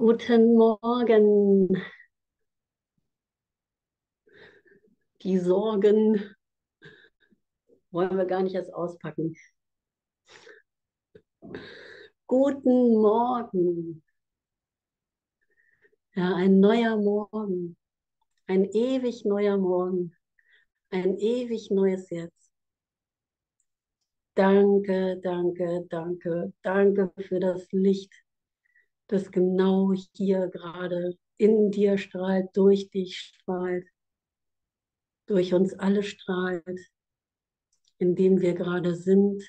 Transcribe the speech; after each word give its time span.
Guten 0.00 0.54
Morgen. 0.56 1.68
Die 5.20 5.36
Sorgen 5.36 6.34
wollen 7.90 8.16
wir 8.16 8.24
gar 8.24 8.42
nicht 8.42 8.54
erst 8.54 8.72
auspacken. 8.72 9.36
Guten 12.26 13.02
Morgen. 13.02 14.02
Ja, 16.14 16.34
ein 16.34 16.60
neuer 16.60 16.96
Morgen. 16.96 17.76
Ein 18.46 18.64
ewig 18.72 19.26
neuer 19.26 19.58
Morgen. 19.58 20.16
Ein 20.88 21.18
ewig 21.18 21.70
neues 21.70 22.08
Jetzt. 22.08 22.50
Danke, 24.34 25.20
danke, 25.22 25.84
danke, 25.90 26.54
danke 26.62 27.12
für 27.18 27.38
das 27.38 27.70
Licht, 27.72 28.14
das 29.10 29.32
genau 29.32 29.92
hier 30.14 30.48
gerade 30.48 31.18
in 31.36 31.70
dir 31.72 31.98
strahlt, 31.98 32.56
durch 32.56 32.90
dich 32.90 33.18
strahlt, 33.18 33.86
durch 35.26 35.52
uns 35.52 35.74
alle 35.74 36.04
strahlt, 36.04 36.80
in 37.98 38.14
dem 38.14 38.40
wir 38.40 38.54
gerade 38.54 38.94
sind, 38.94 39.42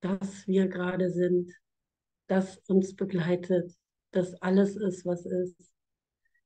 dass 0.00 0.46
wir 0.46 0.68
gerade 0.68 1.10
sind, 1.10 1.52
das 2.28 2.56
uns 2.66 2.96
begleitet, 2.96 3.76
dass 4.12 4.34
alles 4.40 4.76
ist, 4.76 5.04
was 5.04 5.26
ist. 5.26 5.70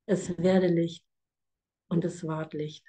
Es 0.07 0.37
werde 0.39 0.67
Licht 0.67 1.07
und 1.89 2.05
es 2.05 2.27
ward 2.27 2.55
Licht. 2.55 2.85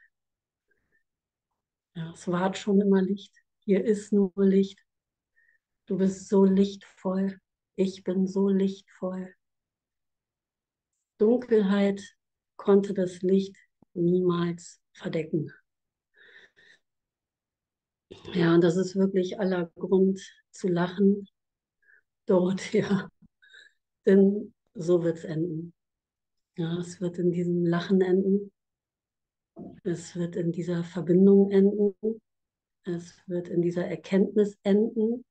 Ja, 1.96 2.12
es 2.12 2.28
ward 2.28 2.58
schon 2.58 2.82
immer 2.82 3.04
Licht. 3.04 3.36
Hier 3.60 3.86
ist 3.86 4.12
nur 4.12 4.32
Licht. 4.38 4.84
Du 5.94 6.00
bist 6.00 6.28
so 6.28 6.44
lichtvoll. 6.44 7.40
Ich 7.76 8.04
bin 8.04 8.26
so 8.26 8.50
lichtvoll. 8.50 9.32
Dunkelheit 11.20 12.02
konnte 12.56 12.96
das 12.96 13.22
Licht 13.22 13.56
niemals 13.94 14.82
verdecken. 14.94 15.52
Ja, 18.34 18.56
und 18.56 18.64
das 18.64 18.76
ist 18.76 18.96
wirklich 18.96 19.40
aller 19.40 19.68
Grund 19.76 20.20
zu 20.50 20.68
lachen 20.68 21.30
dort, 22.26 22.74
ja. 22.74 23.08
Denn 24.08 24.52
so 24.74 25.04
wird 25.04 25.20
es 25.20 25.26
enden. 25.26 25.76
Ja, 26.58 26.80
es 26.80 27.02
wird 27.02 27.20
in 27.20 27.32
diesem 27.32 27.68
Lachen 27.68 28.02
enden. 28.02 28.52
Es 29.84 30.16
wird 30.16 30.38
in 30.38 30.52
dieser 30.52 30.84
Verbindung 30.84 31.52
enden. 31.52 31.94
Es 32.84 33.22
wird 33.28 33.48
in 33.48 33.62
dieser 33.62 33.86
Erkenntnis 33.86 34.58
enden. 34.64 35.24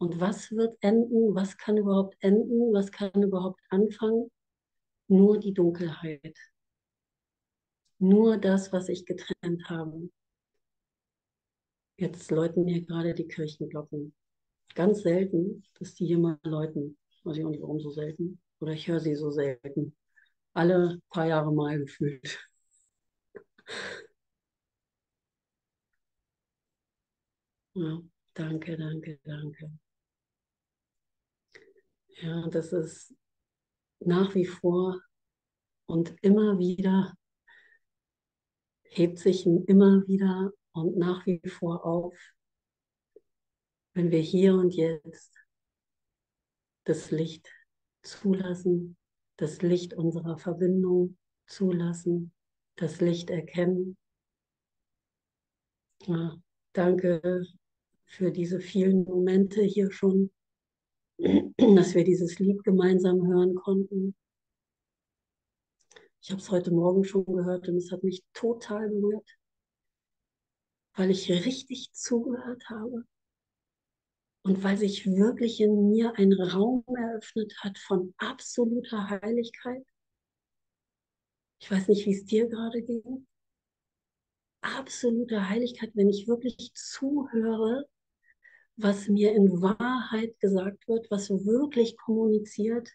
Und 0.00 0.18
was 0.18 0.50
wird 0.50 0.78
enden? 0.80 1.34
Was 1.34 1.58
kann 1.58 1.76
überhaupt 1.76 2.16
enden? 2.20 2.72
Was 2.72 2.90
kann 2.90 3.22
überhaupt 3.22 3.60
anfangen? 3.68 4.30
Nur 5.08 5.38
die 5.38 5.52
Dunkelheit. 5.52 6.36
Nur 7.98 8.38
das, 8.38 8.72
was 8.72 8.88
ich 8.88 9.04
getrennt 9.04 9.68
habe. 9.68 10.08
Jetzt 11.98 12.30
läuten 12.30 12.66
hier 12.66 12.80
gerade 12.86 13.12
die 13.14 13.28
Kirchenglocken. 13.28 14.14
Ganz 14.74 15.02
selten, 15.02 15.64
dass 15.78 15.94
die 15.94 16.06
hier 16.06 16.18
mal 16.18 16.38
läuten. 16.44 16.96
Weiß 17.24 17.36
ich 17.36 17.44
auch 17.44 17.50
nicht, 17.50 17.60
warum 17.60 17.78
so 17.80 17.90
selten. 17.90 18.40
Oder 18.60 18.72
ich 18.72 18.88
höre 18.88 19.00
sie 19.00 19.14
so 19.14 19.30
selten. 19.30 19.94
Alle 20.54 21.02
paar 21.10 21.26
Jahre 21.26 21.52
mal 21.52 21.78
gefühlt. 21.78 22.38
Ja, 27.74 28.00
danke, 28.34 28.76
danke, 28.76 29.18
danke. 29.24 29.70
Ja, 32.22 32.48
das 32.48 32.72
ist 32.72 33.14
nach 34.00 34.34
wie 34.34 34.44
vor 34.44 35.00
und 35.86 36.14
immer 36.22 36.58
wieder 36.58 37.14
hebt 38.82 39.18
sich 39.18 39.46
immer 39.46 40.06
wieder 40.06 40.52
und 40.72 40.98
nach 40.98 41.24
wie 41.24 41.40
vor 41.48 41.86
auf, 41.86 42.14
wenn 43.94 44.10
wir 44.10 44.20
hier 44.20 44.54
und 44.54 44.74
jetzt 44.74 45.34
das 46.84 47.10
Licht 47.10 47.48
zulassen, 48.02 48.96
das 49.36 49.62
Licht 49.62 49.94
unserer 49.94 50.36
Verbindung 50.38 51.16
zulassen, 51.46 52.32
das 52.76 53.00
Licht 53.00 53.30
erkennen. 53.30 53.96
Ja, 56.02 56.36
danke 56.72 57.44
für 58.06 58.32
diese 58.32 58.60
vielen 58.60 59.04
Momente 59.04 59.62
hier 59.62 59.90
schon, 59.92 60.30
dass 61.76 61.94
wir 61.94 62.04
dieses 62.04 62.38
Lied 62.38 62.62
gemeinsam 62.64 63.26
hören 63.26 63.54
konnten. 63.54 64.14
Ich 66.22 66.30
habe 66.30 66.40
es 66.40 66.50
heute 66.50 66.70
Morgen 66.70 67.04
schon 67.04 67.24
gehört 67.24 67.68
und 67.68 67.76
es 67.76 67.90
hat 67.92 68.02
mich 68.02 68.22
total 68.32 68.88
berührt, 68.88 69.28
weil 70.94 71.10
ich 71.10 71.30
richtig 71.30 71.92
zugehört 71.92 72.62
habe 72.68 73.04
und 74.44 74.62
weil 74.62 74.78
sich 74.78 75.06
wirklich 75.06 75.60
in 75.60 75.90
mir 75.90 76.14
ein 76.16 76.32
Raum 76.32 76.84
eröffnet 76.86 77.54
hat 77.60 77.78
von 77.78 78.14
absoluter 78.16 79.10
Heiligkeit. 79.10 79.84
Ich 81.60 81.70
weiß 81.70 81.88
nicht, 81.88 82.06
wie 82.06 82.14
es 82.14 82.24
dir 82.24 82.48
gerade 82.48 82.82
ging. 82.82 83.26
Absolute 84.62 85.48
Heiligkeit, 85.48 85.90
wenn 85.94 86.08
ich 86.08 86.28
wirklich 86.28 86.72
zuhöre, 86.74 87.86
was 88.82 89.08
mir 89.08 89.32
in 89.34 89.60
Wahrheit 89.60 90.38
gesagt 90.40 90.88
wird, 90.88 91.10
was 91.10 91.30
wirklich 91.30 91.96
kommuniziert. 91.96 92.90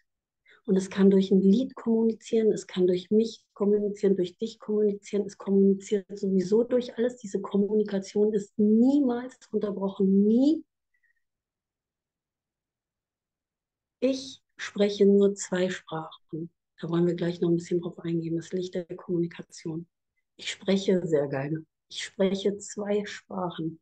Und 0.64 0.76
es 0.76 0.90
kann 0.90 1.10
durch 1.10 1.30
ein 1.30 1.40
Lied 1.40 1.76
kommunizieren, 1.76 2.50
es 2.52 2.66
kann 2.66 2.88
durch 2.88 3.10
mich 3.10 3.44
kommunizieren, 3.54 4.16
durch 4.16 4.36
dich 4.36 4.58
kommunizieren, 4.58 5.24
es 5.26 5.38
kommuniziert 5.38 6.06
sowieso 6.18 6.64
durch 6.64 6.96
alles. 6.96 7.18
Diese 7.18 7.40
Kommunikation 7.40 8.32
ist 8.34 8.58
niemals 8.58 9.38
unterbrochen, 9.52 10.24
nie. 10.24 10.64
Ich 14.00 14.42
spreche 14.56 15.06
nur 15.06 15.34
zwei 15.34 15.70
Sprachen. 15.70 16.50
Da 16.80 16.88
wollen 16.88 17.06
wir 17.06 17.14
gleich 17.14 17.40
noch 17.40 17.48
ein 17.48 17.56
bisschen 17.56 17.80
drauf 17.80 17.98
eingehen, 18.00 18.36
das 18.36 18.52
Licht 18.52 18.74
der 18.74 18.84
Kommunikation. 18.84 19.86
Ich 20.36 20.50
spreche 20.50 21.06
sehr 21.06 21.28
gerne. 21.28 21.64
Ich 21.88 22.04
spreche 22.04 22.58
zwei 22.58 23.04
Sprachen. 23.06 23.80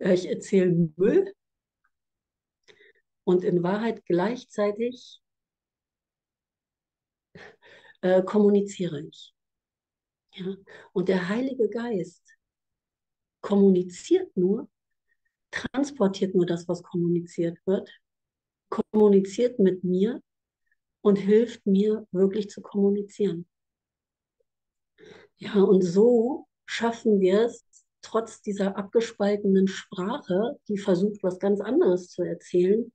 Ich 0.00 0.26
erzähle 0.26 0.90
Müll 0.96 1.34
und 3.24 3.44
in 3.44 3.62
Wahrheit 3.62 4.04
gleichzeitig 4.06 5.20
äh, 8.00 8.22
kommuniziere 8.22 9.02
ich. 9.02 9.34
Ja? 10.34 10.56
Und 10.92 11.08
der 11.10 11.28
Heilige 11.28 11.68
Geist 11.68 12.24
kommuniziert 13.42 14.34
nur, 14.36 14.70
transportiert 15.50 16.34
nur 16.34 16.46
das, 16.46 16.66
was 16.66 16.82
kommuniziert 16.82 17.58
wird, 17.66 17.90
kommuniziert 18.70 19.58
mit 19.58 19.84
mir 19.84 20.22
und 21.02 21.16
hilft 21.16 21.66
mir 21.66 22.06
wirklich 22.10 22.48
zu 22.48 22.62
kommunizieren. 22.62 23.46
Ja, 25.36 25.54
und 25.62 25.82
so 25.82 26.46
schaffen 26.64 27.20
wir 27.20 27.42
es, 27.42 27.66
trotz 28.02 28.42
dieser 28.42 28.76
abgespaltenen 28.76 29.68
Sprache, 29.68 30.58
die 30.68 30.78
versucht, 30.78 31.22
was 31.22 31.38
ganz 31.38 31.60
anderes 31.60 32.08
zu 32.08 32.22
erzählen, 32.22 32.92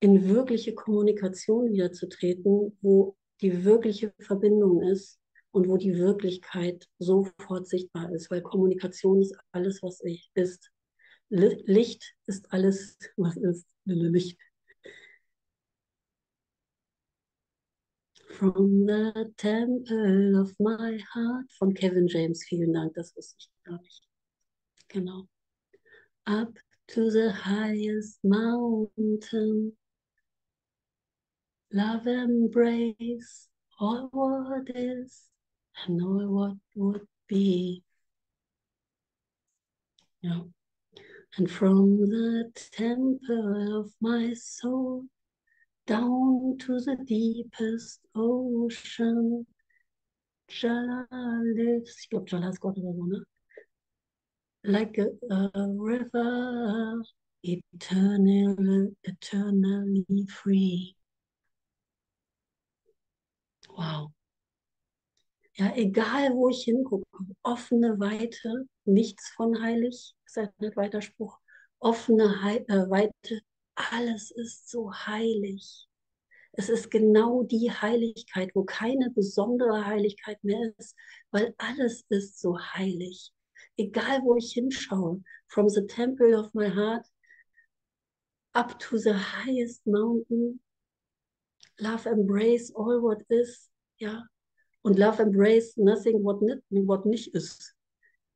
in 0.00 0.28
wirkliche 0.28 0.74
Kommunikation 0.74 1.72
wiederzutreten, 1.72 2.76
wo 2.80 3.16
die 3.40 3.64
wirkliche 3.64 4.12
Verbindung 4.20 4.82
ist 4.82 5.18
und 5.50 5.68
wo 5.68 5.76
die 5.76 5.96
Wirklichkeit 5.96 6.86
sofort 6.98 7.66
sichtbar 7.66 8.12
ist, 8.12 8.30
weil 8.30 8.42
Kommunikation 8.42 9.20
ist 9.20 9.36
alles, 9.52 9.82
was 9.82 10.02
ich 10.04 10.30
ist. 10.34 10.70
Licht 11.28 12.14
ist 12.26 12.52
alles, 12.52 12.98
was 13.16 13.36
ist. 13.36 13.66
Licht. 13.84 14.38
From 18.38 18.86
the 18.86 19.32
temple 19.38 20.38
of 20.38 20.52
my 20.58 20.98
heart 21.14 21.50
von 21.52 21.72
Kevin 21.72 22.06
James. 22.06 22.44
Vielen 22.44 22.72
Dank, 22.74 22.92
das 22.94 23.16
wusste 23.16 23.36
ich. 23.38 23.55
Genau. 24.88 25.26
Up 26.26 26.52
to 26.88 27.10
the 27.10 27.32
highest 27.32 28.18
mountain. 28.22 29.72
Love 31.72 32.06
embrace 32.06 33.48
all 33.80 34.08
what 34.12 34.70
is 34.74 35.24
and 35.84 35.96
know 35.96 36.30
what 36.30 36.56
would 36.74 37.06
be. 37.28 37.82
Yeah. 40.22 40.42
And 41.36 41.50
from 41.50 41.98
the 41.98 42.50
temple 42.72 43.80
of 43.80 43.92
my 44.00 44.32
soul 44.34 45.04
down 45.86 46.56
to 46.60 46.80
the 46.80 46.96
deepest 47.04 48.00
ocean. 48.14 49.46
Jala 50.48 51.06
lives, 51.56 52.06
Jala? 52.24 52.52
Like 54.66 54.98
a, 54.98 55.06
a 55.30 55.68
river 55.68 57.00
eternal, 57.44 58.90
eternally 59.04 60.26
free. 60.28 60.96
Wow. 63.70 64.10
Ja, 65.54 65.72
egal 65.76 66.34
wo 66.34 66.48
ich 66.48 66.64
hingucke, 66.64 67.06
offene 67.44 68.00
Weite, 68.00 68.66
nichts 68.84 69.30
von 69.36 69.62
heilig, 69.62 70.16
ist 70.26 70.36
ein 70.38 70.50
weiter 70.74 71.00
Spruch. 71.00 71.38
Offene 71.78 72.42
He 72.42 72.56
äh, 72.66 72.90
Weite, 72.90 73.40
alles 73.76 74.32
ist 74.32 74.68
so 74.68 74.92
heilig. 74.92 75.86
Es 76.52 76.68
ist 76.68 76.90
genau 76.90 77.44
die 77.44 77.70
Heiligkeit, 77.70 78.50
wo 78.54 78.64
keine 78.64 79.10
besondere 79.10 79.86
Heiligkeit 79.86 80.42
mehr 80.42 80.72
ist, 80.76 80.96
weil 81.30 81.54
alles 81.58 82.04
ist 82.08 82.40
so 82.40 82.58
heilig. 82.58 83.32
Egal 83.78 84.22
wo 84.22 84.36
ich 84.36 84.52
hinschaue, 84.52 85.22
from 85.48 85.68
the 85.68 85.86
temple 85.86 86.34
of 86.34 86.52
my 86.54 86.68
heart 86.68 87.06
up 88.54 88.78
to 88.78 88.98
the 88.98 89.12
highest 89.12 89.86
mountain, 89.86 90.60
love 91.78 92.06
embrace 92.06 92.72
all 92.74 93.02
what 93.02 93.22
is, 93.28 93.70
ja, 93.98 94.22
und 94.82 94.98
love 94.98 95.20
embrace 95.20 95.76
nothing 95.76 96.22
what, 96.24 96.40
nicht, 96.42 96.62
what 96.70 97.04
nicht 97.04 97.34
ist. 97.34 97.74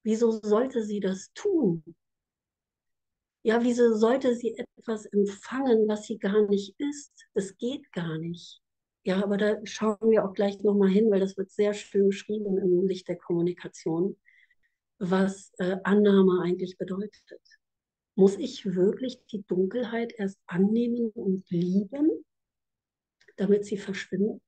Wieso 0.03 0.31
sollte 0.43 0.83
sie 0.83 1.01
das 1.01 1.31
tun? 1.35 1.83
Ja, 3.43 3.63
wieso 3.63 3.95
sollte 3.95 4.35
sie 4.35 4.55
etwas 4.57 5.07
empfangen, 5.07 5.89
was 5.89 6.07
sie 6.07 6.19
gar 6.19 6.47
nicht 6.49 6.75
ist? 6.79 7.13
Das 7.33 7.57
geht 7.57 7.91
gar 7.93 8.19
nicht. 8.19 8.61
Ja, 9.03 9.23
aber 9.23 9.39
da 9.39 9.57
schauen 9.65 10.11
wir 10.11 10.25
auch 10.25 10.35
gleich 10.35 10.63
nochmal 10.63 10.91
hin, 10.91 11.11
weil 11.11 11.21
das 11.21 11.39
wird 11.39 11.51
sehr 11.51 11.73
schön 11.73 12.09
beschrieben 12.09 12.59
im 12.59 12.87
Licht 12.87 13.09
der 13.09 13.17
Kommunikation, 13.17 14.17
was 15.01 15.53
äh, 15.59 15.79
Annahme 15.83 16.43
eigentlich 16.43 16.77
bedeutet. 16.77 17.41
Muss 18.15 18.37
ich 18.37 18.67
wirklich 18.67 19.19
die 19.33 19.43
Dunkelheit 19.47 20.13
erst 20.17 20.39
annehmen 20.47 21.11
und 21.15 21.49
lieben, 21.51 22.25
damit 23.37 23.65
sie 23.65 23.79
verschwindet? 23.79 24.41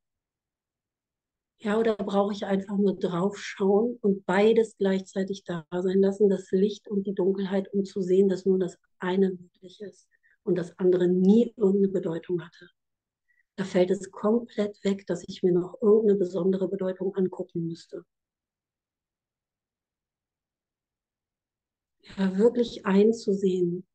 Ja, 1.59 1.79
oder 1.79 1.95
brauche 1.97 2.33
ich 2.33 2.45
einfach 2.45 2.77
nur 2.77 2.99
draufschauen 2.99 3.97
und 4.03 4.27
beides 4.27 4.77
gleichzeitig 4.77 5.45
da 5.45 5.65
sein 5.71 6.01
lassen, 6.01 6.29
das 6.29 6.51
Licht 6.51 6.89
und 6.89 7.07
die 7.07 7.15
Dunkelheit, 7.15 7.73
um 7.73 7.85
zu 7.85 8.03
sehen, 8.03 8.29
dass 8.29 8.45
nur 8.45 8.59
das 8.59 8.79
eine 8.99 9.31
möglich 9.31 9.81
ist 9.81 10.09
und 10.43 10.59
das 10.59 10.77
andere 10.79 11.09
nie 11.09 11.55
irgendeine 11.57 11.89
Bedeutung 11.89 12.43
hatte. 12.43 12.69
Da 13.57 13.65
fällt 13.65 13.91
es 13.91 14.11
komplett 14.11 14.83
weg, 14.85 15.07
dass 15.07 15.23
ich 15.29 15.43
mir 15.43 15.53
noch 15.53 15.81
irgendeine 15.81 16.19
besondere 16.19 16.69
Bedeutung 16.69 17.15
angucken 17.15 17.69
müsste. 17.69 18.05
Ja, 22.17 22.37
wirklich 22.37 22.85
einzusehen, 22.85 23.87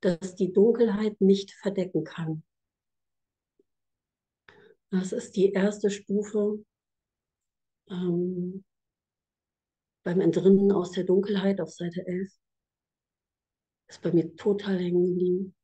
dass 0.00 0.34
die 0.34 0.52
Dunkelheit 0.52 1.20
nicht 1.20 1.52
verdecken 1.52 2.04
kann. 2.04 2.42
Das 4.90 5.12
ist 5.12 5.34
die 5.34 5.52
erste 5.52 5.90
Stufe 5.90 6.64
ähm, 7.90 8.64
beim 10.04 10.20
Entrinnen 10.20 10.70
aus 10.70 10.92
der 10.92 11.04
Dunkelheit 11.04 11.60
auf 11.60 11.70
Seite 11.70 12.06
11 12.06 12.30
ist 13.88 14.02
bei 14.02 14.12
mir 14.12 14.34
total 14.36 14.78
hängen 14.78 15.06
geblieben. 15.06 15.54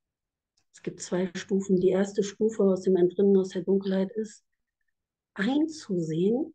Es 0.73 0.83
gibt 0.83 1.01
zwei 1.01 1.31
Stufen. 1.35 1.77
Die 1.77 1.89
erste 1.89 2.23
Stufe 2.23 2.63
aus 2.63 2.83
dem 2.83 2.97
Entrinnen 2.97 3.37
aus 3.37 3.51
der 3.51 3.63
Dunkelheit 3.63 4.11
ist, 4.13 4.45
einzusehen, 5.35 6.55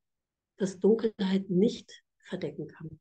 dass 0.57 0.80
Dunkelheit 0.80 1.50
nicht 1.50 2.04
verdecken 2.18 2.68
kann. 2.68 3.00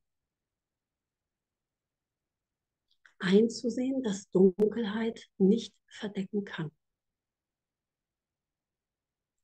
Einzusehen, 3.25 4.03
dass 4.03 4.31
Dunkelheit 4.31 5.29
nicht 5.39 5.75
verdecken 5.89 6.45
kann. 6.45 6.71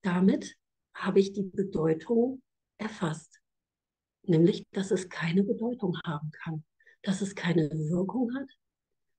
Damit 0.03 0.56
habe 0.94 1.21
ich 1.21 1.32
die 1.32 1.43
Bedeutung 1.43 2.43
erfasst. 2.79 3.41
Nämlich, 4.23 4.67
dass 4.73 4.91
es 4.91 5.09
keine 5.09 5.43
Bedeutung 5.43 5.99
haben 6.05 6.31
kann, 6.31 6.65
dass 7.03 7.23
es 7.23 7.35
keine 7.35 7.71
Wirkung 7.71 8.35
hat 8.35 8.49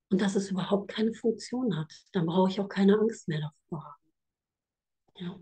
und 0.09 0.21
dass 0.21 0.35
es 0.35 0.51
überhaupt 0.51 0.91
keine 0.91 1.13
Funktion 1.13 1.75
hat. 1.75 1.91
Dann 2.11 2.27
brauche 2.27 2.49
ich 2.49 2.59
auch 2.59 2.69
keine 2.69 2.99
Angst 2.99 3.27
mehr 3.27 3.41
davor 3.41 3.83
haben. 3.83 4.01
Ja. 5.15 5.39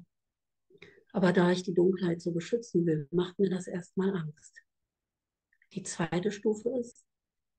Aber 1.11 1.33
da 1.33 1.51
ich 1.51 1.63
die 1.63 1.73
Dunkelheit 1.73 2.21
so 2.21 2.31
beschützen 2.31 2.85
will, 2.85 3.07
macht 3.11 3.37
mir 3.39 3.49
das 3.49 3.67
erstmal 3.67 4.15
Angst. 4.15 4.55
Die 5.73 5.83
zweite 5.83 6.31
Stufe 6.31 6.69
ist, 6.79 7.03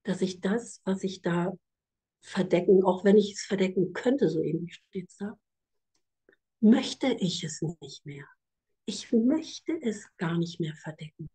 dass 0.05 0.23
ich 0.23 0.41
das, 0.41 0.81
was 0.85 1.05
ich 1.05 1.23
da 1.23 1.53
verdecken, 2.21 2.85
auch 2.85 3.05
wenn 3.05 3.17
ich 3.17 3.33
es 3.33 3.43
verdecken 3.43 3.93
könnte, 3.93 4.29
so 4.29 4.43
ähnlich 4.43 4.75
steht 4.75 5.09
es 5.09 5.17
da, 5.17 5.39
möchte 6.61 7.09
ich 7.19 7.45
es 7.45 7.63
nicht 7.63 8.05
mehr 8.05 8.27
ich 8.91 9.13
möchte 9.13 9.79
es 9.83 10.05
gar 10.17 10.37
nicht 10.37 10.59
mehr 10.59 10.75
verdecken. 10.75 11.31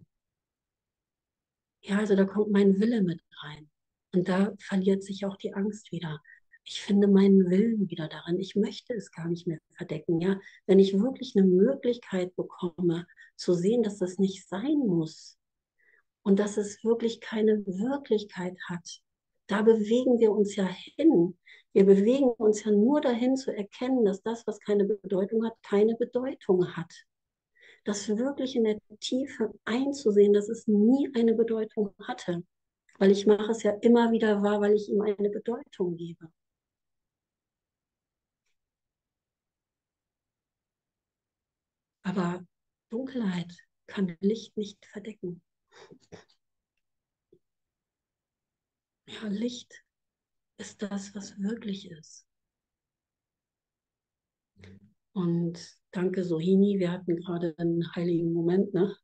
Ja, 1.82 2.00
also 2.00 2.16
da 2.16 2.26
kommt 2.26 2.52
mein 2.52 2.80
Wille 2.82 3.02
mit 3.02 3.22
rein. 3.44 3.70
Und 4.14 4.28
da 4.28 4.54
verliert 4.60 5.04
sich 5.04 5.26
auch 5.26 5.38
die 5.38 5.54
Angst 5.54 5.92
wieder. 5.94 6.22
Ich 6.66 6.82
finde 6.82 7.08
meinen 7.08 7.50
Willen 7.50 7.90
wieder 7.90 8.10
daran. 8.10 8.40
Ich 8.40 8.56
möchte 8.56 8.94
es 8.94 9.12
gar 9.12 9.30
nicht 9.30 9.48
mehr 9.48 9.60
verdecken. 9.78 10.20
Ja, 10.20 10.38
wenn 10.66 10.80
ich 10.80 11.00
wirklich 11.00 11.34
eine 11.36 11.48
Möglichkeit 11.48 12.36
bekomme, 12.36 13.08
zu 13.38 13.54
sehen, 13.54 13.84
dass 13.84 14.00
das 14.00 14.18
nicht 14.18 14.48
sein 14.50 14.80
muss 14.80 15.38
und 16.26 16.40
dass 16.40 16.58
es 16.58 16.84
wirklich 16.84 17.22
keine 17.22 17.66
Wirklichkeit 17.66 18.58
hat, 18.68 19.02
da 19.48 19.62
bewegen 19.62 20.20
wir 20.20 20.32
uns 20.32 20.56
ja 20.56 20.68
hin. 20.68 21.38
Wir 21.74 21.86
bewegen 21.86 22.30
uns 22.30 22.64
ja 22.64 22.72
nur 22.72 23.02
dahin 23.02 23.38
zu 23.38 23.56
erkennen, 23.56 24.06
dass 24.06 24.22
das, 24.24 24.46
was 24.48 24.60
keine 24.60 24.86
Bedeutung 24.86 25.46
hat, 25.46 25.54
keine 25.62 25.96
Bedeutung 25.96 26.76
hat 26.76 26.92
das 27.86 28.10
wirklich 28.10 28.56
in 28.56 28.64
der 28.64 28.80
Tiefe 29.00 29.54
einzusehen, 29.64 30.34
dass 30.34 30.50
es 30.50 30.68
nie 30.68 31.10
eine 31.16 31.36
Bedeutung 31.36 31.94
hatte. 32.02 32.44
Weil 32.98 33.12
ich 33.12 33.28
mache 33.28 33.52
es 33.52 33.64
ja 33.64 33.72
immer 33.82 34.12
wieder 34.12 34.42
wahr, 34.42 34.60
weil 34.62 34.74
ich 34.74 34.90
ihm 34.90 35.02
eine 35.02 35.30
Bedeutung 35.30 35.96
gebe. 35.96 36.32
Aber 42.04 42.44
Dunkelheit 42.90 43.54
kann 43.88 44.18
Licht 44.20 44.58
nicht 44.58 44.84
verdecken. 44.86 45.42
Ja, 49.08 49.28
Licht 49.28 49.84
ist 50.58 50.82
das, 50.82 51.16
was 51.16 51.40
wirklich 51.40 51.90
ist. 51.90 52.28
Und 55.14 55.58
danke, 55.92 56.24
Sohini. 56.24 56.80
Wir 56.80 56.92
hatten 56.92 57.16
gerade 57.16 57.56
einen 57.58 57.96
heiligen 57.96 58.34
Moment. 58.34 58.74
Ne? 58.74 58.96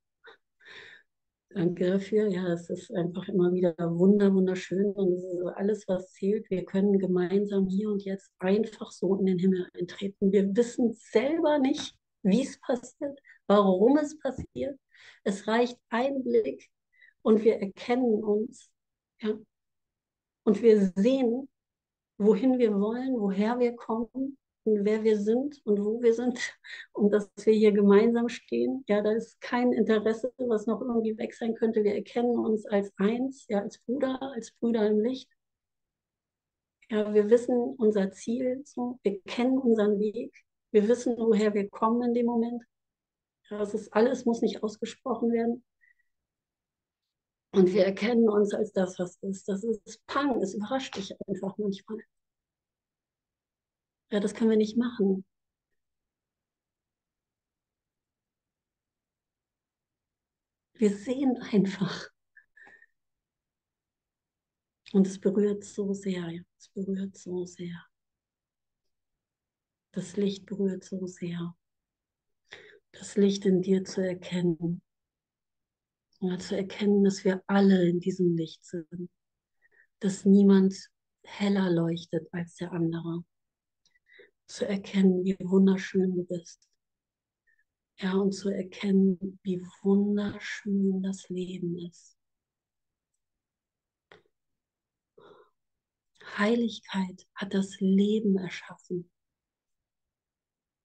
Danke 1.49 1.91
dafür. 1.91 2.27
Ja, 2.27 2.51
es 2.51 2.69
ist 2.69 2.93
einfach 2.93 3.27
immer 3.29 3.53
wieder 3.53 3.75
wunder, 3.77 4.33
wunderschön. 4.33 4.91
Und 4.91 5.13
es 5.13 5.23
ist 5.23 5.45
alles, 5.55 5.87
was 5.87 6.11
zählt. 6.11 6.49
Wir 6.49 6.65
können 6.65 6.99
gemeinsam 6.99 7.67
hier 7.67 7.89
und 7.89 8.03
jetzt 8.03 8.31
einfach 8.39 8.91
so 8.91 9.15
in 9.15 9.25
den 9.25 9.39
Himmel 9.39 9.69
eintreten. 9.73 10.31
Wir 10.31 10.53
wissen 10.55 10.93
selber 10.93 11.59
nicht, 11.59 11.95
wie 12.23 12.43
es 12.43 12.59
passiert, 12.59 13.19
warum 13.47 13.97
es 13.97 14.17
passiert. 14.19 14.79
Es 15.23 15.47
reicht 15.47 15.77
ein 15.89 16.23
Blick 16.23 16.69
und 17.21 17.43
wir 17.43 17.57
erkennen 17.57 18.23
uns. 18.23 18.69
Ja? 19.21 19.37
Und 20.43 20.61
wir 20.61 20.91
sehen, 20.95 21.49
wohin 22.17 22.59
wir 22.59 22.73
wollen, 22.73 23.19
woher 23.19 23.59
wir 23.59 23.75
kommen 23.75 24.37
wer 24.65 25.03
wir 25.03 25.19
sind 25.19 25.59
und 25.65 25.79
wo 25.79 26.01
wir 26.01 26.13
sind 26.13 26.39
und 26.93 27.11
dass 27.11 27.29
wir 27.43 27.53
hier 27.53 27.71
gemeinsam 27.71 28.29
stehen. 28.29 28.83
Ja, 28.87 29.01
da 29.01 29.11
ist 29.11 29.39
kein 29.41 29.71
Interesse, 29.73 30.33
was 30.37 30.67
noch 30.67 30.81
irgendwie 30.81 31.17
weg 31.17 31.33
sein 31.33 31.55
könnte. 31.55 31.83
Wir 31.83 31.95
erkennen 31.95 32.37
uns 32.37 32.65
als 32.65 32.91
eins, 32.97 33.45
ja, 33.47 33.61
als 33.61 33.79
Bruder, 33.79 34.21
als 34.21 34.51
Brüder 34.51 34.87
im 34.87 34.99
Licht. 34.99 35.29
Ja, 36.89 37.13
wir 37.13 37.29
wissen 37.29 37.55
unser 37.77 38.11
Ziel, 38.11 38.61
so. 38.65 38.99
wir 39.03 39.21
kennen 39.21 39.57
unseren 39.57 39.97
Weg, 39.97 40.33
wir 40.71 40.87
wissen, 40.89 41.15
woher 41.17 41.53
wir 41.53 41.69
kommen 41.69 42.09
in 42.09 42.13
dem 42.13 42.25
Moment. 42.25 42.63
Ja, 43.51 43.57
das 43.57 43.73
ist 43.73 43.93
alles, 43.93 44.25
muss 44.25 44.41
nicht 44.41 44.63
ausgesprochen 44.63 45.31
werden. 45.31 45.63
Und 47.53 47.73
wir 47.73 47.85
erkennen 47.85 48.29
uns 48.29 48.53
als 48.53 48.71
das, 48.71 48.97
was 48.97 49.17
ist. 49.21 49.47
Das 49.49 49.63
ist 49.65 50.05
Pang, 50.07 50.41
es 50.41 50.53
überrascht 50.53 50.95
dich 50.95 51.13
einfach 51.27 51.57
manchmal. 51.57 51.99
Ja, 54.09 54.21
das 54.21 54.33
können 54.33 54.51
wir 54.51 54.57
nicht 54.57 54.77
machen. 54.77 55.25
Wir 60.73 60.95
sehen 60.97 61.37
einfach. 61.41 62.09
Und 64.93 65.07
es 65.07 65.19
berührt 65.19 65.65
so 65.65 65.93
sehr, 65.93 66.41
es 66.57 66.69
berührt 66.69 67.17
so 67.17 67.45
sehr. 67.45 67.85
Das 69.91 70.15
Licht 70.15 70.45
berührt 70.45 70.85
so 70.85 71.05
sehr. 71.05 71.53
Das 72.93 73.15
Licht 73.15 73.45
in 73.45 73.61
dir 73.61 73.83
zu 73.83 74.05
erkennen. 74.05 74.81
Ja, 76.19 76.37
zu 76.37 76.55
erkennen, 76.55 77.03
dass 77.03 77.23
wir 77.23 77.41
alle 77.47 77.89
in 77.89 77.99
diesem 77.99 78.35
Licht 78.35 78.63
sind. 78.63 79.09
Dass 79.99 80.25
niemand 80.25 80.75
heller 81.23 81.69
leuchtet 81.69 82.27
als 82.31 82.55
der 82.55 82.71
andere. 82.71 83.23
Zu 84.45 84.67
erkennen, 84.67 85.23
wie 85.23 85.37
wunderschön 85.39 86.15
du 86.15 86.25
bist. 86.25 86.67
Ja, 87.97 88.13
und 88.13 88.33
zu 88.33 88.49
erkennen, 88.49 89.39
wie 89.43 89.61
wunderschön 89.81 91.01
das 91.01 91.29
Leben 91.29 91.77
ist. 91.77 92.17
Heiligkeit 96.37 97.27
hat 97.35 97.53
das 97.53 97.79
Leben 97.79 98.37
erschaffen. 98.37 99.11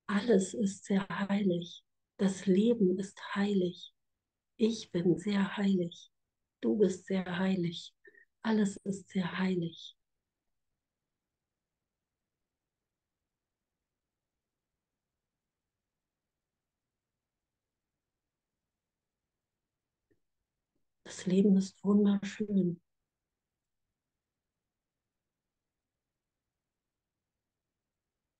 Alles 0.06 0.54
ist 0.54 0.84
sehr 0.84 1.06
heilig. 1.08 1.86
Das 2.18 2.44
Leben 2.46 2.99
ist 2.99 3.18
heilig. 3.35 3.94
Ich 4.56 4.90
bin 4.92 5.18
sehr 5.18 5.56
heilig. 5.56 6.11
Du 6.61 6.76
bist 6.76 7.06
sehr 7.06 7.38
heilig. 7.38 7.94
Alles 8.42 8.76
ist 8.78 9.08
sehr 9.11 9.38
heilig. 9.38 9.96
Das 21.04 21.25
Leben 21.25 21.56
ist 21.56 21.82
wunderschön. 21.85 22.82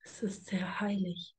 Es 0.03 0.23
ist 0.23 0.47
sehr 0.47 0.81
heilig. 0.81 1.36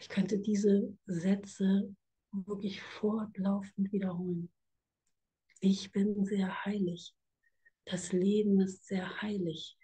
Ich 0.00 0.08
könnte 0.08 0.38
diese 0.38 0.96
Sätze 1.04 1.94
wirklich 2.32 2.80
fortlaufend 2.80 3.92
wiederholen. 3.92 4.50
Ich 5.60 5.92
bin 5.92 6.24
sehr 6.24 6.64
heilig. 6.64 7.14
Das 7.84 8.10
Leben 8.12 8.62
ist 8.62 8.86
sehr 8.86 9.20
heilig. 9.20 9.76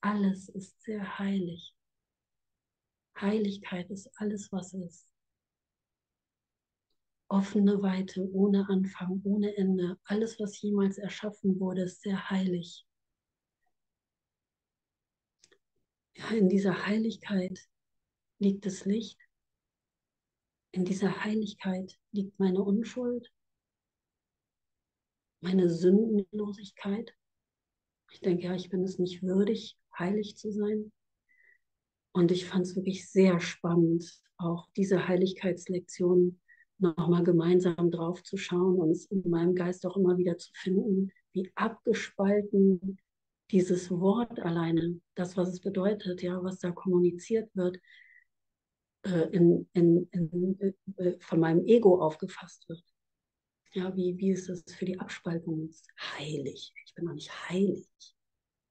Alles 0.00 0.48
ist 0.48 0.80
sehr 0.82 1.18
heilig. 1.18 1.74
Heiligkeit 3.20 3.90
ist 3.90 4.10
alles, 4.16 4.50
was 4.50 4.72
ist. 4.72 5.06
Offene 7.28 7.82
Weite, 7.82 8.26
ohne 8.32 8.66
Anfang, 8.70 9.20
ohne 9.24 9.54
Ende. 9.56 9.98
Alles, 10.04 10.40
was 10.40 10.60
jemals 10.62 10.96
erschaffen 10.96 11.60
wurde, 11.60 11.82
ist 11.82 12.00
sehr 12.00 12.30
heilig. 12.30 12.86
Ja, 16.14 16.30
in 16.30 16.48
dieser 16.48 16.86
Heiligkeit 16.86 17.60
liegt 18.38 18.64
das 18.64 18.86
Licht. 18.86 19.18
In 20.74 20.84
dieser 20.84 21.22
Heiligkeit 21.22 21.96
liegt 22.10 22.36
meine 22.40 22.60
Unschuld, 22.60 23.30
meine 25.40 25.70
Sündenlosigkeit. 25.70 27.14
Ich 28.10 28.18
denke, 28.18 28.46
ja, 28.46 28.56
ich 28.56 28.70
bin 28.70 28.82
es 28.82 28.98
nicht 28.98 29.22
würdig, 29.22 29.78
heilig 29.96 30.36
zu 30.36 30.50
sein. 30.50 30.90
Und 32.12 32.32
ich 32.32 32.46
fand 32.46 32.66
es 32.66 32.74
wirklich 32.74 33.08
sehr 33.08 33.38
spannend, 33.38 34.20
auch 34.36 34.66
diese 34.76 35.06
Heiligkeitslektion 35.06 36.40
nochmal 36.78 37.22
gemeinsam 37.22 37.92
drauf 37.92 38.24
zu 38.24 38.36
schauen 38.36 38.80
und 38.80 38.90
es 38.90 39.06
in 39.06 39.30
meinem 39.30 39.54
Geist 39.54 39.86
auch 39.86 39.96
immer 39.96 40.18
wieder 40.18 40.38
zu 40.38 40.50
finden, 40.54 41.12
wie 41.30 41.52
abgespalten 41.54 42.98
dieses 43.52 43.92
Wort 43.92 44.40
alleine, 44.40 45.00
das, 45.14 45.36
was 45.36 45.50
es 45.50 45.60
bedeutet, 45.60 46.20
ja, 46.22 46.42
was 46.42 46.58
da 46.58 46.72
kommuniziert 46.72 47.48
wird, 47.54 47.78
in, 49.32 49.68
in, 49.72 50.08
in, 50.12 50.76
äh, 50.96 51.18
von 51.20 51.40
meinem 51.40 51.64
Ego 51.66 52.00
aufgefasst 52.00 52.68
wird. 52.68 52.82
Ja, 53.72 53.94
wie, 53.96 54.16
wie 54.18 54.30
ist 54.30 54.48
das 54.48 54.62
für 54.72 54.84
die 54.84 54.98
Abspaltung? 54.98 55.68
Heilig. 56.18 56.72
Ich 56.86 56.94
bin 56.94 57.04
noch 57.06 57.14
nicht 57.14 57.30
heilig. 57.50 57.88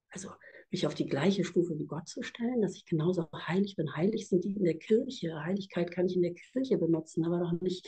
Also 0.10 0.30
mich 0.72 0.88
auf 0.88 0.96
die 0.96 1.06
gleiche 1.06 1.44
Stufe 1.44 1.78
wie 1.78 1.86
Gott 1.86 2.08
zu 2.08 2.24
stellen, 2.24 2.62
dass 2.62 2.76
ich 2.76 2.86
genauso 2.86 3.30
heilig 3.32 3.76
bin. 3.76 3.96
Heilig 3.96 4.28
sind 4.28 4.44
die 4.44 4.54
in 4.54 4.64
der 4.64 4.78
Kirche. 4.78 5.44
Heiligkeit 5.44 5.92
kann 5.92 6.08
ich 6.08 6.16
in 6.16 6.24
der 6.24 6.34
Kirche 6.34 6.78
benutzen, 6.78 7.26
aber 7.26 7.40
doch 7.40 7.62
nicht 7.62 7.88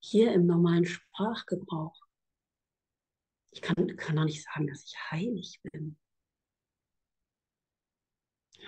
hier 0.00 0.32
im 0.32 0.46
normalen 0.46 0.84
Sprachgebrauch. 0.84 1.98
Ich 3.52 3.62
kann, 3.62 3.96
kann 3.96 4.22
nicht 4.26 4.44
sagen, 4.44 4.66
dass 4.66 4.84
ich 4.84 4.94
heilig 5.10 5.60
bin. 5.62 5.96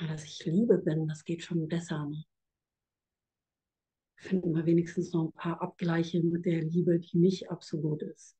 Dass 0.08 0.25
ich 0.25 0.44
Liebe 0.47 0.78
bin, 0.78 1.08
das 1.08 1.25
geht 1.25 1.42
schon 1.42 1.68
besser. 1.68 2.11
Finden 4.18 4.54
wir 4.54 4.66
wenigstens 4.66 5.12
noch 5.12 5.26
ein 5.26 5.32
paar 5.32 5.60
Abgleiche 5.62 6.22
mit 6.22 6.44
der 6.44 6.62
Liebe, 6.62 6.98
die 6.98 7.18
nicht 7.18 7.50
absolut 7.50 8.02
ist. 8.02 8.37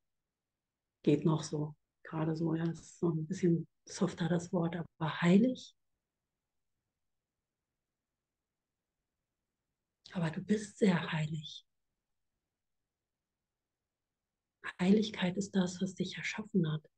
Geht 1.03 1.25
noch 1.25 1.43
so. 1.43 1.75
Gerade 2.03 2.37
so, 2.37 2.55
ja, 2.55 2.65
ist 2.65 3.03
noch 3.03 3.15
ein 3.15 3.27
bisschen 3.27 3.69
softer 3.85 4.29
das 4.29 4.53
Wort, 4.53 4.77
aber 4.77 5.23
heilig. 5.23 5.75
Aber 10.13 10.31
du 10.31 10.41
bist 10.43 10.79
sehr 10.79 11.13
heilig. 11.13 11.65
Heiligkeit 14.81 15.37
ist 15.37 15.55
das, 15.55 15.81
was 15.81 15.95
dich 15.95 16.17
erschaffen 16.17 16.71
hat. 16.71 16.89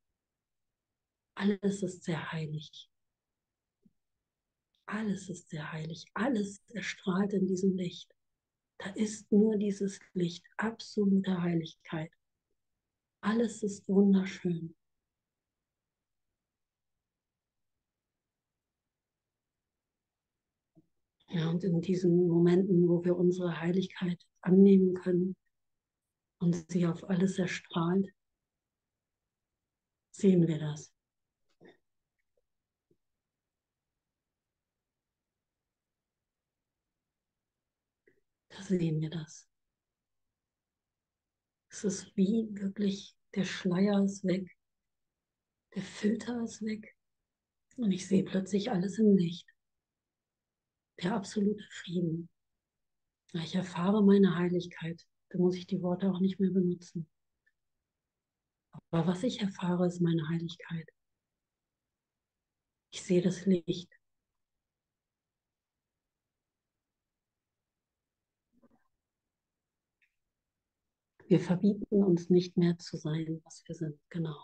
Alles 1.35 1.83
ist 1.83 2.03
sehr 2.03 2.31
heilig. 2.31 2.89
Alles 4.85 5.29
ist 5.29 5.49
sehr 5.49 5.71
heilig. 5.71 6.05
Alles 6.13 6.61
erstrahlt 6.69 7.33
in 7.33 7.47
diesem 7.47 7.75
Licht. 7.75 8.13
Da 8.81 8.89
ist 8.95 9.31
nur 9.31 9.57
dieses 9.57 9.99
Licht, 10.13 10.43
absolute 10.57 11.39
Heiligkeit. 11.39 12.11
Alles 13.23 13.61
ist 13.61 13.87
wunderschön. 13.87 14.75
Ja, 21.27 21.49
und 21.51 21.63
in 21.63 21.79
diesen 21.79 22.27
Momenten, 22.27 22.87
wo 22.89 23.05
wir 23.05 23.15
unsere 23.15 23.61
Heiligkeit 23.61 24.19
annehmen 24.41 24.95
können 24.95 25.35
und 26.39 26.55
sie 26.71 26.87
auf 26.87 27.07
alles 27.07 27.37
erstrahlt, 27.37 28.09
sehen 30.09 30.47
wir 30.47 30.57
das. 30.57 30.91
Da 38.51 38.61
sehen 38.61 38.99
wir 38.99 39.09
das. 39.09 39.47
Es 41.69 41.83
ist 41.85 42.17
wie 42.17 42.47
wirklich, 42.51 43.15
der 43.33 43.45
Schleier 43.45 44.03
ist 44.03 44.25
weg, 44.25 44.45
der 45.73 45.83
Filter 45.83 46.43
ist 46.43 46.61
weg 46.61 46.95
und 47.77 47.91
ich 47.91 48.07
sehe 48.07 48.23
plötzlich 48.23 48.69
alles 48.69 48.99
im 48.99 49.15
Licht. 49.15 49.47
Der 51.01 51.15
absolute 51.15 51.63
Frieden. 51.71 52.29
Ich 53.33 53.55
erfahre 53.55 54.03
meine 54.03 54.35
Heiligkeit, 54.35 55.01
da 55.29 55.37
muss 55.37 55.55
ich 55.55 55.65
die 55.65 55.81
Worte 55.81 56.11
auch 56.11 56.19
nicht 56.19 56.39
mehr 56.39 56.51
benutzen. 56.51 57.09
Aber 58.89 59.07
was 59.07 59.23
ich 59.23 59.39
erfahre, 59.39 59.87
ist 59.87 60.01
meine 60.01 60.27
Heiligkeit. 60.27 60.89
Ich 62.91 63.01
sehe 63.03 63.21
das 63.21 63.45
Licht. 63.45 63.89
Wir 71.31 71.39
verbieten 71.39 72.03
uns 72.03 72.29
nicht 72.29 72.57
mehr 72.57 72.77
zu 72.77 72.97
sein, 72.97 73.39
was 73.45 73.63
wir 73.65 73.73
sind. 73.73 73.97
Genau. 74.09 74.43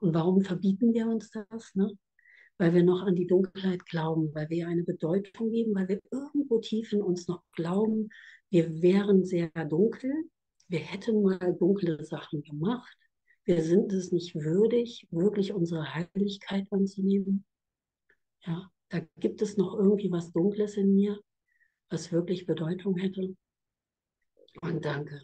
Und 0.00 0.12
warum 0.12 0.40
verbieten 0.40 0.92
wir 0.92 1.06
uns 1.06 1.30
das? 1.30 1.76
Ne? 1.76 1.96
Weil 2.58 2.74
wir 2.74 2.82
noch 2.82 3.02
an 3.02 3.14
die 3.14 3.28
Dunkelheit 3.28 3.86
glauben, 3.86 4.34
weil 4.34 4.50
wir 4.50 4.66
eine 4.66 4.82
Bedeutung 4.82 5.52
geben, 5.52 5.72
weil 5.76 5.86
wir 5.86 6.00
irgendwo 6.10 6.58
tief 6.58 6.92
in 6.92 7.02
uns 7.02 7.28
noch 7.28 7.44
glauben, 7.52 8.08
wir 8.50 8.82
wären 8.82 9.24
sehr 9.24 9.48
dunkel, 9.68 10.12
wir 10.66 10.80
hätten 10.80 11.22
mal 11.22 11.56
dunkle 11.56 12.04
Sachen 12.04 12.42
gemacht, 12.42 12.98
wir 13.44 13.62
sind 13.62 13.92
es 13.92 14.10
nicht 14.10 14.34
würdig, 14.34 15.06
wirklich 15.12 15.52
unsere 15.52 15.94
Heiligkeit 15.94 16.66
anzunehmen. 16.72 17.44
Ja, 18.44 18.72
da 18.88 19.06
gibt 19.20 19.40
es 19.40 19.56
noch 19.56 19.78
irgendwie 19.78 20.10
was 20.10 20.32
Dunkles 20.32 20.76
in 20.76 20.96
mir, 20.96 21.20
was 21.90 22.10
wirklich 22.10 22.44
Bedeutung 22.44 22.96
hätte. 22.96 23.36
Und 24.60 24.84
danke. 24.84 25.22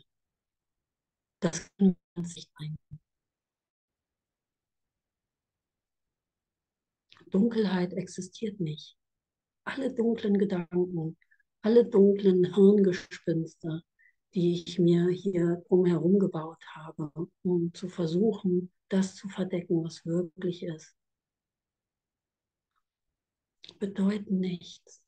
Das 1.40 1.70
kann 1.76 1.96
man 2.14 2.24
sich 2.24 2.48
ein. 2.56 2.76
Dunkelheit 7.30 7.92
existiert 7.92 8.60
nicht. 8.60 8.96
Alle 9.64 9.94
dunklen 9.94 10.38
Gedanken, 10.38 11.16
alle 11.62 11.84
dunklen 11.84 12.54
Hirngespinste, 12.54 13.82
die 14.34 14.62
ich 14.66 14.78
mir 14.78 15.08
hier 15.08 15.62
drumherum 15.68 16.18
gebaut 16.18 16.62
habe, 16.74 17.12
um 17.42 17.72
zu 17.74 17.88
versuchen, 17.88 18.72
das 18.88 19.14
zu 19.14 19.28
verdecken, 19.28 19.84
was 19.84 20.04
wirklich 20.04 20.62
ist, 20.64 20.96
bedeuten 23.78 24.40
nichts. 24.40 24.99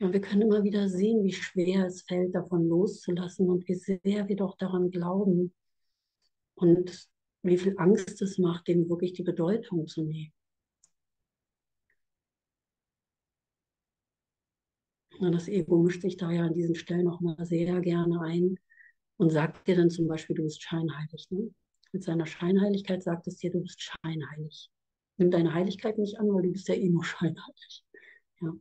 Ja, 0.00 0.12
wir 0.12 0.20
können 0.20 0.42
immer 0.42 0.64
wieder 0.64 0.88
sehen, 0.88 1.22
wie 1.22 1.32
schwer 1.32 1.86
es 1.86 2.02
fällt, 2.02 2.34
davon 2.34 2.68
loszulassen 2.68 3.48
und 3.48 3.68
wie 3.68 3.74
sehr 3.76 4.28
wir 4.28 4.34
doch 4.36 4.56
daran 4.56 4.90
glauben, 4.90 5.52
Und 6.56 7.08
wie 7.42 7.56
viel 7.56 7.74
Angst 7.78 8.20
es 8.20 8.36
macht, 8.36 8.68
dem 8.68 8.88
wirklich 8.90 9.14
die 9.14 9.22
Bedeutung 9.22 9.86
zu 9.86 10.02
nehmen. 10.02 10.32
Das 15.20 15.48
Ego 15.48 15.78
mischt 15.82 16.02
sich 16.02 16.16
da 16.16 16.30
ja 16.30 16.44
an 16.46 16.54
diesen 16.54 16.74
Stellen 16.74 17.04
nochmal 17.04 17.44
sehr 17.44 17.80
gerne 17.80 18.20
ein 18.22 18.58
und 19.16 19.30
sagt 19.30 19.66
dir 19.66 19.76
dann 19.76 19.90
zum 19.90 20.06
Beispiel, 20.08 20.36
du 20.36 20.44
bist 20.44 20.62
scheinheilig. 20.62 21.26
Ne? 21.30 21.50
Mit 21.92 22.04
seiner 22.04 22.26
Scheinheiligkeit 22.26 23.02
sagt 23.02 23.26
es 23.26 23.36
dir, 23.38 23.50
du 23.50 23.60
bist 23.60 23.80
scheinheilig. 23.82 24.70
Nimm 25.16 25.30
deine 25.30 25.54
Heiligkeit 25.54 25.98
nicht 25.98 26.18
an, 26.18 26.28
weil 26.28 26.42
du 26.42 26.52
bist 26.52 26.68
ja 26.68 26.74
eh 26.74 26.88
nur 26.88 27.04
scheinheilig. 27.04 27.84
Ja. 28.40 28.52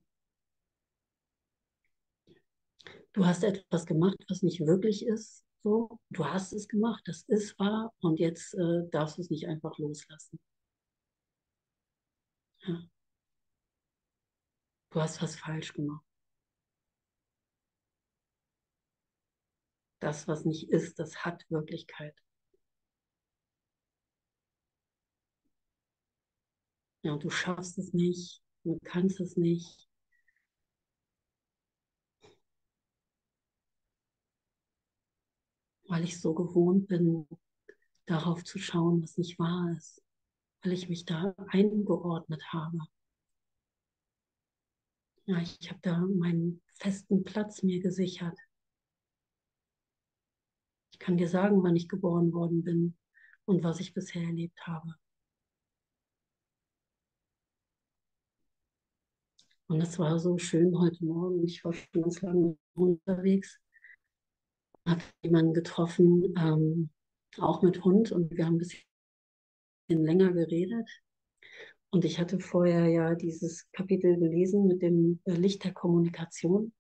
Du 3.18 3.26
hast 3.26 3.44
etwas 3.44 3.88
gemacht, 3.88 4.24
was 4.30 4.44
nicht 4.44 4.60
wirklich 4.60 5.04
ist. 5.04 5.44
So, 5.64 6.00
du 6.12 6.24
hast 6.24 6.54
es 6.54 6.68
gemacht, 6.68 7.02
das 7.08 7.24
ist 7.24 7.58
wahr 7.58 7.92
und 8.00 8.20
jetzt 8.20 8.54
äh, 8.54 8.88
darfst 8.92 9.18
du 9.18 9.24
es 9.24 9.32
nicht 9.32 9.48
einfach 9.48 9.76
loslassen. 9.80 10.40
Ja. 12.60 12.88
Du 14.92 15.02
hast 15.02 15.20
was 15.24 15.36
falsch 15.36 15.74
gemacht. 15.74 16.06
Das, 20.00 20.28
was 20.28 20.46
nicht 20.46 20.70
ist, 20.70 21.00
das 21.00 21.26
hat 21.26 21.44
Wirklichkeit. 21.50 22.16
Ja, 27.02 27.18
du 27.18 27.32
schaffst 27.32 27.80
es 27.80 27.94
nicht, 27.94 28.44
du 28.64 28.78
kannst 28.84 29.20
es 29.20 29.38
nicht. 29.38 29.87
Weil 35.88 36.04
ich 36.04 36.20
so 36.20 36.34
gewohnt 36.34 36.88
bin, 36.88 37.28
darauf 38.06 38.44
zu 38.44 38.60
schauen, 38.60 39.02
was 39.02 39.18
nicht 39.18 39.40
wahr 39.40 39.74
ist. 39.78 40.04
Weil 40.62 40.74
ich 40.74 40.90
mich 40.90 41.06
da 41.06 41.36
eingeordnet 41.50 42.44
habe. 42.52 42.80
Ja, 45.26 45.40
ich 45.40 45.70
habe 45.70 45.80
da 45.82 45.98
meinen 46.00 46.62
festen 46.76 47.24
Platz 47.24 47.62
mir 47.64 47.82
gesichert. 47.82 48.38
Ich 50.92 51.00
kann 51.00 51.18
dir 51.18 51.28
sagen, 51.28 51.62
wann 51.64 51.76
ich 51.76 51.90
geboren 51.90 52.32
worden 52.34 52.64
bin 52.64 52.98
und 53.46 53.64
was 53.64 53.80
ich 53.80 53.94
bisher 53.94 54.24
erlebt 54.24 54.66
habe. 54.66 54.96
Und 59.68 59.82
es 59.82 60.00
war 60.00 60.18
so 60.18 60.38
schön 60.38 60.80
heute 60.80 61.04
Morgen. 61.04 61.44
Ich 61.44 61.64
war 61.66 61.74
schon 61.74 62.02
ganz 62.02 62.22
lange 62.22 62.58
unterwegs, 62.74 63.60
habe 64.88 65.02
jemanden 65.22 65.54
getroffen, 65.54 66.34
ähm, 66.38 66.90
auch 67.38 67.62
mit 67.62 67.84
Hund, 67.84 68.12
und 68.12 68.36
wir 68.36 68.46
haben 68.46 68.56
ein 68.56 68.60
bisschen 68.60 68.84
länger 69.88 70.32
geredet. 70.32 70.90
Und 71.90 72.04
ich 72.04 72.20
hatte 72.20 72.40
vorher 72.40 72.88
ja 72.88 73.16
dieses 73.16 73.70
Kapitel 73.72 74.18
gelesen 74.18 74.68
mit 74.68 74.82
dem 74.82 75.22
Licht 75.26 75.64
der 75.64 75.74
Kommunikation. 75.74 76.74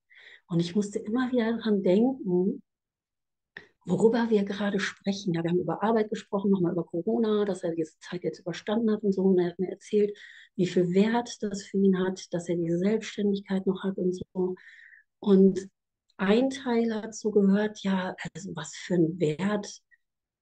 Und 0.47 0.59
ich 0.59 0.75
musste 0.75 0.99
immer 0.99 1.31
wieder 1.31 1.57
daran 1.57 1.81
denken, 1.83 2.61
worüber 3.85 4.29
wir 4.29 4.43
gerade 4.43 4.79
sprechen. 4.79 5.33
Ja, 5.33 5.43
wir 5.43 5.51
haben 5.51 5.59
über 5.59 5.81
Arbeit 5.81 6.09
gesprochen, 6.09 6.51
nochmal 6.51 6.73
über 6.73 6.85
Corona, 6.85 7.45
dass 7.45 7.63
er 7.63 7.73
diese 7.73 7.97
Zeit 7.99 8.23
jetzt 8.23 8.39
überstanden 8.39 8.91
hat 8.91 9.03
und 9.03 9.13
so. 9.13 9.23
Und 9.23 9.39
er 9.39 9.47
hat 9.51 9.59
mir 9.59 9.69
erzählt, 9.69 10.15
wie 10.55 10.67
viel 10.67 10.93
Wert 10.93 11.37
das 11.41 11.63
für 11.63 11.77
ihn 11.77 11.97
hat, 11.99 12.27
dass 12.31 12.49
er 12.49 12.57
diese 12.57 12.77
Selbstständigkeit 12.77 13.65
noch 13.65 13.83
hat 13.83 13.97
und 13.97 14.13
so. 14.13 14.55
Und 15.19 15.69
ein 16.17 16.49
Teil 16.49 16.93
hat 16.93 17.15
so 17.15 17.31
gehört, 17.31 17.79
ja, 17.83 18.15
also 18.33 18.55
was 18.55 18.75
für 18.75 18.95
ein 18.95 19.19
Wert 19.19 19.81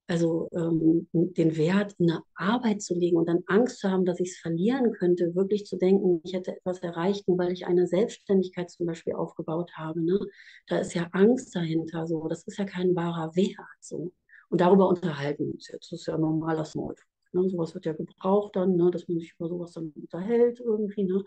also 0.08 0.50
ähm, 0.53 1.08
den 1.13 1.58
Wert 1.58 1.96
in 1.98 2.12
eine 2.12 2.22
Arbeit 2.36 2.81
zu 2.81 2.94
legen 2.94 3.18
und 3.18 3.27
dann 3.27 3.44
Angst 3.48 3.79
zu 3.79 3.90
haben, 3.90 4.05
dass 4.05 4.20
ich 4.20 4.29
es 4.31 4.38
verlieren 4.38 4.92
könnte, 4.92 5.33
wirklich 5.35 5.66
zu 5.66 5.77
denken, 5.77 6.22
ich 6.24 6.33
hätte 6.33 6.55
etwas 6.55 6.79
erreicht, 6.79 7.27
nur 7.27 7.38
weil 7.38 7.51
ich 7.51 7.66
eine 7.66 7.88
Selbstständigkeit 7.88 8.70
zum 8.70 8.85
Beispiel 8.85 9.14
aufgebaut 9.14 9.72
habe. 9.75 10.01
Ne? 10.03 10.20
Da 10.68 10.77
ist 10.77 10.94
ja 10.94 11.07
Angst 11.11 11.55
dahinter. 11.55 12.05
So. 12.05 12.27
Das 12.27 12.44
ist 12.44 12.57
ja 12.57 12.66
kein 12.66 12.96
wahrer 12.96 13.35
Wert. 13.35 13.57
So. 13.79 14.14
Und 14.50 14.61
darüber 14.61 14.88
unterhalten 14.90 15.46
wir 15.46 15.53
uns 15.53 15.70
jetzt. 15.72 15.92
Das 15.92 16.01
ist 16.01 16.07
ja 16.07 16.18
normaler 16.18 16.66
Smalltalk. 16.66 17.07
Ne? 17.31 17.50
Sowas 17.50 17.74
wird 17.74 17.85
ja 17.85 17.94
gebraucht 17.94 18.55
dann, 18.55 18.75
ne? 18.75 18.92
dass 18.92 19.07
man 19.07 19.20
sich 19.20 19.33
über 19.40 19.50
sowas 19.50 19.72
dann 19.72 19.92
unterhält 19.96 20.59
irgendwie. 20.59 21.05
Ne? 21.05 21.24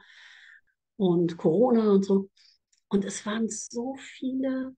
Und 0.97 1.37
Corona 1.37 1.91
und 1.91 2.05
so. 2.05 2.29
Und 2.89 3.05
es 3.05 3.25
waren 3.27 3.49
so 3.49 3.97
viele 3.97 4.75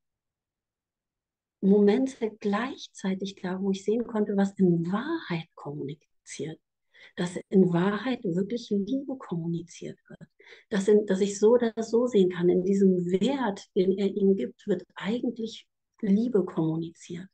Momente 1.61 2.31
gleichzeitig 2.40 3.37
klar, 3.37 3.61
wo 3.62 3.70
ich 3.70 3.85
sehen 3.85 4.07
konnte, 4.07 4.37
was 4.37 4.53
in 4.59 4.90
Wahrheit 4.90 5.49
kommuniziert. 5.55 6.59
Dass 7.16 7.38
in 7.49 7.73
Wahrheit 7.73 8.23
wirklich 8.25 8.68
Liebe 8.70 9.16
kommuniziert 9.16 9.99
wird. 10.09 10.29
Dass, 10.68 10.88
in, 10.88 11.07
dass 11.07 11.20
ich 11.20 11.38
so 11.38 11.53
oder 11.53 11.73
so 11.83 12.07
sehen 12.07 12.31
kann, 12.31 12.49
in 12.49 12.64
diesem 12.64 13.07
Wert, 13.07 13.68
den 13.75 13.96
er 13.96 14.09
ihm 14.09 14.37
gibt, 14.37 14.66
wird 14.66 14.85
eigentlich 14.94 15.66
Liebe 16.01 16.44
kommuniziert. 16.44 17.29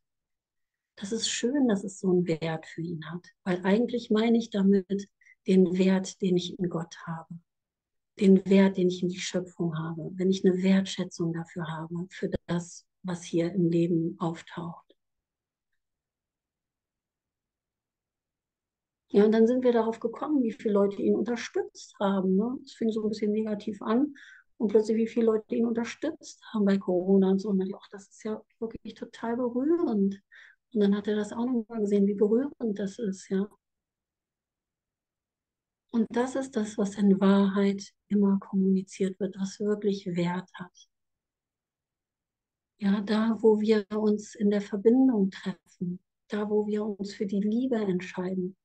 Das 0.96 1.12
ist 1.12 1.28
schön, 1.28 1.68
dass 1.68 1.84
es 1.84 2.00
so 2.00 2.10
einen 2.10 2.26
Wert 2.26 2.66
für 2.66 2.80
ihn 2.80 3.04
hat, 3.10 3.26
weil 3.44 3.60
eigentlich 3.64 4.10
meine 4.10 4.38
ich 4.38 4.50
damit 4.50 5.08
den 5.46 5.78
Wert, 5.78 6.20
den 6.22 6.36
ich 6.36 6.58
in 6.58 6.68
Gott 6.68 6.96
habe, 7.06 7.38
den 8.20 8.44
Wert, 8.46 8.76
den 8.76 8.88
ich 8.88 9.02
in 9.02 9.08
die 9.08 9.20
Schöpfung 9.20 9.76
habe, 9.78 10.10
wenn 10.14 10.30
ich 10.30 10.44
eine 10.44 10.62
Wertschätzung 10.62 11.32
dafür 11.32 11.66
habe, 11.68 12.06
für 12.10 12.30
das, 12.46 12.86
was 13.02 13.22
hier 13.22 13.52
im 13.52 13.68
Leben 13.68 14.16
auftaucht. 14.18 14.86
Ja, 19.08 19.24
und 19.24 19.32
dann 19.32 19.46
sind 19.46 19.64
wir 19.64 19.72
darauf 19.72 20.00
gekommen, 20.00 20.42
wie 20.42 20.52
viele 20.52 20.74
Leute 20.74 21.00
ihn 21.00 21.14
unterstützt 21.14 21.94
haben. 22.00 22.36
Ne? 22.36 22.58
Das 22.62 22.72
fing 22.72 22.90
so 22.90 23.02
ein 23.02 23.08
bisschen 23.08 23.32
negativ 23.32 23.80
an. 23.80 24.14
Und 24.58 24.68
plötzlich, 24.68 24.96
wie 24.96 25.06
viele 25.06 25.26
Leute 25.26 25.54
ihn 25.54 25.66
unterstützt 25.66 26.42
haben 26.52 26.64
bei 26.64 26.78
Corona 26.78 27.30
und 27.30 27.38
so. 27.38 27.50
Und 27.50 27.58
dann 27.58 27.68
dachte 27.68 27.78
ich, 27.78 27.84
ach, 27.84 27.88
das 27.92 28.08
ist 28.08 28.24
ja 28.24 28.42
wirklich 28.58 28.94
total 28.94 29.36
berührend. 29.36 30.20
Und 30.74 30.80
dann 30.80 30.96
hat 30.96 31.06
er 31.08 31.16
das 31.16 31.32
auch 31.32 31.46
nochmal 31.46 31.80
gesehen, 31.80 32.06
wie 32.06 32.14
berührend 32.14 32.78
das 32.78 32.98
ist, 32.98 33.28
ja. 33.30 33.48
Und 35.96 36.08
das 36.10 36.34
ist 36.34 36.54
das, 36.56 36.76
was 36.76 36.96
in 36.96 37.18
Wahrheit 37.22 37.82
immer 38.08 38.38
kommuniziert 38.38 39.18
wird, 39.18 39.34
was 39.38 39.58
wirklich 39.60 40.04
Wert 40.04 40.50
hat. 40.52 40.90
Ja, 42.78 43.00
da, 43.00 43.38
wo 43.40 43.62
wir 43.62 43.86
uns 43.90 44.34
in 44.34 44.50
der 44.50 44.60
Verbindung 44.60 45.30
treffen, 45.30 46.04
da, 46.28 46.50
wo 46.50 46.66
wir 46.66 46.84
uns 46.84 47.14
für 47.14 47.24
die 47.24 47.40
Liebe 47.40 47.76
entscheiden. 47.76 48.58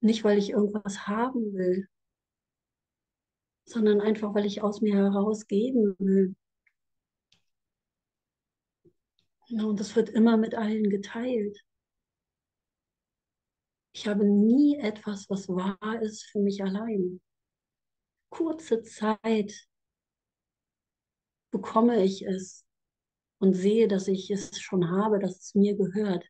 Nicht, 0.00 0.24
weil 0.24 0.38
ich 0.38 0.48
irgendwas 0.48 1.06
haben 1.06 1.52
will, 1.52 1.86
sondern 3.66 4.00
einfach, 4.00 4.34
weil 4.34 4.46
ich 4.46 4.62
aus 4.62 4.80
mir 4.80 4.96
heraus 4.96 5.46
geben 5.46 5.94
will. 5.98 6.34
Ja, 9.48 9.64
und 9.64 9.78
das 9.78 9.94
wird 9.94 10.08
immer 10.08 10.38
mit 10.38 10.54
allen 10.54 10.88
geteilt. 10.88 11.65
Ich 13.96 14.06
habe 14.06 14.26
nie 14.26 14.76
etwas, 14.76 15.30
was 15.30 15.48
wahr 15.48 16.02
ist 16.02 16.24
für 16.24 16.40
mich 16.40 16.62
allein. 16.62 17.18
Kurze 18.28 18.82
Zeit 18.82 19.66
bekomme 21.50 22.04
ich 22.04 22.20
es 22.26 22.66
und 23.38 23.54
sehe, 23.54 23.88
dass 23.88 24.06
ich 24.06 24.30
es 24.30 24.60
schon 24.60 24.90
habe, 24.90 25.18
dass 25.18 25.40
es 25.40 25.54
mir 25.54 25.76
gehört. 25.76 26.26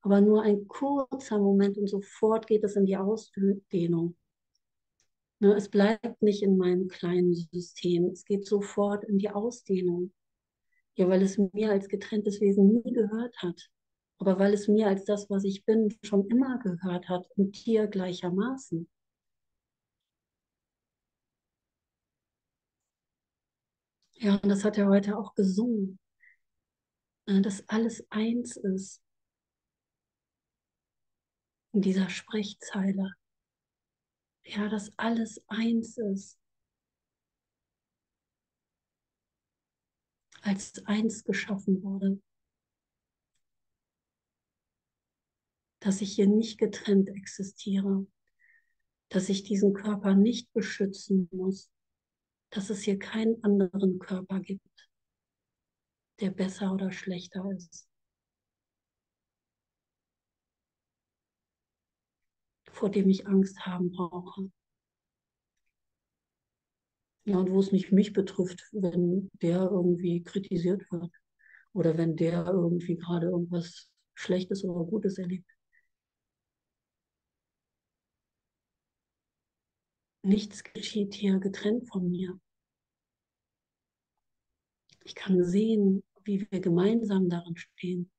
Aber 0.00 0.20
nur 0.20 0.42
ein 0.42 0.66
kurzer 0.66 1.38
Moment 1.38 1.78
und 1.78 1.86
sofort 1.86 2.48
geht 2.48 2.64
es 2.64 2.74
in 2.74 2.84
die 2.84 2.96
Ausdehnung. 2.96 4.16
Ne, 5.38 5.54
es 5.54 5.68
bleibt 5.68 6.20
nicht 6.20 6.42
in 6.42 6.56
meinem 6.56 6.88
kleinen 6.88 7.32
System, 7.32 8.06
es 8.06 8.24
geht 8.24 8.44
sofort 8.44 9.04
in 9.04 9.18
die 9.18 9.30
Ausdehnung. 9.30 10.12
Ja, 10.96 11.08
weil 11.08 11.22
es 11.22 11.38
mir 11.38 11.70
als 11.70 11.88
getrenntes 11.88 12.40
Wesen 12.40 12.82
nie 12.82 12.92
gehört 12.92 13.36
hat, 13.36 13.70
aber 14.18 14.38
weil 14.38 14.52
es 14.54 14.68
mir 14.68 14.88
als 14.88 15.04
das, 15.04 15.30
was 15.30 15.44
ich 15.44 15.64
bin, 15.64 15.96
schon 16.02 16.26
immer 16.28 16.58
gehört 16.58 17.08
hat 17.08 17.26
und 17.36 17.64
dir 17.66 17.86
gleichermaßen. 17.86 18.88
Ja, 24.14 24.34
und 24.34 24.48
das 24.48 24.64
hat 24.64 24.76
er 24.78 24.88
heute 24.88 25.16
auch 25.16 25.34
gesungen, 25.34 25.98
äh, 27.26 27.40
dass 27.40 27.68
alles 27.68 28.04
eins 28.10 28.56
ist 28.56 29.00
in 31.72 31.80
dieser 31.82 32.10
Sprechzeile. 32.10 33.12
Ja, 34.44 34.68
dass 34.68 34.90
alles 34.98 35.42
eins 35.48 35.98
ist. 35.98 36.38
Als 40.42 40.84
eins 40.86 41.24
geschaffen 41.24 41.82
wurde. 41.82 42.20
dass 45.80 46.00
ich 46.00 46.12
hier 46.12 46.26
nicht 46.26 46.58
getrennt 46.58 47.08
existiere, 47.08 48.06
dass 49.08 49.28
ich 49.28 49.44
diesen 49.44 49.72
Körper 49.72 50.14
nicht 50.14 50.52
beschützen 50.52 51.28
muss, 51.32 51.70
dass 52.50 52.70
es 52.70 52.82
hier 52.82 52.98
keinen 52.98 53.42
anderen 53.44 53.98
Körper 53.98 54.40
gibt, 54.40 54.88
der 56.20 56.30
besser 56.30 56.72
oder 56.72 56.92
schlechter 56.92 57.44
ist. 57.56 57.88
vor 62.78 62.90
dem 62.90 63.08
ich 63.08 63.26
Angst 63.26 63.66
haben 63.66 63.90
brauche. 63.90 64.50
Ja, 67.24 67.38
und 67.38 67.50
wo 67.50 67.58
es 67.60 67.72
nicht 67.72 67.92
mich 67.92 68.12
betrifft, 68.12 68.62
wenn 68.72 69.28
der 69.42 69.68
irgendwie 69.70 70.22
kritisiert 70.22 70.90
wird 70.90 71.10
oder 71.72 71.98
wenn 71.98 72.16
der 72.16 72.46
irgendwie 72.46 72.96
gerade 72.96 73.26
irgendwas 73.26 73.90
Schlechtes 74.14 74.64
oder 74.64 74.88
Gutes 74.88 75.18
erlebt. 75.18 75.57
Nichts 80.28 80.62
geschieht 80.62 81.14
hier 81.14 81.38
getrennt 81.38 81.88
von 81.88 82.10
mir. 82.10 82.38
Ich 85.02 85.14
kann 85.14 85.42
sehen, 85.42 86.02
wie 86.22 86.46
wir 86.50 86.60
gemeinsam 86.60 87.30
darin 87.30 87.56
stehen. 87.56 88.10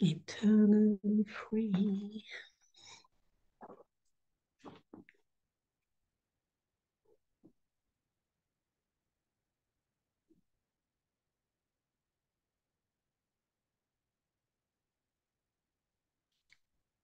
Eternally 0.00 1.24
free. 1.24 2.24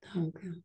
Danke. 0.03 0.63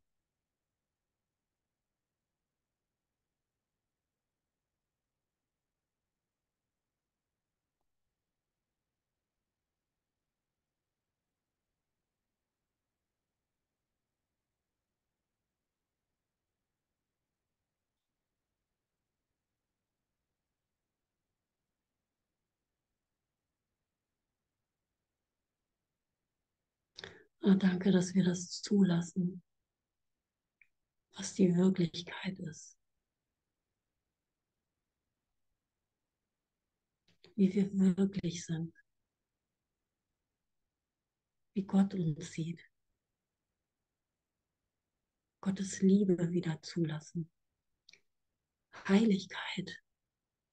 Ah, 27.41 27.56
danke, 27.56 27.91
dass 27.91 28.13
wir 28.13 28.23
das 28.23 28.62
zulassen, 28.62 29.41
was 31.15 31.34
die 31.34 31.56
Wirklichkeit 31.56 32.38
ist. 32.39 32.78
Wie 37.36 37.54
wir 37.54 37.97
wirklich 37.97 38.45
sind. 38.45 38.73
Wie 41.54 41.63
Gott 41.63 41.93
uns 41.93 42.32
sieht. 42.32 42.62
Gottes 45.41 45.82
Liebe 45.82 46.32
wieder 46.32 46.62
zulassen. 46.62 47.32
Heiligkeit 48.88 49.82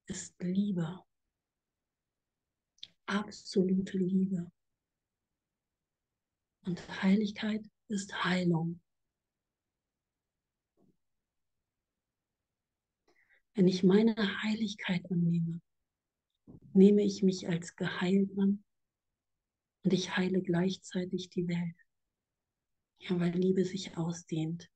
ist 0.05 0.41
Liebe. 0.41 1.03
Absolute 3.05 3.97
Liebe. 3.97 4.49
Und 6.67 7.01
Heiligkeit 7.01 7.65
ist 7.87 8.25
Heilung. 8.25 8.81
Wenn 13.53 13.69
ich 13.69 13.83
meine 13.83 14.13
Heiligkeit 14.43 15.09
annehme, 15.09 15.61
nehme 16.73 17.03
ich 17.03 17.23
mich 17.23 17.47
als 17.47 17.77
geheilt 17.77 18.37
an 18.37 18.65
und 19.83 19.93
ich 19.93 20.17
heile 20.17 20.41
gleichzeitig 20.41 21.29
die 21.29 21.47
Welt. 21.47 21.77
Ja, 22.99 23.17
weil 23.17 23.31
Liebe 23.31 23.63
sich 23.63 23.95
ausdehnt, 23.95 24.69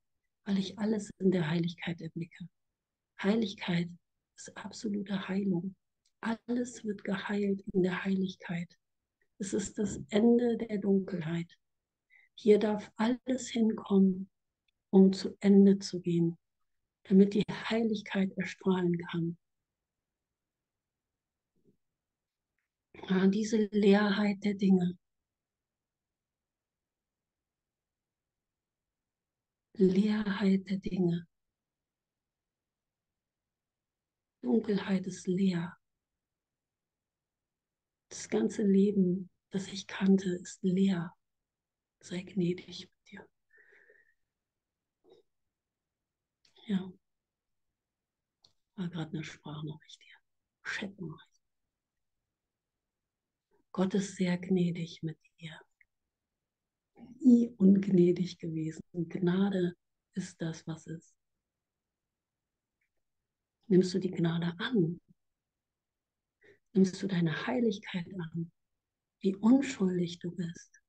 weil 0.46 0.60
ich 0.60 0.80
alles 0.80 1.10
in 1.20 1.32
der 1.32 1.50
Heiligkeit 1.50 2.00
erblicke. 2.00 2.48
Heiligkeit 3.22 3.90
ist 4.38 4.56
absolute 4.56 5.28
Heilung. 5.28 5.76
Alles 6.22 6.86
wird 6.86 7.04
geheilt 7.04 7.62
in 7.74 7.84
der 7.84 8.06
Heiligkeit. 8.06 8.78
Es 9.40 9.54
ist 9.54 9.78
das 9.78 10.00
Ende 10.08 10.56
der 10.56 10.78
Dunkelheit. 10.78 11.54
Hier 12.44 12.58
darf 12.58 12.92
alles 12.96 13.50
hinkommen, 13.50 14.28
um 14.90 15.14
zu 15.14 15.38
Ende 15.42 15.78
zu 15.78 16.02
gehen, 16.02 16.40
damit 17.04 17.36
die 17.36 17.44
Heiligkeit 17.70 18.36
erstrahlen 18.36 18.98
kann. 18.98 19.38
Ja, 23.08 23.28
diese 23.28 23.58
Leerheit 23.72 24.44
der 24.44 24.56
Dinge. 24.56 24.98
Leerheit 29.74 30.68
der 30.68 30.78
Dinge. 30.78 31.28
Dunkelheit 34.42 35.06
ist 35.06 35.28
leer. 35.28 35.78
Das 38.10 38.28
ganze 38.30 38.64
Leben, 38.64 39.30
das 39.52 39.68
ich 39.68 39.86
kannte, 39.86 40.30
ist 40.30 40.64
leer. 40.64 41.16
Sei 42.02 42.24
gnädig 42.24 42.90
mit 42.90 43.12
dir. 43.12 43.30
Ja. 46.66 46.94
War 48.76 48.90
gerade 48.90 49.12
eine 49.12 49.24
Sprachnachricht 49.24 50.02
hier. 50.02 50.18
Chatnachricht. 50.64 51.42
Gott 53.72 53.94
ist 53.94 54.16
sehr 54.16 54.38
gnädig 54.38 55.04
mit 55.04 55.18
dir. 55.40 55.60
Nie 57.20 57.54
ungnädig 57.58 58.40
gewesen. 58.40 58.82
Gnade 58.92 59.78
ist 60.14 60.42
das, 60.42 60.66
was 60.66 60.88
ist. 60.88 61.16
Nimmst 63.68 63.94
du 63.94 64.00
die 64.00 64.12
Gnade 64.12 64.54
an? 64.58 65.00
Nimmst 66.74 67.02
du 67.02 67.08
deine 67.08 67.46
Heiligkeit 67.46 68.08
an? 68.20 68.52
Wie 69.20 69.36
unschuldig 69.36 70.20
du 70.20 70.32
bist? 70.32 70.81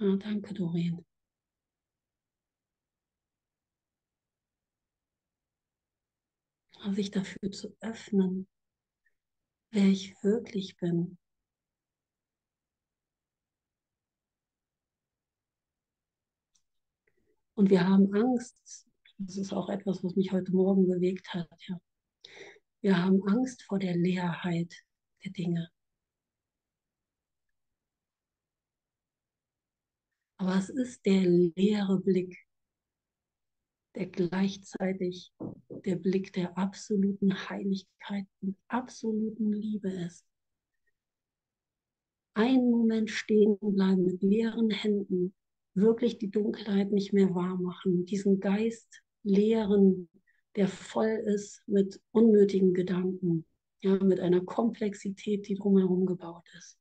Ah, 0.00 0.16
danke, 0.16 0.54
Doreen. 0.54 1.04
sich 6.94 7.10
dafür 7.10 7.50
zu 7.50 7.76
öffnen, 7.80 8.48
wer 9.70 9.84
ich 9.84 10.14
wirklich 10.22 10.76
bin. 10.76 11.18
Und 17.54 17.70
wir 17.70 17.86
haben 17.86 18.14
Angst. 18.14 18.86
Das 19.18 19.36
ist 19.36 19.52
auch 19.52 19.68
etwas, 19.68 20.04
was 20.04 20.14
mich 20.14 20.30
heute 20.30 20.52
Morgen 20.52 20.86
bewegt 20.86 21.34
hat. 21.34 21.48
Ja. 21.66 21.80
Wir 22.80 23.02
haben 23.04 23.20
Angst 23.26 23.64
vor 23.64 23.80
der 23.80 23.96
Leerheit 23.96 24.72
der 25.24 25.32
Dinge. 25.32 25.68
Aber 30.38 30.56
es 30.56 30.68
ist 30.68 31.04
der 31.04 31.22
leere 31.26 32.00
Blick, 32.00 32.36
der 33.96 34.06
gleichzeitig 34.06 35.32
der 35.84 35.96
Blick 35.96 36.32
der 36.32 36.56
absoluten 36.56 37.48
Heiligkeit 37.48 38.26
und 38.40 38.56
absoluten 38.68 39.52
Liebe 39.52 39.90
ist. 39.90 40.24
Einen 42.34 42.70
Moment 42.70 43.10
stehen 43.10 43.58
bleiben 43.60 44.04
mit 44.04 44.22
leeren 44.22 44.70
Händen, 44.70 45.34
wirklich 45.74 46.18
die 46.18 46.30
Dunkelheit 46.30 46.92
nicht 46.92 47.12
mehr 47.12 47.34
wahr 47.34 47.56
machen, 47.56 48.06
diesen 48.06 48.38
Geist 48.38 49.02
leeren, 49.24 50.08
der 50.54 50.68
voll 50.68 51.22
ist 51.26 51.62
mit 51.66 52.00
unnötigen 52.12 52.74
Gedanken, 52.74 53.44
ja, 53.80 53.96
mit 54.02 54.20
einer 54.20 54.44
Komplexität, 54.44 55.48
die 55.48 55.54
drumherum 55.54 56.06
gebaut 56.06 56.46
ist, 56.56 56.78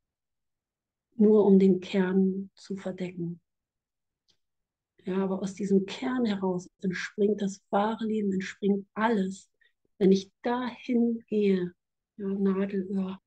nur 1.16 1.44
um 1.46 1.58
den 1.58 1.80
Kern 1.80 2.52
zu 2.54 2.76
verdecken. 2.76 3.42
Ja, 5.08 5.24
aber 5.24 5.42
aus 5.42 5.54
diesem 5.54 5.86
Kern 5.86 6.26
heraus 6.26 6.70
entspringt 6.82 7.42
das 7.42 7.62
wahre 7.70 8.04
Leben, 8.04 8.34
entspringt 8.34 8.86
alles. 8.94 9.50
Wenn 10.00 10.12
ich 10.12 10.30
dahin 10.44 11.24
gehe, 11.30 11.74
ja, 12.18 12.28
Nadelöhr, 12.28 13.18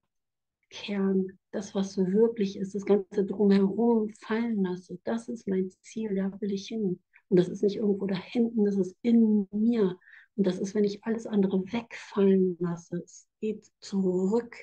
Kern, 0.69 1.39
das, 1.53 1.75
was 1.75 1.97
wirklich 1.97 2.59
ist, 2.59 2.75
das 2.75 2.85
Ganze 2.85 3.25
drumherum 3.25 4.13
fallen 4.21 4.63
lasse, 4.63 4.99
das 5.05 5.31
ist 5.31 5.49
mein 5.49 5.71
Ziel, 5.81 6.15
da 6.15 6.31
will 6.43 6.53
ich 6.53 6.69
hin. 6.69 7.01
Und 7.29 7.39
das 7.39 7.49
ist 7.49 7.63
nicht 7.63 7.77
irgendwo 7.77 8.07
da 8.07 8.17
hinten, 8.17 8.67
das 8.67 8.77
ist 8.77 8.95
in 9.01 9.49
mir. 9.51 9.99
Und 10.37 10.47
das 10.47 10.59
ist, 10.59 10.75
wenn 10.75 10.85
ich 10.85 11.03
alles 11.05 11.27
andere 11.27 11.63
wegfallen 11.73 12.59
lasse. 12.61 12.99
Es 13.03 13.27
geht 13.41 13.65
zurück. 13.81 14.55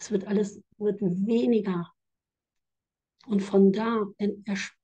Es 0.00 0.10
wird 0.10 0.26
alles 0.26 0.60
wird 0.76 1.00
weniger. 1.00 1.88
Und 3.28 3.40
von 3.40 3.72
da 3.72 4.06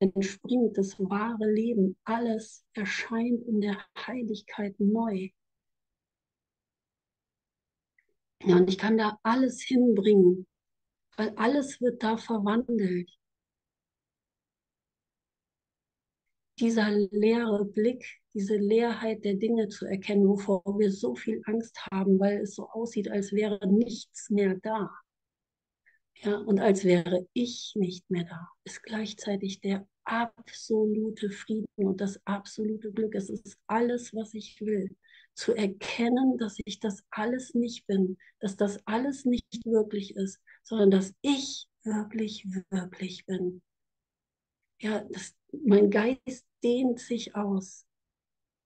entspringt 0.01 0.77
das 0.77 1.01
wahre 1.01 1.51
Leben. 1.51 1.97
Alles 2.05 2.63
erscheint 2.75 3.43
in 3.47 3.63
der 3.63 3.79
Heiligkeit 3.97 4.79
neu. 4.79 5.31
Ja, 8.43 8.57
und 8.57 8.69
ich 8.69 8.77
kann 8.77 8.99
da 8.99 9.19
alles 9.23 9.63
hinbringen, 9.63 10.47
weil 11.17 11.31
alles 11.37 11.81
wird 11.81 12.03
da 12.03 12.19
verwandelt. 12.19 13.11
Dieser 16.61 16.91
leere 16.91 17.65
Blick, 17.65 18.21
diese 18.35 18.57
Leerheit 18.57 19.25
der 19.25 19.37
Dinge 19.37 19.69
zu 19.69 19.87
erkennen, 19.87 20.29
wovor 20.29 20.63
wir 20.79 20.93
so 20.93 21.15
viel 21.15 21.41
Angst 21.47 21.87
haben, 21.91 22.21
weil 22.21 22.43
es 22.43 22.57
so 22.57 22.69
aussieht, 22.69 23.11
als 23.11 23.33
wäre 23.33 23.67
nichts 23.67 24.29
mehr 24.29 24.57
da. 24.57 24.91
Ja, 26.25 26.39
und 26.39 26.59
als 26.59 26.85
wäre 26.85 27.29
ich 27.35 27.73
nicht 27.75 28.11
mehr 28.11 28.25
da, 28.25 28.49
ist 28.65 28.83
gleichzeitig 28.83 29.61
der 29.61 29.87
absolute 30.05 31.31
Frieden 31.31 31.67
und 31.77 32.01
das 32.01 32.19
absolute 32.27 32.93
Glück. 32.93 33.15
Es 33.15 33.29
ist 33.29 33.59
alles, 33.67 34.15
was 34.15 34.33
ich 34.33 34.59
will. 34.61 34.97
Zu 35.35 35.53
erkennen, 35.53 36.39
dass 36.39 36.59
ich 36.65 36.81
das 36.81 37.03
alles 37.11 37.55
nicht 37.55 37.87
bin, 37.87 38.17
dass 38.41 38.57
das 38.57 38.79
alles 38.87 39.27
nicht 39.27 39.67
wirklich 39.67 40.17
ist, 40.17 40.41
sondern 40.63 40.91
dass 40.91 41.13
ich 41.21 41.69
wirklich, 41.83 42.47
wirklich 42.71 43.27
bin. 43.27 43.61
Ja, 44.81 45.05
das, 45.11 45.35
mein 45.53 45.91
Geist 45.91 46.47
dehnt 46.63 47.01
sich 47.01 47.35
aus. 47.35 47.85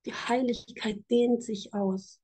Die 0.07 0.14
Heiligkeit 0.14 0.99
dehnt 1.11 1.42
sich 1.42 1.75
aus. 1.75 2.21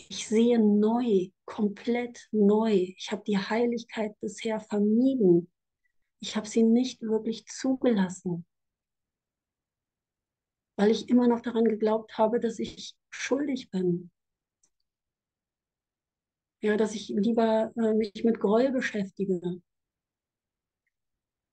Ich 0.00 0.28
sehe 0.28 0.60
neu, 0.60 1.30
komplett 1.44 2.28
neu. 2.30 2.72
Ich 2.96 3.10
habe 3.10 3.24
die 3.26 3.36
Heiligkeit 3.36 4.18
bisher 4.20 4.60
vermieden. 4.60 5.50
Ich 6.20 6.36
habe 6.36 6.48
sie 6.48 6.62
nicht 6.62 7.02
wirklich 7.02 7.46
zugelassen, 7.46 8.46
weil 10.76 10.92
ich 10.92 11.08
immer 11.08 11.26
noch 11.26 11.40
daran 11.40 11.64
geglaubt 11.64 12.16
habe, 12.16 12.38
dass 12.38 12.60
ich 12.60 12.94
schuldig 13.10 13.70
bin. 13.70 14.10
Ja, 16.60 16.76
dass 16.76 16.94
ich 16.94 17.08
lieber 17.08 17.72
äh, 17.76 17.94
mich 17.94 18.22
mit 18.24 18.38
Groll 18.38 18.70
beschäftige. 18.70 19.40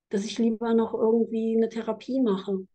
Dass 0.09 0.23
ich 0.23 0.37
lieber 0.37 0.75
noch 0.75 0.93
irgendwie 0.93 1.57
eine 1.57 1.69
Therapie 1.69 2.21
mache 2.21 2.51
und 2.51 2.69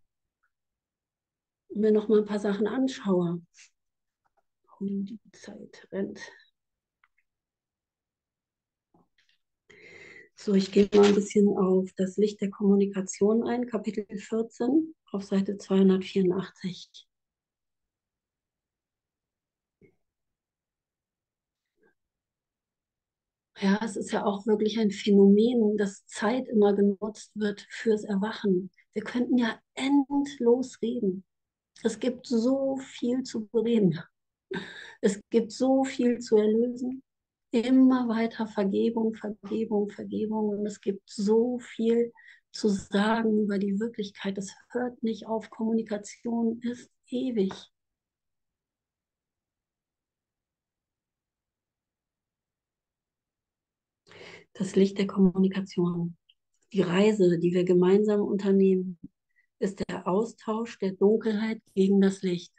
mir 1.71 1.93
noch 1.93 2.09
mal 2.09 2.19
ein 2.19 2.27
paar 2.27 2.41
Sachen 2.41 2.67
anschaue 2.67 3.41
und 4.81 5.07
die 5.07 5.21
Zeit 5.33 5.87
rennt. 5.93 6.21
So, 10.35 10.55
ich 10.55 10.73
gehe 10.73 10.89
mal 10.95 11.05
ein 11.05 11.15
bisschen 11.15 11.49
auf 11.57 11.91
das 11.97 12.17
Licht 12.17 12.41
der 12.41 12.51
Kommunikation 12.51 13.47
ein, 13.47 13.67
Kapitel 13.67 14.07
14 14.09 14.95
auf 15.13 15.23
Seite 15.23 15.59
284. 15.59 17.07
Ja, 23.61 23.79
es 23.85 23.97
ist 23.97 24.11
ja 24.13 24.25
auch 24.25 24.47
wirklich 24.47 24.79
ein 24.81 24.91
Phänomen, 24.91 25.77
dass 25.77 26.07
Zeit 26.07 26.49
immer 26.49 26.73
genutzt 26.75 27.33
wird 27.35 27.67
fürs 27.69 28.05
Erwachen. 28.05 28.71
Wir 28.95 29.03
könnten 29.05 29.37
ja 29.37 29.61
endlos 29.75 30.81
reden. 30.81 31.25
Es 31.83 31.99
gibt 31.99 32.27
so 32.27 32.79
viel 32.79 33.23
zu 33.23 33.47
bereden. 33.49 34.01
Es 35.01 35.21
gibt 35.31 35.53
so 35.53 35.85
viel 35.85 36.19
zu 36.19 36.37
erlösen. 36.37 37.03
Immer 37.53 38.09
weiter 38.09 38.47
Vergebung, 38.47 39.15
Vergebung, 39.15 39.91
Vergebung. 39.91 40.51
Und 40.51 40.67
es 40.67 40.81
gibt 40.81 41.09
so 41.11 41.59
viel 41.59 42.13
zu 42.53 42.69
sagen 42.69 43.41
über 43.41 43.59
die 43.59 43.79
Wirklichkeit. 43.81 44.39
Es 44.39 44.55
hört 44.71 45.03
nicht 45.03 45.27
auf. 45.27 45.51
Kommunikation 45.51 46.61
ist 46.63 46.91
ewig. 47.09 47.53
Das 54.53 54.77
Licht 54.77 54.99
der 54.99 55.07
Kommunikation. 55.07 56.17
Die 56.73 56.83
Reise, 56.83 57.39
die 57.39 57.53
wir 57.53 57.65
gemeinsam 57.65 58.21
unternehmen, 58.21 58.99
ist 59.59 59.81
der 59.89 60.07
Austausch 60.07 60.79
der 60.79 60.93
Dunkelheit 60.93 61.61
gegen 61.75 62.01
das 62.01 62.23
Licht. 62.23 62.53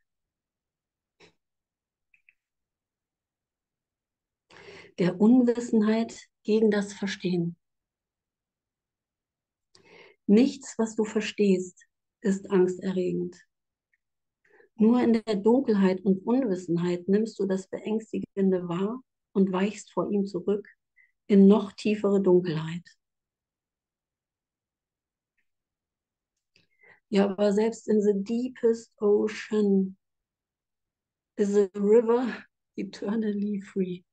Der 5.00 5.20
Unwissenheit 5.20 6.28
gegen 6.44 6.72
das 6.72 6.94
Verstehen. 6.94 7.56
Nichts, 10.28 10.78
was 10.78 10.96
du 10.96 11.04
verstehst, 11.04 11.86
ist 12.22 12.50
angsterregend. 12.50 13.38
Nur 14.76 15.02
in 15.02 15.14
der 15.14 15.36
Dunkelheit 15.36 16.02
und 16.06 16.26
Unwissenheit 16.26 17.08
nimmst 17.08 17.38
du 17.40 17.46
das 17.46 17.68
Beängstigende 17.68 18.68
wahr 18.68 19.02
und 19.34 19.52
weichst 19.52 19.92
vor 19.92 20.10
ihm 20.10 20.26
zurück 20.26 20.68
in 21.28 21.48
noch 21.48 21.72
tiefere 21.74 22.22
Dunkelheit. 22.22 22.84
Ja, 27.10 27.26
aber 27.26 27.52
selbst 27.52 27.90
in 27.90 28.02
the 28.02 28.14
deepest 28.16 28.92
ocean 29.02 29.98
is 31.36 31.58
a 31.58 31.70
river 31.76 32.46
eternally 32.78 33.62
free. 33.62 34.04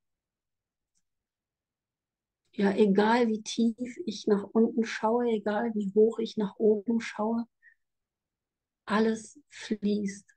Ja, 2.51 2.71
egal 2.75 3.27
wie 3.27 3.41
tief 3.41 3.97
ich 4.05 4.27
nach 4.27 4.43
unten 4.43 4.85
schaue, 4.85 5.25
egal 5.31 5.71
wie 5.73 5.91
hoch 5.95 6.19
ich 6.19 6.37
nach 6.37 6.55
oben 6.57 7.01
schaue, 7.01 7.45
alles 8.85 9.39
fließt. 9.49 10.35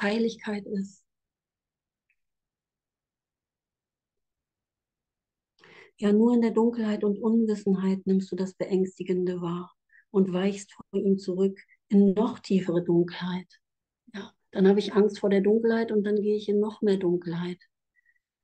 Heiligkeit 0.00 0.64
ist. 0.64 1.02
Ja, 5.98 6.12
nur 6.12 6.34
in 6.34 6.42
der 6.42 6.50
Dunkelheit 6.52 7.04
und 7.04 7.18
Unwissenheit 7.18 8.06
nimmst 8.06 8.30
du 8.32 8.36
das 8.36 8.54
Beängstigende 8.54 9.40
wahr 9.40 9.74
und 10.10 10.32
weichst 10.32 10.72
vor 10.72 10.84
ihm 11.00 11.18
zurück 11.18 11.58
in 11.88 12.12
noch 12.14 12.38
tiefere 12.38 12.82
Dunkelheit. 12.84 13.46
Ja, 14.14 14.32
dann 14.52 14.68
habe 14.68 14.78
ich 14.80 14.94
Angst 14.94 15.20
vor 15.20 15.30
der 15.30 15.40
Dunkelheit 15.42 15.92
und 15.92 16.04
dann 16.04 16.16
gehe 16.16 16.36
ich 16.36 16.48
in 16.48 16.60
noch 16.60 16.82
mehr 16.82 16.96
Dunkelheit. 16.98 17.58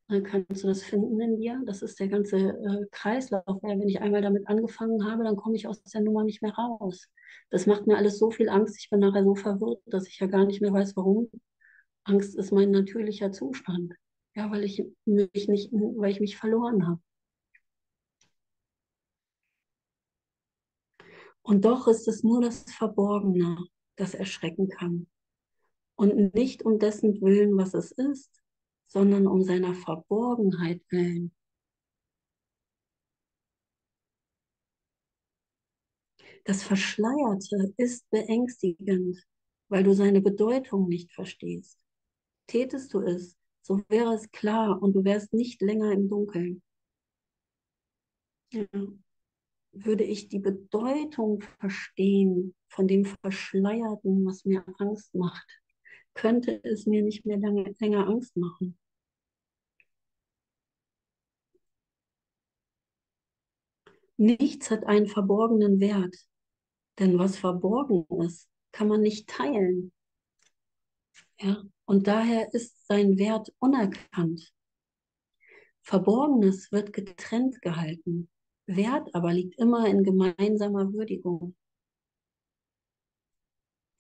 Dann 0.09 0.25
kannst 0.25 0.63
du 0.63 0.69
das 0.69 0.83
finden 0.83 1.21
in 1.21 1.37
dir. 1.37 1.63
Das 1.65 1.83
ist 1.83 1.99
der 1.99 2.09
ganze 2.09 2.37
äh, 2.37 2.87
Kreislauf. 2.91 3.63
Wenn 3.63 3.89
ich 3.89 4.01
einmal 4.01 4.23
damit 4.23 4.47
angefangen 4.49 5.05
habe, 5.11 5.25
dann 5.25 5.37
komme 5.37 5.57
ich 5.57 5.67
aus 5.67 5.83
der 5.83 6.01
Nummer 6.03 6.25
nicht 6.25 6.43
mehr 6.43 6.55
raus. 6.55 7.09
Das 7.51 7.67
macht 7.67 7.87
mir 7.87 7.97
alles 7.97 8.19
so 8.19 8.31
viel 8.31 8.49
Angst. 8.49 8.79
Ich 8.79 8.91
bin 8.91 9.01
nachher 9.01 9.25
so 9.25 9.35
verwirrt, 9.35 9.81
dass 9.87 10.09
ich 10.09 10.19
ja 10.19 10.27
gar 10.27 10.45
nicht 10.45 10.61
mehr 10.61 10.73
weiß, 10.73 10.97
warum. 10.97 11.31
Angst 12.05 12.37
ist 12.37 12.53
mein 12.53 12.71
natürlicher 12.71 13.33
Zustand. 13.33 13.95
Ja, 14.35 14.51
weil 14.51 14.65
ich 14.65 14.83
mich 15.05 15.49
nicht, 15.49 15.73
weil 15.73 16.11
ich 16.11 16.21
mich 16.21 16.37
verloren 16.37 16.87
habe. 16.87 17.01
Und 21.43 21.65
doch 21.65 21.89
ist 21.89 22.07
es 22.09 22.23
nur 22.23 22.41
das 22.41 22.65
Verborgene, 22.71 23.59
das 23.97 24.15
erschrecken 24.15 24.69
kann. 24.69 25.07
Und 25.97 26.35
nicht 26.35 26.65
um 26.65 26.79
dessen 26.79 27.21
Willen, 27.21 27.57
was 27.57 27.75
es 27.75 27.93
ist, 27.93 28.42
sondern 28.93 29.27
um 29.27 29.43
seiner 29.43 29.75
Verborgenheit 29.75 30.83
willen. 30.91 31.33
Das 36.45 36.63
Verschleierte 36.63 37.73
ist 37.79 38.09
beängstigend, 38.11 39.17
weil 39.69 39.85
du 39.85 39.95
seine 39.95 40.21
Bedeutung 40.21 40.89
nicht 40.89 41.11
verstehst. 41.13 41.79
Tätest 42.49 42.93
du 42.93 43.01
es, 43.01 43.39
so 43.63 43.81
wäre 43.89 44.13
es 44.13 44.31
klar 44.31 44.83
und 44.83 44.93
du 44.93 45.05
wärst 45.05 45.33
nicht 45.33 45.63
länger 45.63 45.93
im 45.93 46.11
Dunkeln. 46.11 46.63
Ja. 48.53 48.67
Würde 49.75 50.05
ich 50.05 50.29
die 50.29 50.41
Bedeutung 50.41 51.43
verstehen 51.61 52.55
von 52.69 52.87
dem 52.87 53.07
Verschleierten, 53.07 54.27
was 54.27 54.45
mir 54.45 54.63
Angst 54.77 55.15
macht, 55.15 55.63
könnte 56.13 56.63
es 56.63 56.85
mir 56.85 57.03
nicht 57.03 57.25
mehr 57.25 57.39
lange, 57.39 57.75
länger 57.81 58.07
Angst 58.07 58.37
machen. 58.37 58.77
Nichts 64.17 64.71
hat 64.71 64.87
einen 64.87 65.07
verborgenen 65.07 65.81
Wert, 65.81 66.17
denn 66.99 67.19
was 67.19 67.39
verborgen 67.39 68.07
ist, 68.25 68.49
kann 68.73 68.89
man 68.89 69.01
nicht 69.01 69.29
teilen. 69.29 69.93
Ja? 71.41 71.63
Und 71.85 72.07
daher 72.07 72.53
ist 72.55 72.87
sein 72.87 73.19
Wert 73.19 73.53
unerkannt. 73.59 74.53
Verborgenes 75.83 76.71
wird 76.71 76.93
getrennt 76.93 77.61
gehalten. 77.61 78.29
Wert 78.67 79.15
aber 79.15 79.33
liegt 79.33 79.59
immer 79.59 79.87
in 79.89 80.05
gemeinsamer 80.05 80.93
Würdigung. 80.93 81.57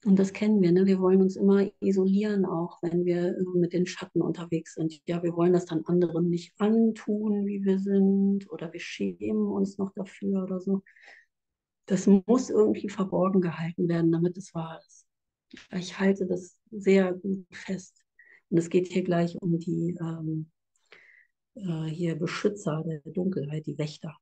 Und 0.04 0.18
das 0.18 0.32
kennen 0.32 0.60
wir, 0.60 0.72
ne? 0.72 0.84
Wir 0.86 0.98
wollen 0.98 1.22
uns 1.22 1.36
immer 1.36 1.70
isolieren, 1.80 2.44
auch 2.44 2.82
wenn 2.82 3.04
wir 3.04 3.36
mit 3.54 3.72
den 3.72 3.86
Schatten 3.86 4.20
unterwegs 4.20 4.74
sind. 4.74 5.00
Ja, 5.06 5.22
wir 5.22 5.36
wollen 5.36 5.52
das 5.52 5.66
dann 5.66 5.84
anderen 5.84 6.28
nicht 6.28 6.52
antun, 6.58 7.46
wie 7.46 7.64
wir 7.64 7.78
sind, 7.78 8.50
oder 8.50 8.72
wir 8.72 8.80
schämen 8.80 9.46
uns 9.46 9.78
noch 9.78 9.92
dafür 9.94 10.42
oder 10.42 10.60
so. 10.60 10.82
Das 11.86 12.06
muss 12.06 12.50
irgendwie 12.50 12.88
verborgen 12.88 13.40
gehalten 13.40 13.88
werden, 13.88 14.10
damit 14.10 14.36
es 14.36 14.52
wahr 14.54 14.80
ist. 14.86 15.06
Ich 15.72 15.98
halte 15.98 16.26
das 16.26 16.58
sehr 16.70 17.12
gut 17.12 17.46
fest. 17.52 18.02
Und 18.50 18.58
es 18.58 18.70
geht 18.70 18.88
hier 18.88 19.04
gleich 19.04 19.36
um 19.40 19.58
die 19.58 19.96
ähm, 20.00 20.50
äh, 21.54 21.84
hier 21.84 22.16
Beschützer 22.16 22.82
der 22.84 23.00
Dunkelheit, 23.12 23.66
die 23.66 23.78
Wächter. 23.78 24.16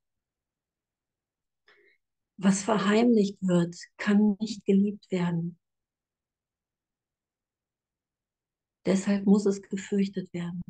Was 2.36 2.62
verheimlicht 2.62 3.38
wird, 3.40 3.76
kann 3.96 4.36
nicht 4.40 4.64
geliebt 4.64 5.10
werden. 5.10 5.59
Deshalb 8.86 9.26
muss 9.26 9.46
es 9.46 9.60
gefürchtet 9.62 10.32
werden. 10.32 10.62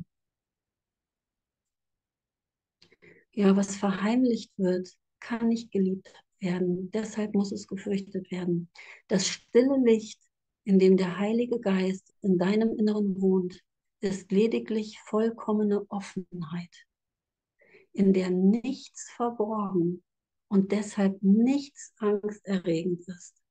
Ja, 3.33 3.55
was 3.55 3.75
verheimlicht 3.77 4.51
wird, 4.57 4.93
kann 5.19 5.47
nicht 5.47 5.71
geliebt 5.71 6.13
werden. 6.39 6.91
Deshalb 6.91 7.33
muss 7.33 7.51
es 7.51 7.67
gefürchtet 7.67 8.29
werden. 8.31 8.69
Das 9.07 9.27
stille 9.27 9.77
Licht, 9.83 10.19
in 10.65 10.79
dem 10.79 10.97
der 10.97 11.17
Heilige 11.17 11.59
Geist 11.59 12.13
in 12.21 12.37
deinem 12.37 12.77
Inneren 12.77 13.21
wohnt, 13.21 13.61
ist 14.01 14.31
lediglich 14.31 14.99
vollkommene 15.05 15.85
Offenheit, 15.89 16.87
in 17.93 18.13
der 18.13 18.31
nichts 18.31 19.09
verborgen 19.11 20.03
und 20.49 20.71
deshalb 20.71 21.21
nichts 21.21 21.93
angsterregend 21.97 23.07
ist. 23.07 23.41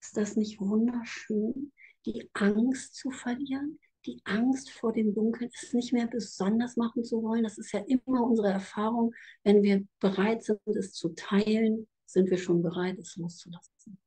Ist 0.00 0.16
das 0.16 0.36
nicht 0.36 0.60
wunderschön? 0.60 1.72
Die 2.06 2.30
Angst 2.34 2.94
zu 2.94 3.10
verlieren, 3.10 3.78
die 4.06 4.20
Angst 4.24 4.70
vor 4.70 4.92
dem 4.92 5.14
Dunkeln, 5.14 5.50
es 5.52 5.72
nicht 5.72 5.92
mehr 5.92 6.06
besonders 6.06 6.76
machen 6.76 7.04
zu 7.04 7.22
wollen. 7.22 7.42
Das 7.42 7.58
ist 7.58 7.72
ja 7.72 7.80
immer 7.80 8.22
unsere 8.22 8.48
Erfahrung. 8.48 9.12
Wenn 9.42 9.62
wir 9.62 9.84
bereit 9.98 10.44
sind, 10.44 10.60
es 10.66 10.92
zu 10.92 11.10
teilen, 11.10 11.88
sind 12.06 12.30
wir 12.30 12.38
schon 12.38 12.62
bereit, 12.62 12.98
es 12.98 13.16
loszulassen. 13.16 13.98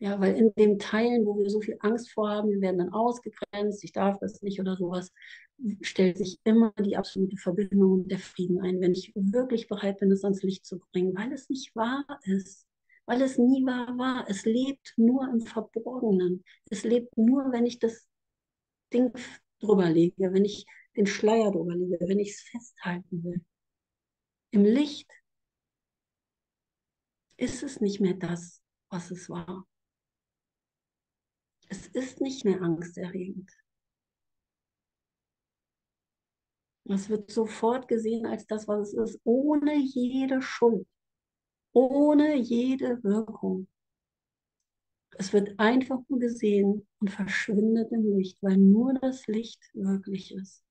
Ja, 0.00 0.20
weil 0.20 0.36
in 0.36 0.52
dem 0.56 0.78
Teilen, 0.78 1.26
wo 1.26 1.36
wir 1.38 1.50
so 1.50 1.60
viel 1.60 1.76
Angst 1.80 2.12
vorhaben, 2.12 2.50
wir 2.50 2.60
werden 2.60 2.78
dann 2.78 2.92
ausgegrenzt, 2.92 3.82
ich 3.82 3.92
darf 3.92 4.16
das 4.20 4.42
nicht 4.42 4.60
oder 4.60 4.76
sowas, 4.76 5.10
stellt 5.80 6.18
sich 6.18 6.38
immer 6.44 6.72
die 6.78 6.96
absolute 6.96 7.36
Verbindung 7.36 8.06
der 8.06 8.20
Frieden 8.20 8.60
ein, 8.60 8.80
wenn 8.80 8.92
ich 8.92 9.12
wirklich 9.16 9.66
bereit 9.66 9.98
bin, 9.98 10.12
es 10.12 10.22
ans 10.22 10.44
Licht 10.44 10.64
zu 10.64 10.78
bringen, 10.78 11.16
weil 11.16 11.32
es 11.32 11.48
nicht 11.48 11.74
wahr 11.74 12.04
ist 12.22 12.67
weil 13.08 13.22
es 13.22 13.38
nie 13.38 13.64
wahr 13.64 13.96
war. 13.96 14.28
Es 14.28 14.44
lebt 14.44 14.92
nur 14.98 15.26
im 15.30 15.40
Verborgenen. 15.40 16.44
Es 16.68 16.84
lebt 16.84 17.16
nur, 17.16 17.50
wenn 17.52 17.64
ich 17.64 17.78
das 17.78 18.06
Ding 18.92 19.10
drüber 19.60 19.88
lege, 19.88 20.30
wenn 20.34 20.44
ich 20.44 20.66
den 20.94 21.06
Schleier 21.06 21.50
drüber 21.50 21.74
lege, 21.74 22.06
wenn 22.06 22.18
ich 22.18 22.32
es 22.32 22.42
festhalten 22.42 23.24
will. 23.24 23.42
Im 24.50 24.62
Licht 24.64 25.10
ist 27.38 27.62
es 27.62 27.80
nicht 27.80 27.98
mehr 27.98 28.12
das, 28.12 28.62
was 28.90 29.10
es 29.10 29.30
war. 29.30 29.66
Es 31.70 31.86
ist 31.86 32.20
nicht 32.20 32.44
mehr 32.44 32.60
angsterregend. 32.60 33.50
Es 36.84 37.08
wird 37.08 37.30
sofort 37.30 37.88
gesehen 37.88 38.26
als 38.26 38.46
das, 38.46 38.68
was 38.68 38.88
es 38.88 38.94
ist, 38.94 39.20
ohne 39.24 39.76
jede 39.78 40.42
Schuld 40.42 40.86
ohne 41.78 42.34
jede 42.34 43.00
Wirkung. 43.04 43.68
Es 45.16 45.32
wird 45.32 45.58
einfach 45.58 46.00
nur 46.08 46.18
gesehen 46.18 46.88
und 46.98 47.10
verschwindet 47.10 47.92
im 47.92 48.16
Licht, 48.16 48.42
weil 48.42 48.56
nur 48.56 48.94
das 48.94 49.26
Licht 49.28 49.60
wirklich 49.74 50.34
ist. 50.34 50.64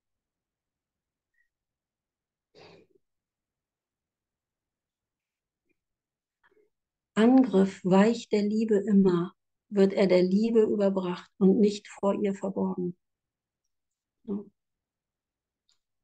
Angriff 7.16 7.80
weicht 7.86 8.34
der 8.34 8.44
Liebe 8.44 8.76
immer, 8.76 9.34
wird 9.70 9.94
er 9.94 10.08
der 10.08 10.24
Liebe 10.24 10.62
überbracht 10.62 11.32
und 11.38 11.60
nicht 11.60 11.88
vor 11.88 12.14
ihr 12.22 12.36
verborgen. 12.36 12.98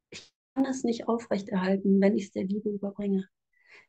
Ich 0.09 0.33
kann 0.55 0.65
es 0.65 0.83
nicht 0.85 1.09
aufrechterhalten, 1.09 1.99
wenn 1.99 2.15
ich 2.15 2.25
es 2.25 2.31
der 2.31 2.45
Liebe 2.45 2.69
überbringe. 2.69 3.27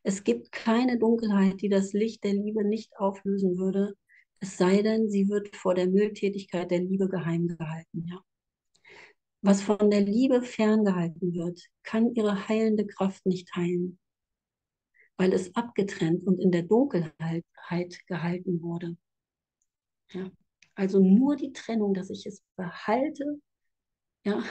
Es 0.02 0.24
gibt 0.24 0.52
keine 0.52 0.98
Dunkelheit, 0.98 1.60
die 1.60 1.68
das 1.68 1.92
Licht 1.92 2.24
der 2.24 2.34
Liebe 2.34 2.64
nicht 2.64 2.96
auflösen 2.98 3.56
würde, 3.56 3.94
es 4.44 4.58
sei 4.58 4.82
denn, 4.82 5.08
sie 5.08 5.30
wird 5.30 5.56
vor 5.56 5.74
der 5.74 5.86
Mildtätigkeit 5.86 6.70
der 6.70 6.80
Liebe 6.80 7.08
geheim 7.08 7.48
gehalten. 7.48 8.06
Ja. 8.06 8.22
Was 9.40 9.62
von 9.62 9.90
der 9.90 10.02
Liebe 10.02 10.42
ferngehalten 10.42 11.34
wird, 11.34 11.62
kann 11.82 12.14
ihre 12.14 12.46
heilende 12.46 12.86
Kraft 12.86 13.24
nicht 13.24 13.54
heilen, 13.56 13.98
weil 15.16 15.32
es 15.32 15.56
abgetrennt 15.56 16.26
und 16.26 16.38
in 16.40 16.50
der 16.50 16.62
Dunkelheit 16.62 17.44
gehalten 18.06 18.60
wurde. 18.60 18.98
Ja. 20.12 20.30
Also 20.74 20.98
nur 20.98 21.36
die 21.36 21.54
Trennung, 21.54 21.94
dass 21.94 22.10
ich 22.10 22.26
es 22.26 22.42
behalte, 22.56 23.40
ja, 24.26 24.44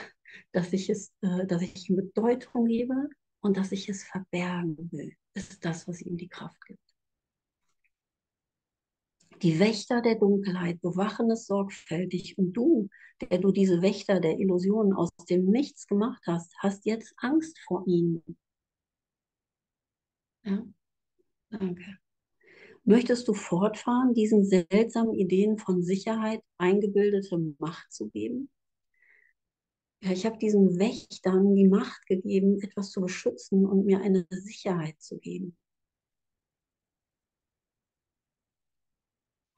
dass 0.50 0.72
ich 0.72 0.90
es, 0.90 1.12
äh, 1.20 1.46
dass 1.46 1.62
ich 1.62 1.86
Bedeutung 1.88 2.66
gebe 2.66 3.10
und 3.44 3.56
dass 3.56 3.72
ich 3.72 3.88
es 3.88 4.04
verbergen 4.04 4.90
will 4.90 5.14
ist 5.34 5.64
das, 5.64 5.86
was 5.86 6.00
ihm 6.00 6.16
die 6.16 6.28
Kraft 6.28 6.64
gibt. 6.64 6.80
Die 9.42 9.58
Wächter 9.58 10.00
der 10.00 10.14
Dunkelheit 10.14 10.80
bewachen 10.80 11.30
es 11.30 11.46
sorgfältig 11.46 12.38
und 12.38 12.52
du, 12.52 12.88
der 13.20 13.38
du 13.38 13.50
diese 13.50 13.82
Wächter 13.82 14.20
der 14.20 14.38
Illusionen 14.38 14.94
aus 14.94 15.10
dem 15.28 15.46
Nichts 15.46 15.86
gemacht 15.86 16.22
hast, 16.26 16.54
hast 16.58 16.86
jetzt 16.86 17.12
Angst 17.16 17.58
vor 17.66 17.84
ihnen. 17.86 18.22
Ja, 20.44 20.64
danke. 21.50 21.98
Möchtest 22.84 23.26
du 23.28 23.34
fortfahren, 23.34 24.14
diesen 24.14 24.44
seltsamen 24.44 25.14
Ideen 25.14 25.58
von 25.58 25.82
Sicherheit 25.82 26.42
eingebildete 26.58 27.36
Macht 27.58 27.92
zu 27.92 28.08
geben? 28.08 28.50
Ja, 30.04 30.12
ich 30.12 30.26
habe 30.26 30.36
diesen 30.36 30.78
Wächtern 30.78 31.54
die 31.54 31.66
Macht 31.66 32.04
gegeben, 32.06 32.60
etwas 32.60 32.90
zu 32.90 33.00
beschützen 33.00 33.64
und 33.64 33.86
mir 33.86 34.02
eine 34.02 34.26
Sicherheit 34.28 35.00
zu 35.00 35.18
geben. 35.18 35.56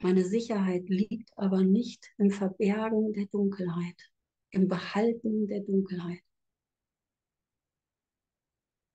Meine 0.01 0.25
Sicherheit 0.25 0.89
liegt 0.89 1.37
aber 1.37 1.65
nicht 1.65 2.15
im 2.19 2.31
Verbergen 2.31 3.13
der 3.13 3.27
Dunkelheit, 3.27 4.01
im 4.51 4.69
Behalten 4.69 5.49
der 5.49 5.63
Dunkelheit. 5.63 6.23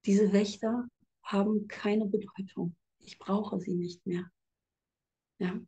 Diese 0.06 0.32
Wächter 0.32 0.88
haben 1.22 1.68
keine 1.68 2.06
Bedeutung. 2.06 2.78
Ich 3.00 3.20
brauche 3.20 3.60
sie 3.60 3.74
nicht 3.74 4.06
mehr. 4.08 4.32
Ja. 5.38 5.60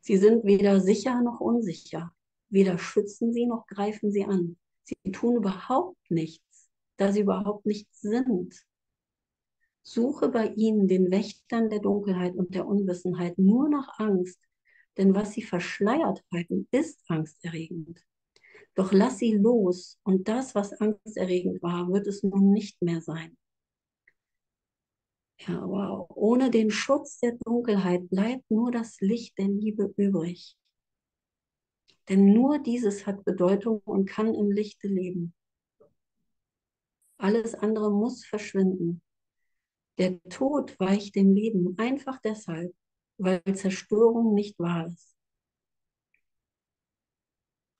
Sie 0.00 0.16
sind 0.16 0.44
weder 0.44 0.80
sicher 0.80 1.20
noch 1.20 1.40
unsicher. 1.40 2.10
Weder 2.48 2.78
schützen 2.78 3.34
sie 3.34 3.44
noch 3.44 3.66
greifen 3.66 4.10
sie 4.10 4.24
an. 4.24 4.56
Sie 5.04 5.12
tun 5.12 5.36
überhaupt 5.36 6.10
nichts, 6.10 6.70
da 6.96 7.12
sie 7.12 7.20
überhaupt 7.20 7.66
nichts 7.66 8.00
sind. 8.00 8.54
Suche 9.82 10.28
bei 10.28 10.48
ihnen, 10.48 10.88
den 10.88 11.10
Wächtern 11.10 11.70
der 11.70 11.80
Dunkelheit 11.80 12.34
und 12.34 12.54
der 12.54 12.66
Unwissenheit, 12.66 13.38
nur 13.38 13.68
nach 13.68 13.98
Angst, 13.98 14.40
denn 14.96 15.14
was 15.14 15.32
sie 15.32 15.42
verschleiert 15.42 16.22
halten, 16.32 16.68
ist 16.70 17.02
angsterregend. 17.08 18.04
Doch 18.74 18.92
lass 18.92 19.18
sie 19.18 19.32
los 19.32 19.98
und 20.04 20.28
das, 20.28 20.54
was 20.54 20.72
angsterregend 20.74 21.62
war, 21.62 21.90
wird 21.90 22.06
es 22.06 22.22
nun 22.22 22.52
nicht 22.52 22.80
mehr 22.82 23.00
sein. 23.00 23.36
Ja, 25.38 25.66
wow. 25.66 26.06
Ohne 26.14 26.50
den 26.50 26.70
Schutz 26.70 27.18
der 27.18 27.36
Dunkelheit 27.44 28.10
bleibt 28.10 28.50
nur 28.50 28.70
das 28.70 29.00
Licht 29.00 29.38
der 29.38 29.48
Liebe 29.48 29.92
übrig. 29.96 30.56
Denn 32.10 32.32
nur 32.32 32.58
dieses 32.58 33.06
hat 33.06 33.24
Bedeutung 33.24 33.82
und 33.84 34.06
kann 34.06 34.34
im 34.34 34.50
Lichte 34.50 34.88
leben. 34.88 35.32
Alles 37.18 37.54
andere 37.54 37.92
muss 37.92 38.26
verschwinden. 38.26 39.00
Der 39.96 40.20
Tod 40.24 40.78
weicht 40.80 41.14
dem 41.14 41.32
Leben 41.32 41.78
einfach 41.78 42.18
deshalb, 42.20 42.74
weil 43.16 43.40
Zerstörung 43.54 44.34
nicht 44.34 44.58
wahr 44.58 44.88
ist. 44.88 45.14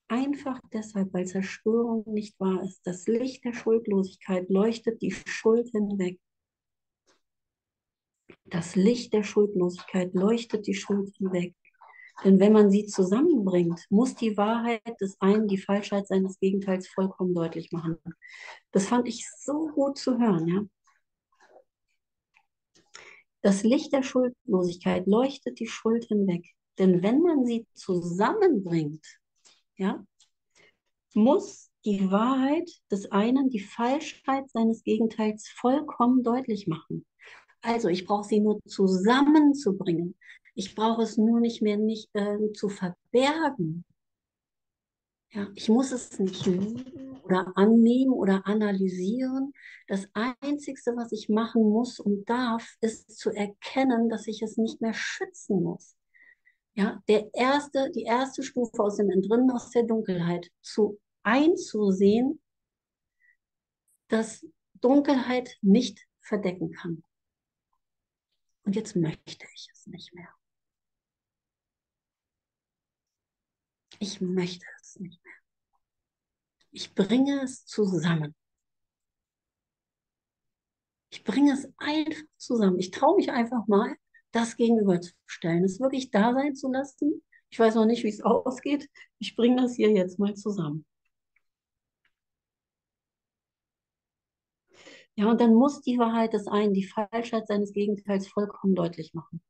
Einfach 0.07 0.61
deshalb, 0.73 1.13
weil 1.13 1.27
Zerstörung 1.27 2.05
nicht 2.13 2.39
wahr 2.39 2.63
ist. 2.63 2.87
Das 2.87 3.09
Licht 3.09 3.45
der 3.45 3.53
Schuldlosigkeit 3.53 4.49
leuchtet 4.49 5.03
die 5.03 5.11
Schuld 5.11 5.71
hinweg. 5.71 6.21
Das 8.45 8.77
Licht 8.77 9.13
der 9.13 9.25
Schuldlosigkeit 9.25 10.15
leuchtet 10.15 10.69
die 10.69 10.75
Schuld 10.75 11.17
hinweg. 11.17 11.57
Denn 12.25 12.39
wenn 12.39 12.53
man 12.53 12.71
sie 12.71 12.87
zusammenbringt, 12.87 13.87
muss 13.89 14.15
die 14.15 14.37
Wahrheit 14.37 15.01
des 15.01 15.21
einen 15.21 15.49
die 15.49 15.59
Falschheit 15.59 16.07
seines 16.07 16.39
Gegenteils 16.39 16.89
vollkommen 16.89 17.35
deutlich 17.35 17.73
machen. 17.73 17.99
Das 18.73 18.87
fand 18.87 19.09
ich 19.09 19.27
so 19.39 19.69
gut 19.69 19.97
zu 19.97 20.19
hören. 20.19 20.47
Ja? 20.47 20.63
Das 23.43 23.63
Licht 23.63 23.93
der 23.93 24.03
Schuldlosigkeit 24.03 25.07
leuchtet 25.07 25.61
die 25.61 25.67
Schuld 25.67 26.05
hinweg. 26.05 26.47
Denn 26.79 27.03
wenn 27.03 27.23
man 27.23 27.47
sie 27.47 27.67
zusammenbringt, 27.75 29.05
ja, 29.77 30.05
muss 31.15 31.71
die 31.85 32.11
Wahrheit 32.11 32.71
des 32.91 33.11
einen 33.11 33.49
die 33.49 33.61
Falschheit 33.61 34.51
seines 34.51 34.85
Gegenteils 34.85 35.49
vollkommen 35.49 36.23
deutlich 36.23 36.67
machen. 36.67 37.07
Also 37.63 37.89
ich 37.89 38.07
brauche 38.07 38.29
sie 38.29 38.41
nur 38.41 38.61
zusammenzubringen. 38.67 40.17
Ich 40.55 40.75
brauche 40.75 41.03
es 41.03 41.17
nur 41.17 41.41
nicht 41.41 41.63
mehr 41.63 41.77
nicht 41.77 42.11
äh, 42.15 42.53
zu 42.53 42.69
verbergen. 42.69 43.85
Ja, 45.33 45.49
ich 45.55 45.69
muss 45.69 45.93
es 45.93 46.19
nicht 46.19 46.45
lieben 46.47 47.21
oder 47.23 47.53
annehmen 47.57 48.13
oder 48.13 48.47
analysieren. 48.47 49.53
Das 49.87 50.09
Einzige, 50.13 50.81
was 50.97 51.13
ich 51.13 51.29
machen 51.29 51.63
muss 51.63 52.01
und 52.01 52.29
darf, 52.29 52.77
ist 52.81 53.17
zu 53.17 53.31
erkennen, 53.31 54.09
dass 54.09 54.27
ich 54.27 54.43
es 54.43 54.57
nicht 54.57 54.81
mehr 54.81 54.95
schützen 54.95 55.63
muss. 55.63 55.97
Ja, 56.75 57.01
der 57.09 57.33
erste, 57.33 57.91
die 57.91 58.03
erste 58.03 58.43
Stufe 58.43 58.83
aus 58.83 58.97
dem 58.97 59.11
Entrinnen 59.11 59.51
aus 59.51 59.71
der 59.71 59.85
Dunkelheit 59.85 60.51
zu 60.63 61.01
einzusehen, 61.23 62.41
dass 64.09 64.45
Dunkelheit 64.81 65.59
nicht 65.63 66.07
verdecken 66.21 66.73
kann. 66.73 67.05
Und 68.65 68.77
jetzt 68.77 68.97
möchte 68.97 69.47
ich 69.55 69.69
es 69.73 69.87
nicht 69.87 70.13
mehr. 70.15 70.29
Ich 74.01 74.21
möchte 74.21 74.65
es 74.81 74.99
nicht 74.99 75.23
mehr. 75.23 75.35
Ich 76.73 76.95
bringe 76.95 77.43
es 77.43 77.67
zusammen. 77.67 78.35
Ich 81.11 81.23
bringe 81.23 81.53
es 81.53 81.69
einfach 81.77 82.23
zusammen. 82.39 82.79
Ich 82.79 82.91
traue 82.93 83.17
mich 83.17 83.31
einfach 83.31 83.67
mal, 83.67 83.95
das 84.33 84.57
gegenüberzustellen, 84.57 85.65
es 85.65 85.81
wirklich 85.81 86.11
da 86.11 86.33
sein 86.33 86.55
zu 86.55 86.71
lassen. 86.73 87.23
Ich 87.51 87.59
weiß 87.59 87.75
noch 87.75 87.85
nicht, 87.85 88.03
wie 88.05 88.09
es 88.09 88.21
ausgeht. 88.25 88.89
Ich 89.19 89.37
bringe 89.37 89.61
das 89.63 89.75
hier 89.75 89.91
jetzt 89.91 90.19
mal 90.19 90.35
zusammen. 90.35 90.87
Ja, 95.15 95.31
und 95.31 95.41
dann 95.41 95.55
muss 95.55 95.83
die 95.83 95.99
Wahrheit 95.99 96.33
des 96.33 96.47
einen 96.47 96.73
die 96.73 96.87
Falschheit 96.87 97.47
seines 97.49 97.73
Gegenteils 97.75 98.29
vollkommen 98.29 98.75
deutlich 98.75 99.13
machen. 99.13 99.43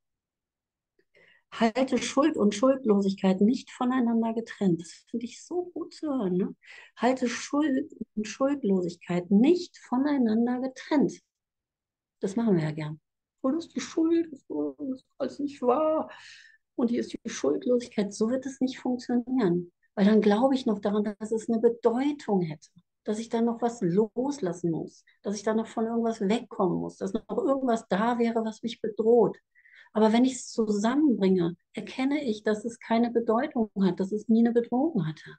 Halte 1.52 1.98
Schuld 1.98 2.36
und 2.36 2.54
Schuldlosigkeit 2.54 3.40
nicht 3.40 3.70
voneinander 3.70 4.32
getrennt. 4.34 4.80
Das 4.80 4.92
finde 5.10 5.26
ich 5.26 5.44
so 5.44 5.70
gut 5.74 5.92
zu 5.92 6.06
hören. 6.08 6.36
Ne? 6.36 6.54
Halte 6.96 7.28
Schuld 7.28 7.92
und 8.14 8.26
Schuldlosigkeit 8.26 9.30
nicht 9.30 9.76
voneinander 9.78 10.60
getrennt. 10.60 11.20
Das 12.20 12.36
machen 12.36 12.56
wir 12.56 12.64
ja 12.64 12.70
gern. 12.70 13.00
Oh, 13.42 13.50
das 13.50 13.66
ist 13.66 13.74
die 13.74 13.80
Schuld, 13.80 14.30
das 14.30 14.42
ist 14.42 15.06
alles 15.18 15.38
nicht 15.38 15.62
wahr. 15.62 16.10
Und 16.76 16.88
hier 16.88 17.00
ist 17.00 17.12
die 17.12 17.28
Schuldlosigkeit. 17.28 18.12
So 18.14 18.30
wird 18.30 18.46
es 18.46 18.60
nicht 18.60 18.78
funktionieren. 18.78 19.72
Weil 19.94 20.06
dann 20.06 20.20
glaube 20.20 20.54
ich 20.54 20.66
noch 20.66 20.78
daran, 20.78 21.04
dass 21.18 21.32
es 21.32 21.48
eine 21.48 21.58
Bedeutung 21.58 22.42
hätte. 22.42 22.68
Dass 23.04 23.18
ich 23.18 23.28
dann 23.28 23.46
noch 23.46 23.60
was 23.60 23.80
loslassen 23.80 24.70
muss. 24.70 25.04
Dass 25.22 25.34
ich 25.34 25.42
dann 25.42 25.56
noch 25.56 25.66
von 25.66 25.86
irgendwas 25.86 26.20
wegkommen 26.20 26.78
muss. 26.78 26.96
Dass 26.98 27.12
noch 27.12 27.26
irgendwas 27.28 27.88
da 27.88 28.18
wäre, 28.18 28.44
was 28.44 28.62
mich 28.62 28.80
bedroht. 28.80 29.36
Aber 29.92 30.12
wenn 30.12 30.24
ich 30.24 30.34
es 30.34 30.50
zusammenbringe, 30.50 31.56
erkenne 31.72 32.24
ich, 32.24 32.42
dass 32.42 32.64
es 32.64 32.78
keine 32.78 33.10
Bedeutung 33.10 33.70
hat, 33.82 33.98
dass 34.00 34.12
es 34.12 34.28
nie 34.28 34.40
eine 34.40 34.52
Bedrohung 34.52 35.06
hatte. 35.06 35.36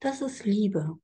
Das 0.00 0.20
ist 0.20 0.44
Liebe. 0.44 0.98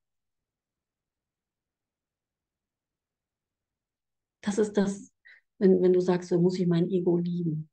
Das 4.40 4.58
ist 4.58 4.72
das, 4.76 5.12
wenn, 5.58 5.82
wenn 5.82 5.92
du 5.92 6.00
sagst, 6.00 6.28
so 6.30 6.40
muss 6.40 6.58
ich 6.58 6.66
mein 6.66 6.88
Ego 6.88 7.16
lieben. 7.18 7.68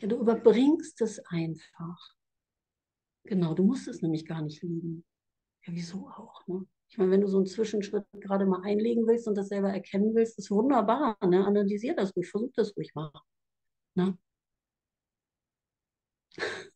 Ja, 0.00 0.08
du 0.08 0.16
überbringst 0.16 1.00
es 1.02 1.18
einfach. 1.26 2.14
Genau, 3.24 3.54
du 3.54 3.64
musst 3.64 3.88
es 3.88 4.02
nämlich 4.02 4.24
gar 4.24 4.40
nicht 4.42 4.62
lieben. 4.62 5.04
Ja, 5.66 5.72
wieso 5.74 6.08
auch? 6.08 6.46
Ne? 6.46 6.66
Ich 6.88 6.98
meine, 6.98 7.10
wenn 7.10 7.20
du 7.20 7.28
so 7.28 7.38
einen 7.38 7.46
Zwischenschritt 7.46 8.04
gerade 8.20 8.46
mal 8.46 8.62
einlegen 8.62 9.06
willst 9.06 9.26
und 9.28 9.36
das 9.36 9.48
selber 9.48 9.70
erkennen 9.70 10.14
willst, 10.14 10.38
ist 10.38 10.50
wunderbar. 10.50 11.16
Ne? 11.26 11.44
Analysier 11.46 11.94
das 11.94 12.14
ruhig, 12.16 12.28
versuch 12.30 12.52
das 12.54 12.76
ruhig 12.76 12.94
mal. 12.94 13.10
Ne? 13.94 14.16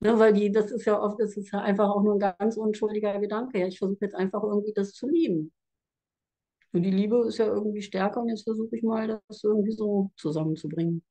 ne? 0.00 0.18
Weil 0.18 0.32
die, 0.34 0.50
das 0.52 0.70
ist 0.70 0.84
ja 0.84 1.00
oft, 1.00 1.20
das 1.20 1.36
ist 1.36 1.50
ja 1.52 1.60
einfach 1.60 1.88
auch 1.90 2.02
nur 2.02 2.14
ein 2.14 2.34
ganz 2.38 2.56
unschuldiger 2.56 3.18
Gedanke. 3.20 3.58
Ja, 3.58 3.66
ich 3.66 3.78
versuche 3.78 4.00
jetzt 4.02 4.14
einfach 4.14 4.42
irgendwie 4.42 4.72
das 4.74 4.92
zu 4.92 5.08
lieben. 5.08 5.52
Und 6.72 6.82
die 6.82 6.90
Liebe 6.90 7.26
ist 7.26 7.38
ja 7.38 7.46
irgendwie 7.46 7.82
stärker 7.82 8.20
und 8.22 8.28
jetzt 8.28 8.44
versuche 8.44 8.76
ich 8.76 8.82
mal, 8.82 9.20
das 9.28 9.44
irgendwie 9.44 9.72
so 9.72 10.10
zusammenzubringen. 10.16 11.02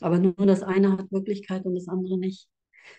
Aber 0.00 0.18
nur 0.18 0.34
das 0.34 0.62
eine 0.62 0.92
hat 0.92 1.12
Wirklichkeit 1.12 1.64
und 1.64 1.74
das 1.74 1.88
andere 1.88 2.18
nicht. 2.18 2.48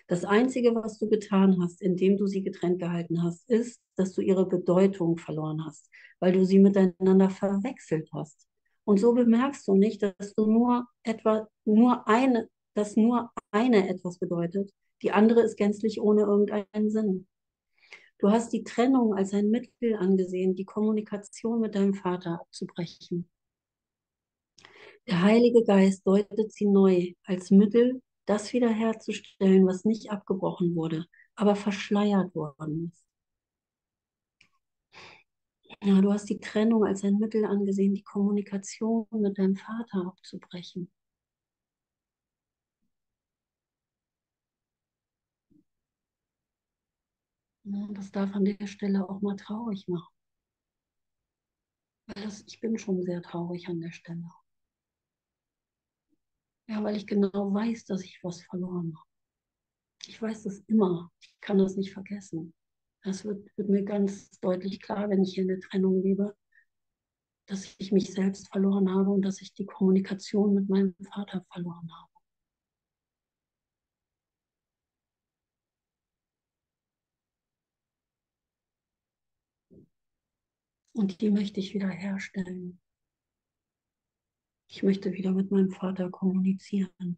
Das 0.06 0.24
Einzige, 0.24 0.74
was 0.74 0.98
du 0.98 1.08
getan 1.08 1.62
hast, 1.62 1.82
indem 1.82 2.16
du 2.16 2.26
sie 2.26 2.42
getrennt 2.42 2.78
gehalten 2.80 3.22
hast, 3.22 3.48
ist, 3.50 3.80
dass 3.96 4.12
du 4.12 4.22
ihre 4.22 4.46
Bedeutung 4.46 5.18
verloren 5.18 5.64
hast, 5.64 5.90
weil 6.20 6.32
du 6.32 6.44
sie 6.44 6.58
miteinander 6.58 7.30
verwechselt 7.30 8.08
hast. 8.12 8.48
Und 8.84 8.98
so 8.98 9.12
bemerkst 9.14 9.66
du 9.68 9.74
nicht, 9.74 10.02
dass 10.02 10.34
du 10.34 10.46
nur 10.46 10.86
etwa, 11.02 11.48
nur 11.64 12.06
eine, 12.08 12.48
dass 12.74 12.96
nur 12.96 13.30
eine 13.50 13.88
etwas 13.88 14.18
bedeutet. 14.18 14.72
Die 15.02 15.12
andere 15.12 15.42
ist 15.42 15.56
gänzlich 15.56 16.00
ohne 16.00 16.22
irgendeinen 16.22 16.90
Sinn. 16.90 17.26
Du 18.18 18.30
hast 18.30 18.52
die 18.52 18.64
Trennung 18.64 19.14
als 19.14 19.34
ein 19.34 19.50
Mittel 19.50 19.96
angesehen, 19.96 20.54
die 20.54 20.64
Kommunikation 20.64 21.60
mit 21.60 21.74
deinem 21.74 21.94
Vater 21.94 22.40
abzubrechen. 22.40 23.28
Der 25.06 25.22
Heilige 25.22 25.64
Geist 25.64 26.06
deutet 26.06 26.52
sie 26.52 26.66
neu 26.66 27.14
als 27.24 27.50
Mittel, 27.50 28.02
das 28.26 28.52
wiederherzustellen, 28.52 29.66
was 29.66 29.86
nicht 29.86 30.10
abgebrochen 30.10 30.74
wurde, 30.76 31.06
aber 31.36 31.56
verschleiert 31.56 32.34
worden 32.34 32.92
ist. 32.92 33.06
Ja, 35.84 36.00
du 36.00 36.12
hast 36.12 36.28
die 36.28 36.40
Trennung 36.40 36.84
als 36.84 37.04
ein 37.04 37.14
Mittel 37.18 37.44
angesehen, 37.44 37.94
die 37.94 38.02
Kommunikation 38.02 39.06
mit 39.12 39.38
deinem 39.38 39.54
Vater 39.56 40.04
abzubrechen. 40.06 40.90
Das 47.92 48.10
darf 48.10 48.34
an 48.34 48.46
der 48.46 48.66
Stelle 48.66 49.06
auch 49.06 49.20
mal 49.20 49.36
traurig 49.36 49.86
machen. 49.86 50.14
Weil 52.06 52.30
ich 52.46 52.60
bin 52.60 52.78
schon 52.78 53.02
sehr 53.02 53.20
traurig 53.20 53.68
an 53.68 53.78
der 53.80 53.92
Stelle. 53.92 54.24
Ja, 56.66 56.82
weil 56.82 56.96
ich 56.96 57.06
genau 57.06 57.52
weiß, 57.54 57.84
dass 57.84 58.02
ich 58.02 58.18
was 58.22 58.42
verloren 58.42 58.94
habe. 58.96 59.08
Ich 60.06 60.20
weiß 60.20 60.44
das 60.44 60.60
immer. 60.66 61.10
Ich 61.20 61.34
kann 61.40 61.58
das 61.58 61.76
nicht 61.76 61.92
vergessen. 61.92 62.54
Das 63.02 63.24
wird, 63.24 63.46
wird 63.56 63.68
mir 63.68 63.84
ganz 63.84 64.30
deutlich 64.40 64.80
klar, 64.80 65.10
wenn 65.10 65.22
ich 65.22 65.34
hier 65.34 65.44
eine 65.44 65.60
Trennung 65.60 66.02
lebe, 66.02 66.34
dass 67.46 67.74
ich 67.78 67.92
mich 67.92 68.12
selbst 68.12 68.48
verloren 68.48 68.90
habe 68.90 69.10
und 69.10 69.22
dass 69.22 69.42
ich 69.42 69.52
die 69.52 69.66
Kommunikation 69.66 70.54
mit 70.54 70.68
meinem 70.68 70.94
Vater 71.12 71.44
verloren 71.52 71.90
habe. 71.92 72.10
Und 80.92 81.20
die 81.20 81.30
möchte 81.30 81.60
ich 81.60 81.74
wieder 81.74 81.88
herstellen. 81.88 82.80
Ich 84.74 84.82
möchte 84.82 85.12
wieder 85.12 85.30
mit 85.30 85.52
meinem 85.52 85.70
Vater 85.70 86.10
kommunizieren. 86.10 87.16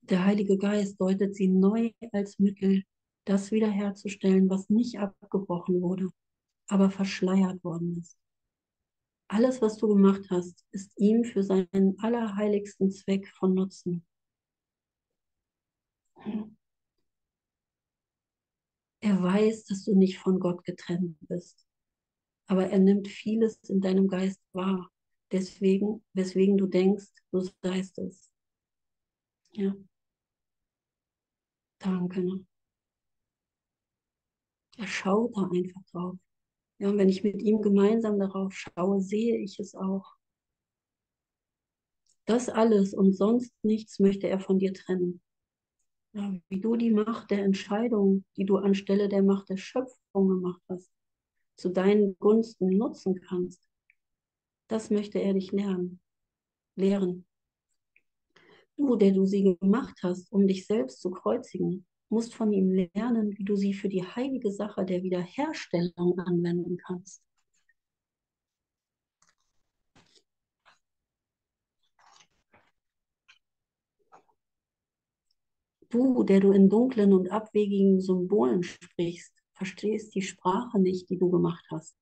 Der 0.00 0.24
Heilige 0.24 0.56
Geist 0.56 0.98
deutet 0.98 1.36
sie 1.36 1.48
neu 1.48 1.90
als 2.12 2.38
Mittel, 2.38 2.84
das 3.26 3.50
wiederherzustellen, 3.52 4.48
was 4.48 4.70
nicht 4.70 4.98
abgebrochen 4.98 5.82
wurde, 5.82 6.08
aber 6.68 6.90
verschleiert 6.90 7.62
worden 7.62 7.98
ist. 8.00 8.16
Alles, 9.28 9.60
was 9.60 9.76
du 9.76 9.88
gemacht 9.88 10.30
hast, 10.30 10.64
ist 10.70 10.98
ihm 10.98 11.22
für 11.22 11.42
seinen 11.42 11.98
allerheiligsten 11.98 12.90
Zweck 12.90 13.28
von 13.36 13.52
Nutzen. 13.52 14.06
Er 19.00 19.22
weiß, 19.22 19.64
dass 19.64 19.84
du 19.84 19.94
nicht 19.94 20.16
von 20.20 20.40
Gott 20.40 20.64
getrennt 20.64 21.18
bist 21.28 21.65
aber 22.46 22.68
er 22.68 22.78
nimmt 22.78 23.08
vieles 23.08 23.58
in 23.68 23.80
deinem 23.80 24.08
Geist 24.08 24.40
wahr. 24.52 24.90
Deswegen, 25.32 26.04
weswegen 26.12 26.56
du 26.56 26.66
denkst, 26.66 27.12
du 27.32 27.40
seist 27.62 27.98
es. 27.98 28.30
Ja. 29.52 29.74
Danke. 31.78 32.22
Ne? 32.22 32.46
Er 34.78 34.86
schaut 34.86 35.36
da 35.36 35.42
einfach 35.42 35.82
drauf. 35.90 36.16
Ja, 36.78 36.90
und 36.90 36.98
wenn 36.98 37.08
ich 37.08 37.24
mit 37.24 37.42
ihm 37.42 37.62
gemeinsam 37.62 38.18
darauf 38.18 38.52
schaue, 38.52 39.00
sehe 39.00 39.38
ich 39.38 39.58
es 39.58 39.74
auch. 39.74 40.16
Das 42.26 42.48
alles 42.48 42.92
und 42.92 43.12
sonst 43.12 43.52
nichts 43.62 43.98
möchte 43.98 44.28
er 44.28 44.40
von 44.40 44.58
dir 44.58 44.74
trennen. 44.74 45.22
Ja, 46.12 46.34
wie 46.48 46.60
du 46.60 46.76
die 46.76 46.90
Macht 46.90 47.30
der 47.30 47.44
Entscheidung, 47.44 48.24
die 48.36 48.44
du 48.44 48.56
anstelle 48.56 49.08
der 49.08 49.22
Macht 49.22 49.48
der 49.48 49.56
Schöpfung 49.56 50.28
gemacht 50.28 50.62
hast, 50.68 50.90
zu 51.56 51.70
deinen 51.70 52.16
Gunsten 52.18 52.68
nutzen 52.76 53.20
kannst, 53.20 53.66
das 54.68 54.90
möchte 54.90 55.20
er 55.20 55.34
dich 55.34 55.52
lernen, 55.52 56.00
lehren. 56.76 57.26
Du, 58.76 58.96
der 58.96 59.12
du 59.12 59.24
sie 59.24 59.56
gemacht 59.58 59.98
hast, 60.02 60.30
um 60.30 60.46
dich 60.46 60.66
selbst 60.66 61.00
zu 61.00 61.10
kreuzigen, 61.10 61.86
musst 62.08 62.34
von 62.34 62.52
ihm 62.52 62.70
lernen, 62.70 63.36
wie 63.36 63.44
du 63.44 63.56
sie 63.56 63.74
für 63.74 63.88
die 63.88 64.04
heilige 64.04 64.52
Sache 64.52 64.84
der 64.84 65.02
Wiederherstellung 65.02 66.18
anwenden 66.18 66.76
kannst. 66.76 67.22
Du, 75.88 76.24
der 76.24 76.40
du 76.40 76.52
in 76.52 76.68
dunklen 76.68 77.12
und 77.12 77.30
abwegigen 77.30 78.00
Symbolen 78.00 78.62
sprichst, 78.62 79.35
verstehst 79.56 80.14
die 80.14 80.22
Sprache 80.22 80.78
nicht, 80.78 81.08
die 81.10 81.18
du 81.18 81.30
gemacht 81.30 81.64
hast. 81.70 81.96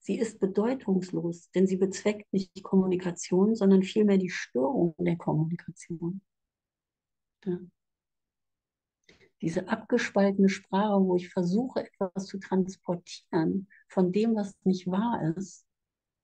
Sie 0.00 0.18
ist 0.18 0.40
bedeutungslos, 0.40 1.50
denn 1.50 1.66
sie 1.66 1.76
bezweckt 1.76 2.32
nicht 2.32 2.54
die 2.56 2.62
Kommunikation, 2.62 3.54
sondern 3.54 3.82
vielmehr 3.82 4.18
die 4.18 4.30
Störung 4.30 4.94
der 4.98 5.16
Kommunikation. 5.16 6.20
Ja. 7.44 7.58
Diese 9.42 9.68
abgespaltene 9.68 10.48
Sprache, 10.48 11.02
wo 11.02 11.16
ich 11.16 11.30
versuche, 11.30 11.86
etwas 11.86 12.26
zu 12.26 12.38
transportieren 12.38 13.68
von 13.88 14.12
dem, 14.12 14.34
was 14.34 14.54
nicht 14.64 14.86
wahr 14.86 15.34
ist. 15.36 15.66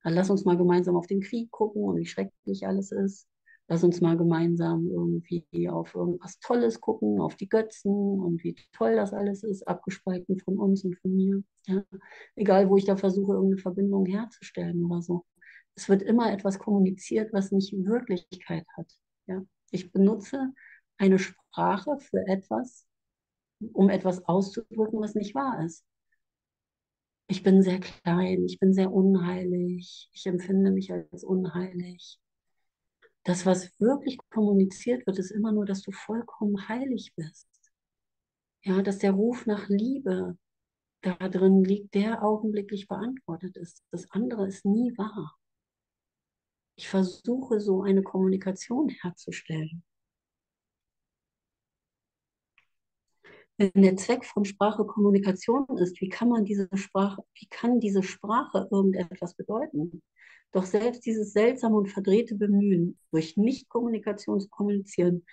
Dann 0.03 0.15
lass 0.15 0.31
uns 0.31 0.45
mal 0.45 0.57
gemeinsam 0.57 0.97
auf 0.97 1.07
den 1.07 1.21
Krieg 1.21 1.51
gucken 1.51 1.83
und 1.83 1.97
wie 1.97 2.07
schrecklich 2.07 2.67
alles 2.67 2.93
ist. 2.93 3.27
Lass 3.69 3.83
uns 3.83 4.01
mal 4.01 4.17
gemeinsam 4.17 4.89
irgendwie 4.89 5.69
auf 5.69 5.95
irgendwas 5.95 6.39
Tolles 6.39 6.81
gucken, 6.81 7.21
auf 7.21 7.35
die 7.35 7.49
Götzen 7.49 8.21
und 8.21 8.45
wie 8.45 8.55
toll 8.73 8.95
das 8.95 9.13
alles 9.13 9.43
ist, 9.43 9.67
abgespalten 9.67 10.39
von 10.39 10.59
uns 10.59 10.85
und 10.85 10.97
von 10.99 11.15
mir. 11.15 11.43
Ja? 11.67 11.85
Egal, 12.37 12.69
wo 12.69 12.77
ich 12.77 12.85
da 12.85 12.97
versuche, 12.97 13.33
irgendeine 13.33 13.61
Verbindung 13.61 14.07
herzustellen 14.07 14.85
oder 14.85 15.03
so. 15.03 15.25
Es 15.75 15.89
wird 15.89 16.03
immer 16.03 16.33
etwas 16.33 16.61
kommuniziert, 16.61 17.33
was 17.33 17.51
nicht 17.51 17.73
Wirklichkeit 17.73 18.67
hat. 18.77 18.93
Ja? 19.27 19.43
Ich 19.73 19.91
benutze 19.91 20.53
eine 20.97 21.19
Sprache 21.19 21.99
für 21.99 22.25
etwas, 22.29 22.87
um 23.73 23.91
etwas 23.91 24.25
auszudrücken, 24.27 25.01
was 25.01 25.17
nicht 25.17 25.35
wahr 25.35 25.65
ist. 25.65 25.85
Ich 27.27 27.43
bin 27.43 27.63
sehr 27.63 27.81
klein, 27.81 28.45
ich 28.45 28.61
bin 28.61 28.73
sehr 28.73 28.93
unheilig, 28.93 30.09
ich 30.13 30.27
empfinde 30.27 30.71
mich 30.71 30.93
als 30.93 31.25
unheilig 31.25 32.21
das, 33.27 33.45
was 33.45 33.79
wirklich 33.81 34.19
kommuniziert 34.31 35.05
wird, 35.07 35.19
ist 35.19 35.33
immer 35.33 35.51
nur, 35.51 35.67
dass 35.67 35.83
du 35.83 35.91
vollkommen 35.91 36.69
heilig 36.69 37.13
bist. 37.17 37.49
Ja, 38.63 38.83
dass 38.83 38.99
der 38.99 39.13
Ruf 39.13 39.47
nach 39.47 39.69
Liebe 39.69 40.39
da 41.03 41.17
drin 41.29 41.65
liegt, 41.65 41.95
der 41.95 42.23
augenblicklich 42.23 42.87
beantwortet 42.87 43.57
ist. 43.57 43.85
Das 43.91 44.09
andere 44.13 44.47
ist 44.47 44.65
nie 44.65 44.97
wahr. 44.97 45.37
Ich 46.77 46.89
versuche 46.89 47.61
so 47.61 47.83
eine 47.83 48.05
Kommunikation 48.05 48.91
herzustellen. 48.91 49.83
Wenn 53.59 53.83
der 53.83 53.97
Zweck 53.97 54.25
von 54.25 54.45
Sprache 54.45 54.85
Kommunikation 54.85 55.67
ist, 55.79 56.01
wie 56.01 56.11
kann 56.11 56.29
man 56.29 56.45
diese 56.45 56.69
Sprache, 56.75 57.23
wie 57.35 57.47
kann 57.49 57.81
diese 57.81 58.03
Sprache 58.03 58.69
irgendetwas 58.71 59.35
bedeuten? 59.35 60.03
Doch 60.53 60.65
selbst 60.65 61.07
dieses 61.07 61.33
seltsame 61.33 61.77
und 61.77 61.89
verdrehte 61.89 62.35
Bemühen, 62.35 62.99
durch 63.11 63.37
Nichtkommunikation 63.37 64.41
zu 64.41 64.49
kommunizieren, 64.49 65.25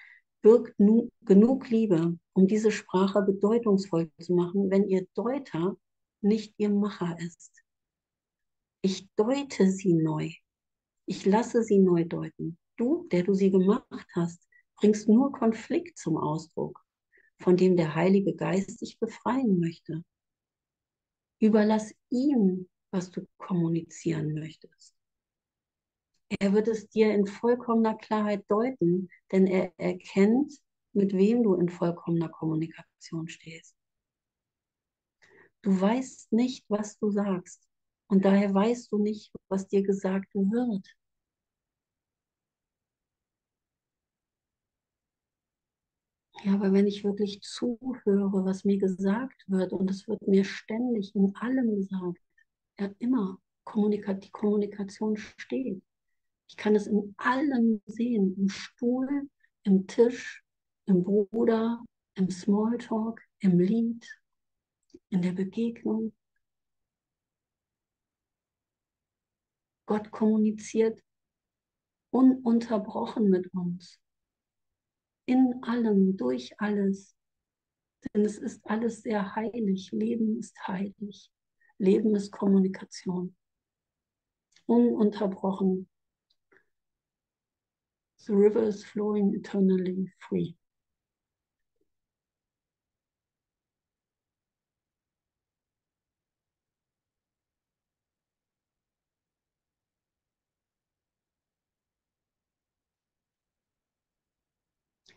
birgt 0.41 0.80
nu, 0.80 1.09
genug 1.21 1.69
Liebe, 1.69 2.17
um 2.34 2.47
diese 2.47 2.71
Sprache 2.71 3.21
bedeutungsvoll 3.21 4.09
zu 4.19 4.34
machen, 4.34 4.69
wenn 4.69 4.88
ihr 4.88 5.05
Deuter 5.15 5.78
nicht 6.21 6.53
ihr 6.57 6.69
Macher 6.69 7.17
ist. 7.19 7.63
Ich 8.82 9.09
deute 9.15 9.69
sie 9.69 9.93
neu. 9.93 10.32
Ich 11.05 11.26
lasse 11.26 11.63
sie 11.63 11.80
neu 11.80 12.05
deuten. 12.05 12.57
Du, 12.78 13.07
der 13.11 13.24
du 13.24 13.34
sie 13.34 13.51
gemacht 13.51 14.07
hast, 14.13 14.47
bringst 14.78 15.07
nur 15.07 15.32
Konflikt 15.32 15.97
zum 15.97 16.17
Ausdruck, 16.17 16.83
von 17.44 17.58
dem 17.58 17.76
der 17.76 17.94
Heilige 17.94 18.34
Geist 18.36 18.82
dich 18.82 18.98
befreien 19.00 19.60
möchte. 19.60 20.04
Überlass 21.39 21.94
ihm, 22.10 22.70
was 22.91 23.12
du 23.12 23.28
kommunizieren 23.38 24.34
möchtest. 24.34 24.96
Er 26.39 26.54
wird 26.54 26.70
es 26.70 26.88
dir 26.89 27.14
in 27.14 27.28
vollkommener 27.28 27.96
Klarheit 27.96 28.46
deuten, 28.50 29.10
denn 29.32 29.46
er 29.46 29.74
erkennt, 29.78 30.54
mit 30.94 31.14
wem 31.14 31.44
du 31.44 31.56
in 31.56 31.68
vollkommener 31.68 32.30
Kommunikation 32.30 33.28
stehst. 33.28 33.76
Du 35.64 35.80
weißt 35.80 36.32
nicht, 36.32 36.66
was 36.70 36.98
du 36.98 37.12
sagst 37.12 37.68
und 38.08 38.24
daher 38.24 38.54
weißt 38.54 38.91
du 38.91 38.98
nicht, 39.00 39.34
was 39.50 39.68
dir 39.68 39.84
gesagt 39.84 40.34
wird. 40.34 40.88
Ja, 46.44 46.56
aber 46.56 46.74
wenn 46.74 46.88
ich 46.88 47.06
wirklich 47.06 47.41
zuhöre, 47.41 48.44
was 48.44 48.66
mir 48.66 48.78
gesagt 48.78 49.46
wird, 49.48 49.72
und 49.72 49.89
es 49.89 50.08
wird 50.10 50.28
mir 50.28 50.44
ständig 50.44 51.16
in 51.16 51.34
allem 51.38 51.76
gesagt, 51.76 52.20
ja 52.78 52.89
immer, 53.00 53.38
die 53.66 54.30
Kommunikation 54.32 55.16
steht. 55.16 55.82
Ich 56.50 56.58
kann 56.58 56.76
es 56.76 56.86
in 56.88 57.16
allem 57.18 57.82
sehen, 57.86 58.36
im 58.38 58.50
Stuhl, 58.50 59.30
im 59.64 59.88
Tisch, 59.88 60.44
im 60.86 61.04
Bruder, 61.04 61.82
im 62.16 62.30
Smalltalk, 62.30 63.22
im 63.39 63.60
Lied, 63.60 64.06
in 65.10 65.22
der 65.22 65.32
Begegnung. 65.32 66.14
Gott 69.86 70.12
kommuniziert 70.12 71.02
ununterbrochen 72.12 73.30
mit 73.30 73.48
uns. 73.54 74.03
In 75.26 75.63
allem, 75.63 76.17
durch 76.17 76.53
alles. 76.59 77.15
Denn 78.13 78.26
es 78.26 78.38
ist 78.38 78.65
alles 78.65 79.01
sehr 79.01 79.36
heilig. 79.36 79.91
Leben 79.91 80.38
ist 80.39 80.55
heilig. 80.67 81.32
Leben 81.78 82.15
ist 82.15 82.32
Kommunikation. 82.32 83.36
Ununterbrochen 84.65 85.89
The 88.26 88.34
river 88.34 88.63
is 88.63 88.86
flowing 88.86 89.34
eternally 89.36 90.09
free. 90.17 90.55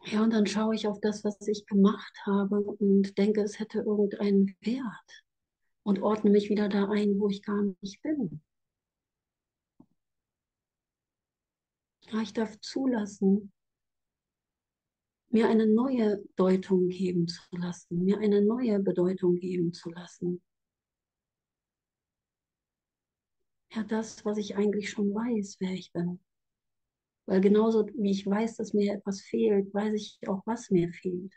Ja, 0.04 0.22
und 0.22 0.32
dann 0.32 0.46
schaue 0.46 0.74
ich 0.74 0.86
auf 0.86 1.00
das, 1.00 1.24
was 1.24 1.36
ich 1.48 1.66
gemacht 1.66 2.16
habe 2.24 2.60
und 2.60 3.18
denke, 3.18 3.42
es 3.42 3.58
hätte 3.58 3.78
irgendeinen 3.80 4.56
Wert 4.60 5.24
und 5.82 6.00
ordne 6.00 6.30
mich 6.30 6.48
wieder 6.48 6.68
da 6.68 6.88
ein, 6.88 7.18
wo 7.18 7.28
ich 7.28 7.42
gar 7.42 7.62
nicht 7.80 8.02
bin. 8.02 8.40
Ja, 12.02 12.22
ich 12.22 12.32
darf 12.32 12.58
zulassen, 12.60 13.52
mir 15.30 15.48
eine 15.48 15.66
neue 15.66 16.24
Deutung 16.36 16.88
geben 16.88 17.26
zu 17.28 17.42
lassen, 17.56 18.04
mir 18.04 18.18
eine 18.18 18.42
neue 18.42 18.78
Bedeutung 18.78 19.36
geben 19.36 19.72
zu 19.72 19.90
lassen. 19.90 20.40
Ja, 23.72 23.82
das, 23.82 24.24
was 24.24 24.38
ich 24.38 24.56
eigentlich 24.56 24.90
schon 24.90 25.10
weiß, 25.14 25.56
wer 25.60 25.72
ich 25.72 25.92
bin. 25.92 26.20
Weil 27.26 27.40
genauso 27.40 27.86
wie 27.94 28.10
ich 28.10 28.26
weiß, 28.26 28.56
dass 28.56 28.72
mir 28.72 28.94
etwas 28.94 29.20
fehlt, 29.20 29.72
weiß 29.74 29.94
ich 29.94 30.18
auch, 30.28 30.42
was 30.46 30.70
mir 30.70 30.92
fehlt. 30.92 31.32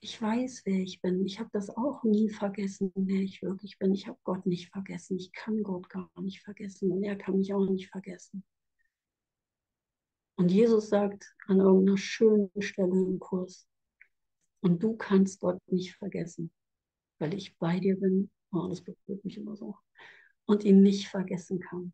Ich 0.00 0.20
weiß, 0.20 0.62
wer 0.64 0.78
ich 0.78 1.02
bin. 1.02 1.26
Ich 1.26 1.38
habe 1.38 1.50
das 1.52 1.68
auch 1.68 2.02
nie 2.04 2.30
vergessen, 2.30 2.90
wer 2.94 3.20
ich 3.20 3.42
wirklich 3.42 3.78
bin. 3.78 3.92
Ich 3.92 4.06
habe 4.06 4.18
Gott 4.24 4.46
nicht 4.46 4.70
vergessen. 4.70 5.18
Ich 5.18 5.30
kann 5.32 5.62
Gott 5.62 5.90
gar 5.90 6.10
nicht 6.20 6.42
vergessen 6.42 6.90
und 6.90 7.02
er 7.02 7.16
kann 7.16 7.36
mich 7.36 7.52
auch 7.52 7.68
nicht 7.68 7.90
vergessen. 7.90 8.42
Und 10.36 10.50
Jesus 10.50 10.88
sagt 10.88 11.36
an 11.48 11.60
irgendeiner 11.60 11.98
schönen 11.98 12.50
Stelle 12.62 12.92
im 12.92 13.18
Kurs, 13.18 13.68
und 14.60 14.82
du 14.82 14.96
kannst 14.96 15.40
Gott 15.40 15.60
nicht 15.68 15.94
vergessen, 15.96 16.52
weil 17.18 17.34
ich 17.34 17.56
bei 17.58 17.80
dir 17.80 17.98
bin. 17.98 18.30
Oh, 18.52 18.68
das 18.68 18.82
berührt 18.82 19.24
mich 19.24 19.38
immer 19.38 19.56
so. 19.56 19.76
Und 20.44 20.64
ihn 20.64 20.82
nicht 20.82 21.08
vergessen 21.08 21.60
kann. 21.60 21.92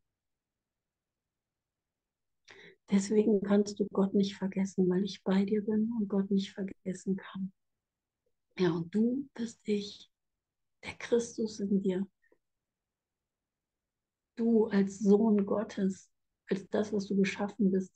Deswegen 2.91 3.41
kannst 3.43 3.81
du 3.81 3.87
Gott 3.93 4.15
nicht 4.15 4.37
vergessen, 4.37 4.89
weil 4.89 5.05
ich 5.05 5.23
bei 5.25 5.45
dir 5.45 5.63
bin 5.65 5.93
und 5.99 6.09
Gott 6.09 6.31
nicht 6.31 6.53
vergessen 6.53 7.17
kann. 7.17 7.53
Ja, 8.59 8.71
und 8.73 8.95
du 8.95 9.29
bist 9.35 9.61
ich, 9.65 10.11
der 10.85 10.95
Christus 10.95 11.61
in 11.61 11.83
dir. 11.83 12.07
Du 14.37 14.67
als 14.67 14.99
Sohn 15.01 15.47
Gottes, 15.47 16.11
als 16.49 16.69
das, 16.69 16.93
was 16.93 17.07
du 17.07 17.17
geschaffen 17.17 17.71
bist, 17.71 17.93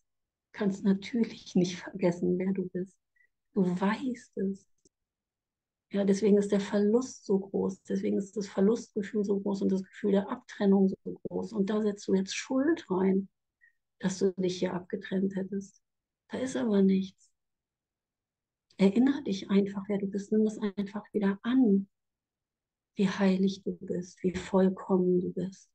kannst 0.52 0.84
natürlich 0.84 1.54
nicht 1.54 1.78
vergessen, 1.78 2.38
wer 2.38 2.52
du 2.52 2.68
bist. 2.68 2.96
Du 3.54 3.64
weißt 3.64 4.36
es. 4.38 4.66
Ja, 5.92 6.04
deswegen 6.04 6.38
ist 6.38 6.52
der 6.52 6.60
Verlust 6.60 7.26
so 7.26 7.38
groß, 7.38 7.82
deswegen 7.82 8.16
ist 8.16 8.36
das 8.36 8.46
Verlustgefühl 8.46 9.24
so 9.24 9.40
groß 9.40 9.62
und 9.62 9.72
das 9.72 9.82
Gefühl 9.82 10.12
der 10.12 10.28
Abtrennung 10.30 10.88
so 10.88 11.18
groß. 11.24 11.52
Und 11.52 11.68
da 11.68 11.82
setzt 11.82 12.06
du 12.06 12.14
jetzt 12.14 12.34
Schuld 12.34 12.88
rein, 12.90 13.28
dass 14.00 14.18
du 14.18 14.32
dich 14.32 14.58
hier 14.58 14.74
abgetrennt 14.74 15.36
hättest. 15.36 15.80
Da 16.28 16.38
ist 16.38 16.56
aber 16.56 16.82
nichts. 16.82 17.30
Erinnere 18.78 19.22
dich 19.22 19.48
einfach, 19.50 19.82
wer 19.88 19.98
du 19.98 20.06
bist. 20.08 20.32
Nimm 20.32 20.44
das 20.44 20.58
einfach 20.58 21.04
wieder 21.12 21.38
an, 21.42 21.86
wie 22.96 23.08
heilig 23.08 23.62
du 23.62 23.72
bist, 23.78 24.22
wie 24.22 24.34
vollkommen 24.34 25.20
du 25.20 25.32
bist. 25.32 25.68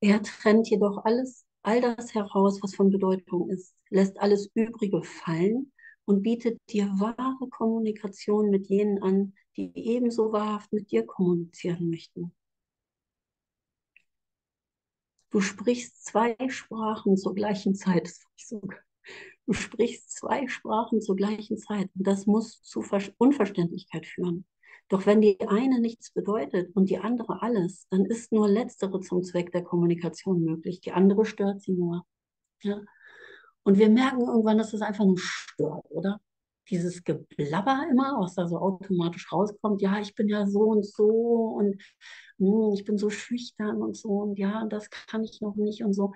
Er 0.00 0.22
trennt 0.22 0.68
jedoch 0.70 1.04
alles, 1.04 1.44
all 1.62 1.80
das 1.80 2.14
heraus, 2.14 2.62
was 2.62 2.74
von 2.74 2.90
Bedeutung 2.90 3.50
ist, 3.50 3.74
lässt 3.90 4.18
alles 4.18 4.50
Übrige 4.54 5.02
fallen 5.02 5.72
und 6.10 6.24
bietet 6.24 6.58
dir 6.70 6.86
wahre 6.98 7.48
Kommunikation 7.50 8.50
mit 8.50 8.66
jenen 8.66 9.00
an, 9.00 9.32
die 9.56 9.70
ebenso 9.76 10.32
wahrhaft 10.32 10.72
mit 10.72 10.90
dir 10.90 11.06
kommunizieren 11.06 11.88
möchten. 11.88 12.32
Du 15.30 15.40
sprichst 15.40 16.04
zwei 16.04 16.36
Sprachen 16.48 17.16
zur 17.16 17.36
gleichen 17.36 17.76
Zeit. 17.76 18.12
Du 19.46 19.52
sprichst 19.52 20.10
zwei 20.10 20.48
Sprachen 20.48 21.00
zur 21.00 21.14
gleichen 21.14 21.56
Zeit 21.56 21.88
und 21.94 22.04
das 22.04 22.26
muss 22.26 22.60
zu 22.60 22.82
Unverständlichkeit 23.18 24.04
führen. 24.04 24.46
Doch 24.88 25.06
wenn 25.06 25.20
die 25.20 25.38
eine 25.46 25.80
nichts 25.80 26.12
bedeutet 26.12 26.74
und 26.74 26.90
die 26.90 26.98
andere 26.98 27.40
alles, 27.40 27.86
dann 27.90 28.04
ist 28.04 28.32
nur 28.32 28.48
letztere 28.48 29.00
zum 29.00 29.22
Zweck 29.22 29.52
der 29.52 29.62
Kommunikation 29.62 30.42
möglich. 30.42 30.80
Die 30.80 30.90
andere 30.90 31.24
stört 31.24 31.62
sie 31.62 31.72
nur. 31.72 32.04
Ja? 32.62 32.82
Und 33.62 33.78
wir 33.78 33.90
merken 33.90 34.22
irgendwann, 34.22 34.58
dass 34.58 34.72
es 34.72 34.82
einfach 34.82 35.04
nur 35.04 35.18
stört, 35.18 35.90
oder? 35.90 36.20
Dieses 36.68 37.02
Geblabber 37.04 37.86
immer, 37.90 38.16
was 38.20 38.34
da 38.34 38.46
so 38.46 38.58
automatisch 38.58 39.32
rauskommt. 39.32 39.82
Ja, 39.82 39.98
ich 40.00 40.14
bin 40.14 40.28
ja 40.28 40.46
so 40.46 40.60
und 40.60 40.86
so 40.86 41.06
und 41.58 41.76
mh, 42.38 42.68
hm, 42.68 42.74
ich 42.74 42.84
bin 42.84 42.96
so 42.96 43.10
schüchtern 43.10 43.82
und 43.82 43.96
so 43.96 44.10
und 44.10 44.38
ja, 44.38 44.66
das 44.66 44.88
kann 44.90 45.24
ich 45.24 45.40
noch 45.40 45.56
nicht 45.56 45.82
und 45.82 45.94
so 45.94 46.12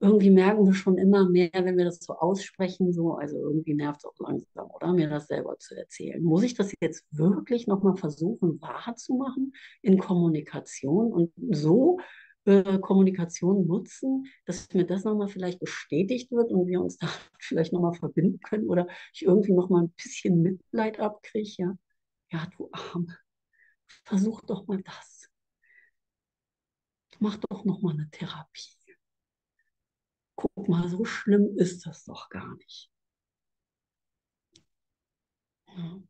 irgendwie 0.00 0.30
merken 0.30 0.66
wir 0.66 0.74
schon 0.74 0.98
immer 0.98 1.28
mehr, 1.28 1.50
wenn 1.52 1.76
wir 1.78 1.86
das 1.86 2.00
so 2.00 2.14
aussprechen, 2.14 2.92
so, 2.92 3.14
also 3.14 3.38
irgendwie 3.38 3.74
nervt 3.74 4.00
es 4.00 4.04
auch 4.04 4.18
langsam, 4.18 4.70
oder 4.70 4.92
mir 4.92 5.08
das 5.08 5.26
selber 5.26 5.58
zu 5.58 5.74
erzählen. 5.74 6.22
Muss 6.22 6.42
ich 6.42 6.54
das 6.54 6.72
jetzt 6.80 7.04
wirklich 7.10 7.66
nochmal 7.66 7.96
versuchen, 7.96 8.60
wahrzumachen 8.60 9.54
in 9.82 9.98
Kommunikation 9.98 11.12
und 11.12 11.32
so 11.50 11.98
äh, 12.46 12.78
Kommunikation 12.78 13.66
nutzen, 13.66 14.26
dass 14.46 14.72
mir 14.72 14.86
das 14.86 15.04
nochmal 15.04 15.28
vielleicht 15.28 15.60
bestätigt 15.60 16.30
wird 16.32 16.50
und 16.52 16.66
wir 16.66 16.80
uns 16.80 16.96
da 16.98 17.08
vielleicht 17.40 17.72
nochmal 17.72 17.94
verbinden 17.94 18.40
können 18.40 18.68
oder 18.68 18.86
ich 19.12 19.24
irgendwie 19.24 19.52
nochmal 19.52 19.84
ein 19.84 19.90
bisschen 20.02 20.42
Mitleid 20.42 21.00
abkriege, 21.00 21.54
ja. 21.58 21.78
Ja, 22.32 22.46
du 22.56 22.68
Arm, 22.72 23.08
versuch 24.04 24.40
doch 24.42 24.66
mal 24.66 24.82
das. 24.82 25.28
Mach 27.18 27.36
doch 27.50 27.64
nochmal 27.64 27.94
eine 27.94 28.08
Therapie 28.10 28.76
guck 30.36 30.68
mal, 30.68 30.88
so 30.88 31.04
schlimm 31.04 31.56
ist 31.56 31.84
das 31.86 32.04
doch 32.04 32.28
gar 32.30 32.54
nicht. 32.56 32.90
Ja. 35.68 36.00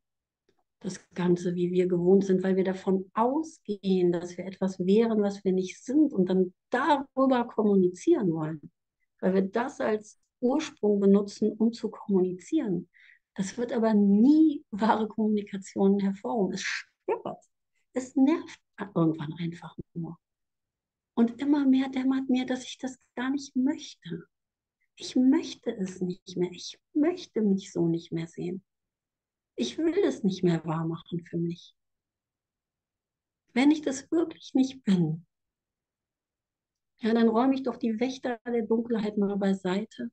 Das 0.87 1.05
Ganze, 1.15 1.57
wie 1.57 1.73
wir 1.73 1.89
gewohnt 1.89 2.25
sind, 2.27 2.45
weil 2.45 2.55
wir 2.55 2.63
davon 2.63 3.11
ausgehen, 3.13 4.13
dass 4.13 4.39
wir 4.39 4.47
etwas 4.47 4.79
wären, 4.79 5.21
was 5.21 5.43
wir 5.43 5.53
nicht 5.53 5.83
sind 5.83 6.13
und 6.13 6.31
dann 6.31 6.55
darüber 6.71 7.45
kommunizieren 7.49 8.33
wollen. 8.33 8.71
Weil 9.19 9.35
wir 9.35 9.43
das 9.43 9.81
als 9.81 10.21
Ursprung 10.39 11.01
benutzen, 11.01 11.51
um 11.59 11.73
zu 11.73 11.91
kommunizieren. 11.91 12.89
Das 13.35 13.59
wird 13.59 13.73
aber 13.73 13.95
nie 13.95 14.65
wahre 14.71 15.09
Kommunikation 15.09 15.99
hervorrufen. 15.99 16.55
Es 16.55 16.63
stört. 16.63 17.45
Es 17.93 18.15
nervt 18.15 18.61
irgendwann 18.95 19.33
einfach 19.41 19.77
nur. 19.93 20.17
Und 21.15 21.41
immer 21.41 21.67
mehr 21.67 21.89
dämmert 21.89 22.29
mir, 22.29 22.47
dass 22.47 22.63
ich 22.63 22.79
das 22.79 22.97
gar 23.17 23.31
nicht 23.31 23.57
möchte. 23.57 24.29
Ich 24.95 25.17
möchte 25.17 25.77
es 25.77 26.01
nicht 26.01 26.37
mehr. 26.37 26.53
Ich 26.53 26.79
möchte 26.95 27.43
mich 27.43 27.73
so 27.73 27.89
nicht 27.89 28.13
mehr 28.13 28.29
sehen. 28.29 28.63
Ich 29.57 29.79
will 29.79 29.99
es 30.05 30.23
nicht 30.23 30.45
mehr 30.45 30.65
wahr 30.67 30.87
machen 30.87 31.25
für 31.25 31.39
mich. 31.39 31.75
Wenn 33.55 33.71
ich 33.71 33.81
das 33.81 34.11
wirklich 34.11 34.53
nicht 34.53 34.85
bin, 34.85 35.27
ja, 36.99 37.15
dann 37.15 37.29
räume 37.29 37.55
ich 37.55 37.63
doch 37.63 37.77
die 37.77 37.99
Wächter 37.99 38.39
der 38.47 38.67
Dunkelheit 38.67 39.17
mal 39.17 39.37
beiseite 39.37 40.11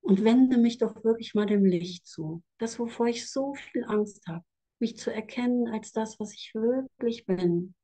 und 0.00 0.24
wende 0.24 0.56
mich 0.56 0.78
doch 0.78 1.04
wirklich 1.04 1.34
mal 1.34 1.46
dem 1.46 1.64
Licht 1.64 2.06
zu. 2.06 2.42
Das, 2.58 2.78
wovor 2.78 3.08
ich 3.08 3.30
so 3.30 3.54
viel 3.54 3.84
Angst 3.84 4.26
habe, 4.26 4.44
mich 4.78 4.96
zu 4.96 5.12
erkennen 5.12 5.68
als 5.68 5.92
das, 5.92 6.18
was 6.18 6.32
ich 6.32 6.52
wirklich 6.54 7.26
bin. 7.26 7.74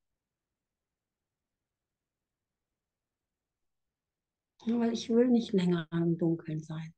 Weil 4.66 4.92
ich 4.92 5.08
will 5.08 5.28
nicht 5.28 5.52
länger 5.52 5.86
im 5.92 6.18
Dunkeln 6.18 6.60
sein. 6.60 6.94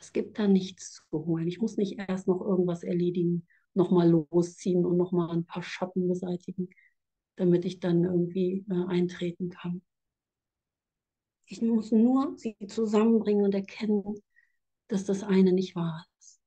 Es 0.00 0.12
gibt 0.12 0.38
da 0.38 0.48
nichts 0.48 1.02
zu 1.10 1.26
holen. 1.26 1.46
Ich 1.46 1.60
muss 1.60 1.76
nicht 1.76 1.98
erst 1.98 2.26
noch 2.26 2.40
irgendwas 2.40 2.82
erledigen, 2.82 3.46
nochmal 3.74 4.08
losziehen 4.08 4.86
und 4.86 4.96
nochmal 4.96 5.30
ein 5.30 5.44
paar 5.44 5.62
Schatten 5.62 6.08
beseitigen, 6.08 6.70
damit 7.36 7.66
ich 7.66 7.80
dann 7.80 8.04
irgendwie 8.04 8.64
äh, 8.70 8.86
eintreten 8.88 9.50
kann. 9.50 9.82
Ich 11.44 11.60
muss 11.60 11.92
nur 11.92 12.34
sie 12.38 12.56
zusammenbringen 12.66 13.44
und 13.44 13.54
erkennen, 13.54 14.14
dass 14.88 15.04
das 15.04 15.22
eine 15.22 15.52
nicht 15.52 15.76
wahr 15.76 16.06
ist. 16.18 16.40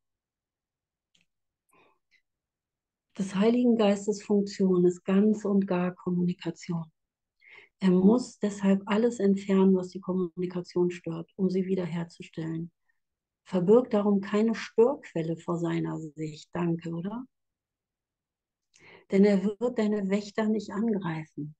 Des 3.17 3.35
Heiligen 3.35 3.77
Geistes 3.77 4.23
Funktion 4.23 4.83
ist 4.85 5.03
ganz 5.03 5.45
und 5.45 5.67
gar 5.67 5.93
Kommunikation. 5.93 6.91
Er 7.79 7.91
muss 7.91 8.39
deshalb 8.39 8.81
alles 8.87 9.19
entfernen, 9.19 9.75
was 9.75 9.89
die 9.89 10.01
Kommunikation 10.01 10.89
stört, 10.89 11.29
um 11.35 11.49
sie 11.49 11.67
wiederherzustellen. 11.67 12.71
Verbirgt 13.45 13.93
darum 13.93 14.21
keine 14.21 14.55
Störquelle 14.55 15.37
vor 15.37 15.57
seiner 15.57 15.99
Sicht. 15.99 16.49
Danke, 16.53 16.89
oder? 16.91 17.25
Denn 19.11 19.25
er 19.25 19.43
wird 19.43 19.77
deine 19.77 20.09
Wächter 20.09 20.47
nicht 20.47 20.71
angreifen. 20.71 21.55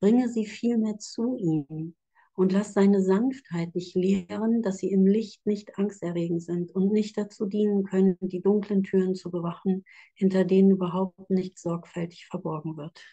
Bringe 0.00 0.28
sie 0.28 0.46
vielmehr 0.46 0.98
zu 0.98 1.36
ihm 1.36 1.94
und 2.34 2.52
lass 2.52 2.72
seine 2.72 3.02
Sanftheit 3.02 3.74
dich 3.74 3.94
lehren, 3.94 4.62
dass 4.62 4.78
sie 4.78 4.90
im 4.92 5.04
Licht 5.04 5.44
nicht 5.44 5.76
angsterregend 5.76 6.40
sind 6.40 6.70
und 6.70 6.92
nicht 6.92 7.18
dazu 7.18 7.46
dienen 7.46 7.82
können, 7.82 8.16
die 8.20 8.40
dunklen 8.40 8.84
Türen 8.84 9.16
zu 9.16 9.30
bewachen, 9.30 9.84
hinter 10.14 10.44
denen 10.44 10.70
überhaupt 10.70 11.30
nicht 11.30 11.58
sorgfältig 11.58 12.26
verborgen 12.26 12.76
wird. 12.76 13.04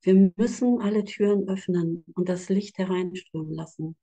Wir 0.00 0.32
müssen 0.36 0.80
alle 0.80 1.04
Türen 1.04 1.48
öffnen 1.48 2.04
und 2.14 2.28
das 2.28 2.48
Licht 2.48 2.78
hereinströmen 2.78 3.52
lassen. 3.52 3.96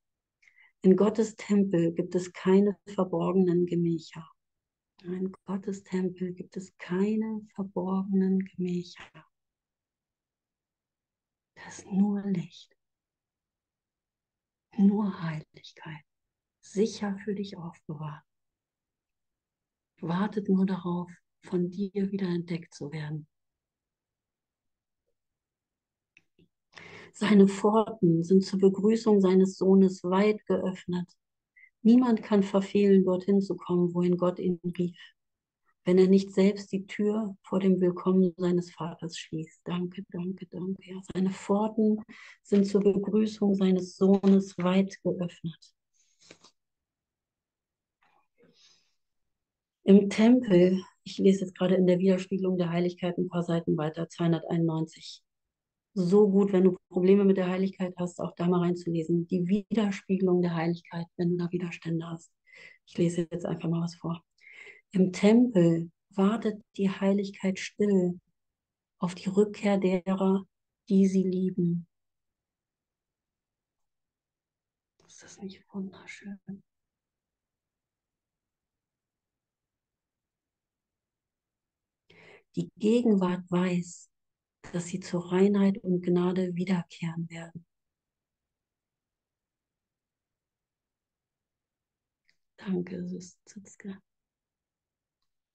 In 0.84 0.95
Gottes 0.95 1.36
Tempel 1.36 1.93
gibt 1.93 2.15
es 2.15 2.34
keine 2.34 2.75
verborgenen 2.88 3.67
Gemächer. 3.67 4.27
In 5.03 5.32
Gottes 5.45 5.84
Tempel 5.84 6.34
gibt 6.34 6.57
es 6.57 6.75
keine 6.77 7.41
verborgenen 7.53 8.39
Gemächer. 8.39 9.03
Das 11.53 11.79
ist 11.79 11.91
nur 11.91 12.23
Licht. 12.23 12.75
Nur 14.77 15.21
Heiligkeit. 15.21 16.03
Sicher 16.61 17.15
für 17.23 17.36
dich 17.36 17.57
aufbewahrt. 17.57 18.23
Wartet 19.99 20.49
nur 20.49 20.65
darauf, 20.65 21.11
von 21.43 21.69
dir 21.69 22.11
wieder 22.11 22.27
entdeckt 22.27 22.73
zu 22.73 22.91
werden. 22.91 23.27
Seine 27.14 27.47
Pforten 27.47 28.24
sind 28.24 28.45
zur 28.45 28.59
Begrüßung 28.59 29.20
seines 29.20 29.57
Sohnes 29.57 30.03
weit 30.03 30.45
geöffnet. 30.45 31.09
Niemand 31.82 32.24
kann 32.24 32.41
verfehlen, 32.41 33.03
dorthin 33.03 33.41
zu 33.41 33.55
kommen, 33.55 33.93
wohin 33.93 34.18
Gott 34.18 34.39
ihn 34.39 34.59
rief, 34.78 34.97
wenn 35.84 35.97
er 35.97 36.07
nicht 36.07 36.32
selbst 36.34 36.72
die 36.72 36.86
Tür 36.86 37.36
vor 37.43 37.59
dem 37.59 37.82
Willkommen 37.82 38.34
seines 38.38 38.72
Vaters 38.72 39.18
schließt. 39.18 39.62
Danke, 39.66 40.03
danke, 40.12 40.45
danke. 40.47 40.82
Ja, 40.86 41.01
seine 41.14 41.32
Pforten 41.32 42.01
sind 42.43 42.66
zur 42.66 42.82
Begrüßung 42.82 43.55
seines 43.55 43.97
Sohnes 43.97 44.57
weit 44.57 45.01
geöffnet. 45.03 45.74
Im 49.84 50.09
Tempel, 50.09 50.82
ich 51.03 51.18
lese 51.18 51.41
jetzt 51.41 51.57
gerade 51.57 51.76
in 51.76 51.88
der 51.88 51.99
Widerspiegelung 51.99 52.57
der 52.57 52.70
Heiligkeit 52.70 53.18
ein 53.18 53.28
paar 53.28 53.43
Seiten 53.43 53.76
weiter, 53.76 54.07
291 54.07 55.24
so 55.93 56.29
gut, 56.29 56.53
wenn 56.53 56.63
du 56.63 56.77
Probleme 56.89 57.25
mit 57.25 57.37
der 57.37 57.49
Heiligkeit 57.49 57.93
hast, 57.97 58.19
auch 58.19 58.33
da 58.35 58.47
mal 58.47 58.61
reinzulesen. 58.61 59.27
Die 59.27 59.47
Widerspiegelung 59.47 60.41
der 60.41 60.55
Heiligkeit, 60.55 61.07
wenn 61.17 61.31
du 61.31 61.37
da 61.37 61.51
Widerstände 61.51 62.05
hast. 62.07 62.31
Ich 62.85 62.97
lese 62.97 63.27
jetzt 63.29 63.45
einfach 63.45 63.69
mal 63.69 63.81
was 63.81 63.95
vor. 63.95 64.23
Im 64.91 65.11
Tempel 65.13 65.91
wartet 66.09 66.61
die 66.77 66.89
Heiligkeit 66.89 67.59
still 67.59 68.19
auf 68.99 69.15
die 69.15 69.29
Rückkehr 69.29 69.77
derer, 69.77 70.45
die 70.89 71.07
sie 71.07 71.23
lieben. 71.23 71.87
Ist 75.07 75.23
das 75.23 75.41
nicht 75.41 75.63
wunderschön? 75.73 76.39
Die 82.55 82.69
Gegenwart 82.77 83.49
weiß, 83.49 84.11
dass 84.72 84.86
sie 84.86 84.99
zur 84.99 85.32
Reinheit 85.32 85.78
und 85.80 86.01
Gnade 86.01 86.55
wiederkehren 86.55 87.30
werden. 87.30 87.66
Danke, 92.57 93.07
Sitzke. 93.07 93.97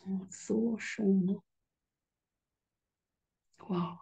Oh, 0.01 0.27
so 0.31 0.77
schön. 0.79 1.25
Ne? 1.25 1.43
Wow. 3.59 3.99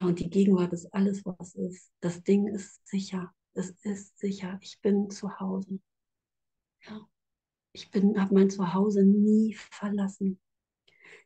Und 0.00 0.20
die 0.20 0.30
Gegenwart 0.30 0.72
ist 0.72 0.86
alles, 0.94 1.24
was 1.24 1.54
ist. 1.54 1.92
Das 2.00 2.22
Ding 2.22 2.46
ist 2.46 2.86
sicher. 2.86 3.34
Es 3.54 3.70
ist 3.82 4.18
sicher. 4.18 4.58
Ich 4.60 4.80
bin 4.80 5.10
zu 5.10 5.40
Hause. 5.40 5.80
Ja. 6.86 7.08
Ich 7.72 7.90
habe 7.94 8.34
mein 8.34 8.50
Zuhause 8.50 9.04
nie 9.04 9.54
verlassen. 9.54 10.40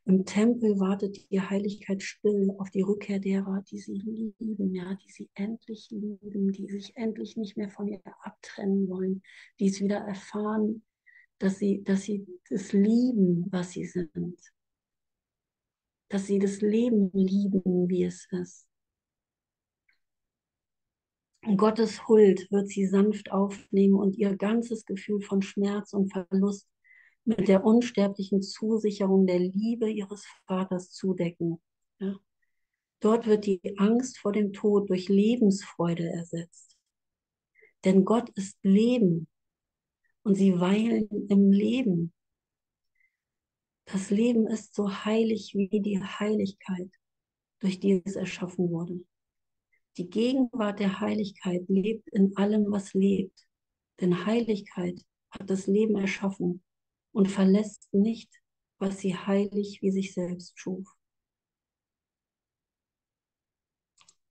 Im 0.05 0.25
Tempel 0.25 0.81
wartet 0.81 1.31
die 1.31 1.41
Heiligkeit 1.41 2.03
still 2.03 2.51
auf 2.59 2.71
die 2.71 2.83
Rückkehr 2.83 3.21
derer, 3.21 3.63
die 3.71 3.79
sie 3.79 3.95
lieben, 3.95 4.75
ja, 4.75 4.95
die 4.97 5.11
sie 5.11 5.31
endlich 5.35 5.89
lieben, 5.91 6.51
die 6.51 6.69
sich 6.69 6.97
endlich 6.97 7.37
nicht 7.37 7.57
mehr 7.57 7.71
von 7.71 7.87
ihr 7.87 8.01
abtrennen 8.23 8.89
wollen, 8.89 9.23
die 9.61 9.69
es 9.69 9.81
wieder 9.81 9.99
erfahren, 9.99 10.83
dass 11.39 11.59
sie, 11.59 11.85
dass 11.85 12.03
sie 12.03 12.27
das 12.51 12.73
lieben, 12.73 13.47
was 13.53 13.71
sie 13.71 13.85
sind. 13.85 14.41
Dass 16.09 16.27
sie 16.27 16.41
das 16.41 16.61
Leben 16.61 17.11
lieben, 17.15 17.89
wie 17.89 18.03
es 18.05 18.27
ist. 18.33 18.67
Und 21.45 21.57
Gottes 21.57 22.09
Huld 22.09 22.51
wird 22.51 22.69
sie 22.69 22.87
sanft 22.87 23.31
aufnehmen 23.31 23.95
und 23.95 24.17
ihr 24.17 24.37
ganzes 24.37 24.85
Gefühl 24.85 25.21
von 25.21 25.43
Schmerz 25.43 25.93
und 25.93 26.13
Verlust 26.13 26.69
mit 27.25 27.49
der 27.49 27.65
unsterblichen 27.65 28.43
Zusicherung 28.43 29.27
der 29.27 29.39
Liebe 29.39 29.89
ihres 29.91 30.25
Vaters 30.47 30.91
zudecken. 30.91 31.61
Ja? 31.99 32.17
Dort 33.01 33.27
wird 33.27 33.47
die 33.47 33.61
Angst 33.79 34.19
vor 34.19 34.33
dem 34.33 34.53
Tod 34.53 34.91
durch 34.91 35.09
Lebensfreude 35.09 36.09
ersetzt. 36.09 36.77
Denn 37.85 38.05
Gott 38.05 38.31
ist 38.31 38.59
Leben 38.63 39.29
und 40.23 40.37
sie 40.37 40.59
weilen 40.61 41.09
im 41.29 41.51
Leben. 41.51 42.13
Das 43.87 44.11
Leben 44.11 44.47
ist 44.47 44.75
so 44.75 45.05
heilig 45.05 45.55
wie 45.55 45.81
die 45.81 46.01
Heiligkeit, 46.01 46.91
durch 47.59 47.81
die 47.81 48.03
es 48.05 48.15
erschaffen 48.15 48.71
wurde. 48.71 49.05
Die 49.97 50.09
Gegenwart 50.09 50.79
der 50.79 51.01
Heiligkeit 51.01 51.69
lebt 51.69 52.09
in 52.11 52.37
allem, 52.37 52.71
was 52.71 52.95
lebt. 52.95 53.47
Denn 54.01 54.25
Heiligkeit 54.25 55.05
hat 55.31 55.51
das 55.51 55.67
Leben 55.67 55.97
erschaffen 55.97 56.63
und 57.13 57.31
verlässt 57.31 57.93
nicht, 57.93 58.31
was 58.79 58.99
sie 58.99 59.15
heilig 59.17 59.81
wie 59.83 59.91
sich 59.91 60.13
selbst 60.15 60.59
schuf. 60.59 60.87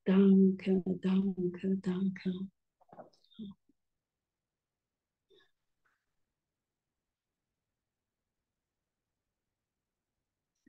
Danke, 0.04 0.82
danke, 1.00 1.76
danke. 1.78 2.48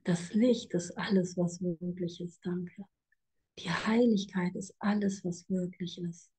Das 0.04 0.34
Licht 0.34 0.74
ist 0.74 0.96
alles, 0.98 1.36
was 1.36 1.62
wirklich 1.62 2.20
ist. 2.20 2.38
Danke. 2.44 2.84
Die 3.58 3.70
Heiligkeit 3.70 4.54
ist 4.54 4.74
alles, 4.78 5.24
was 5.24 5.48
wirklich 5.48 5.98
ist. 5.98 6.30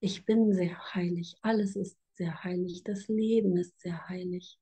Ich 0.00 0.24
bin 0.24 0.52
sehr 0.54 0.78
heilig. 0.94 1.36
Alles 1.42 1.74
ist 1.74 1.98
sehr 2.14 2.44
heilig. 2.44 2.84
Das 2.84 3.08
Leben 3.08 3.56
ist 3.56 3.80
sehr 3.80 4.08
heilig. 4.08 4.58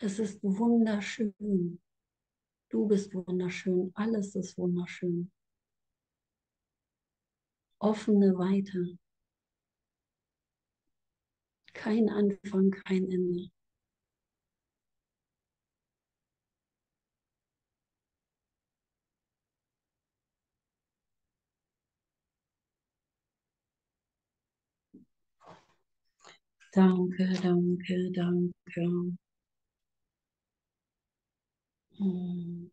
Es 0.00 0.20
ist 0.20 0.42
wunderschön. 0.44 1.80
Du 2.70 2.86
bist 2.86 3.12
wunderschön. 3.14 3.90
Alles 3.94 4.36
ist 4.36 4.56
wunderschön. 4.56 5.32
Offene 7.80 8.36
Weite. 8.38 8.96
Kein 11.72 12.08
Anfang, 12.08 12.70
kein 12.70 13.10
Ende. 13.10 13.50
Danke, 26.72 27.32
danke, 27.42 28.12
danke. 28.12 29.18
Hm. 31.98 32.70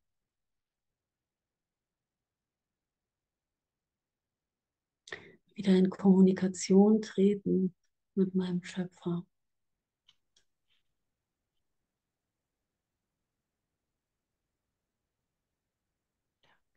Wieder 5.55 5.73
in 5.75 5.89
Kommunikation 5.89 7.01
treten 7.01 7.73
mit 8.13 8.35
meinem 8.35 8.63
Schöpfer. 8.63 9.25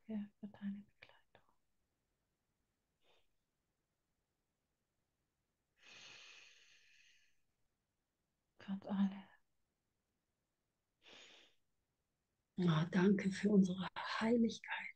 Danke 0.07 0.29
für 0.41 0.47
deine 0.49 0.83
Begleitung. 1.01 1.43
Gott 8.59 8.87
alle. 8.91 9.28
Oh, 12.61 12.85
danke 12.91 13.31
für 13.31 13.51
unsere 13.51 13.87
Heiligkeit. 14.21 14.95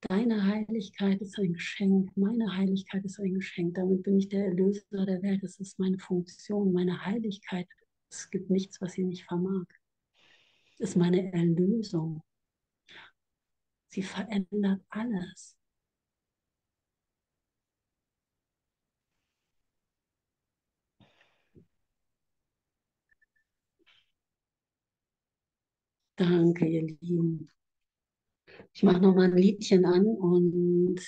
Deine 0.00 0.44
Heiligkeit 0.44 1.20
ist 1.20 1.38
ein 1.38 1.52
Geschenk, 1.52 2.14
meine 2.16 2.56
Heiligkeit 2.56 3.04
ist 3.04 3.18
ein 3.20 3.34
Geschenk. 3.34 3.74
Damit 3.74 4.02
bin 4.02 4.18
ich 4.18 4.28
der 4.28 4.46
Erlöser 4.46 5.06
der 5.06 5.22
Welt. 5.22 5.42
Das 5.42 5.60
ist 5.60 5.78
meine 5.78 5.98
Funktion, 5.98 6.72
meine 6.72 7.06
Heiligkeit. 7.06 7.68
Es 8.10 8.28
gibt 8.28 8.50
nichts, 8.50 8.80
was 8.80 8.94
sie 8.94 9.04
nicht 9.04 9.24
vermag. 9.24 9.64
Das 10.78 10.90
ist 10.90 10.96
meine 10.96 11.32
Erlösung. 11.32 12.22
Sie 13.88 14.02
verändert 14.02 14.82
alles. 14.88 15.56
Danke, 26.16 26.66
ihr 26.66 26.82
Lieben. 27.00 27.50
Ich 28.72 28.82
mache 28.82 29.00
noch 29.00 29.14
mal 29.14 29.24
ein 29.24 29.36
Liedchen 29.36 29.84
an 29.84 30.06
und 30.06 31.00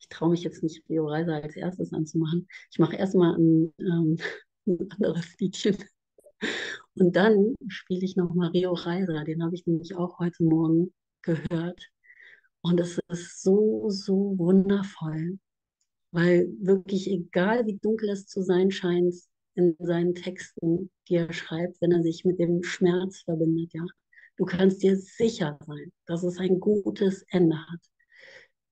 ich 0.00 0.08
traue 0.08 0.30
mich 0.30 0.42
jetzt 0.42 0.62
nicht, 0.62 0.82
Rio 0.88 1.06
Reiser 1.08 1.42
als 1.42 1.56
erstes 1.56 1.92
anzumachen. 1.92 2.48
Ich 2.70 2.78
mache 2.78 2.96
erstmal 2.96 3.36
ein, 3.36 3.72
ähm, 3.78 4.16
ein 4.66 4.90
anderes 4.90 5.38
Liedchen. 5.38 5.76
Und 6.94 7.16
dann 7.16 7.54
spiele 7.68 8.04
ich 8.04 8.16
noch 8.16 8.34
mal 8.34 8.48
Rio 8.50 8.72
Reiser. 8.72 9.24
Den 9.24 9.42
habe 9.42 9.54
ich 9.54 9.66
nämlich 9.66 9.94
auch 9.94 10.18
heute 10.18 10.42
Morgen 10.42 10.92
gehört. 11.22 11.88
Und 12.60 12.80
es 12.80 12.98
ist 13.08 13.42
so, 13.42 13.88
so 13.88 14.36
wundervoll, 14.38 15.38
weil 16.10 16.48
wirklich 16.60 17.10
egal, 17.10 17.66
wie 17.66 17.78
dunkel 17.78 18.10
es 18.10 18.26
zu 18.26 18.42
sein 18.42 18.70
scheint, 18.70 19.14
in 19.54 19.76
seinen 19.78 20.14
Texten, 20.14 20.90
die 21.08 21.16
er 21.16 21.32
schreibt, 21.32 21.80
wenn 21.80 21.92
er 21.92 22.02
sich 22.02 22.24
mit 22.24 22.38
dem 22.38 22.62
Schmerz 22.62 23.20
verbindet, 23.22 23.72
ja. 23.72 23.84
Du 24.36 24.46
kannst 24.46 24.82
dir 24.82 24.96
sicher 24.96 25.58
sein, 25.66 25.92
dass 26.06 26.22
es 26.22 26.38
ein 26.38 26.58
gutes 26.58 27.24
Ende 27.28 27.56
hat. 27.56 27.80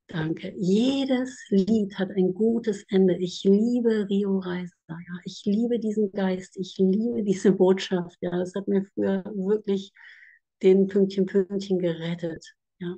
Danke. 0.06 0.52
Jedes 0.56 1.38
Lied 1.50 1.96
hat 1.98 2.10
ein 2.10 2.34
gutes 2.34 2.84
Ende. 2.88 3.16
Ich 3.18 3.44
liebe 3.44 4.08
Rio 4.08 4.38
Reiser. 4.38 4.74
Ja. 4.88 5.18
Ich 5.24 5.42
liebe 5.44 5.78
diesen 5.78 6.10
Geist. 6.10 6.56
Ich 6.56 6.76
liebe 6.78 7.22
diese 7.22 7.52
Botschaft. 7.56 8.16
Ja, 8.20 8.30
das 8.30 8.54
hat 8.56 8.66
mir 8.66 8.84
früher 8.94 9.22
wirklich 9.24 9.92
den 10.62 10.88
Pünktchen 10.88 11.26
Pünktchen 11.26 11.78
gerettet. 11.78 12.44
Ja, 12.80 12.96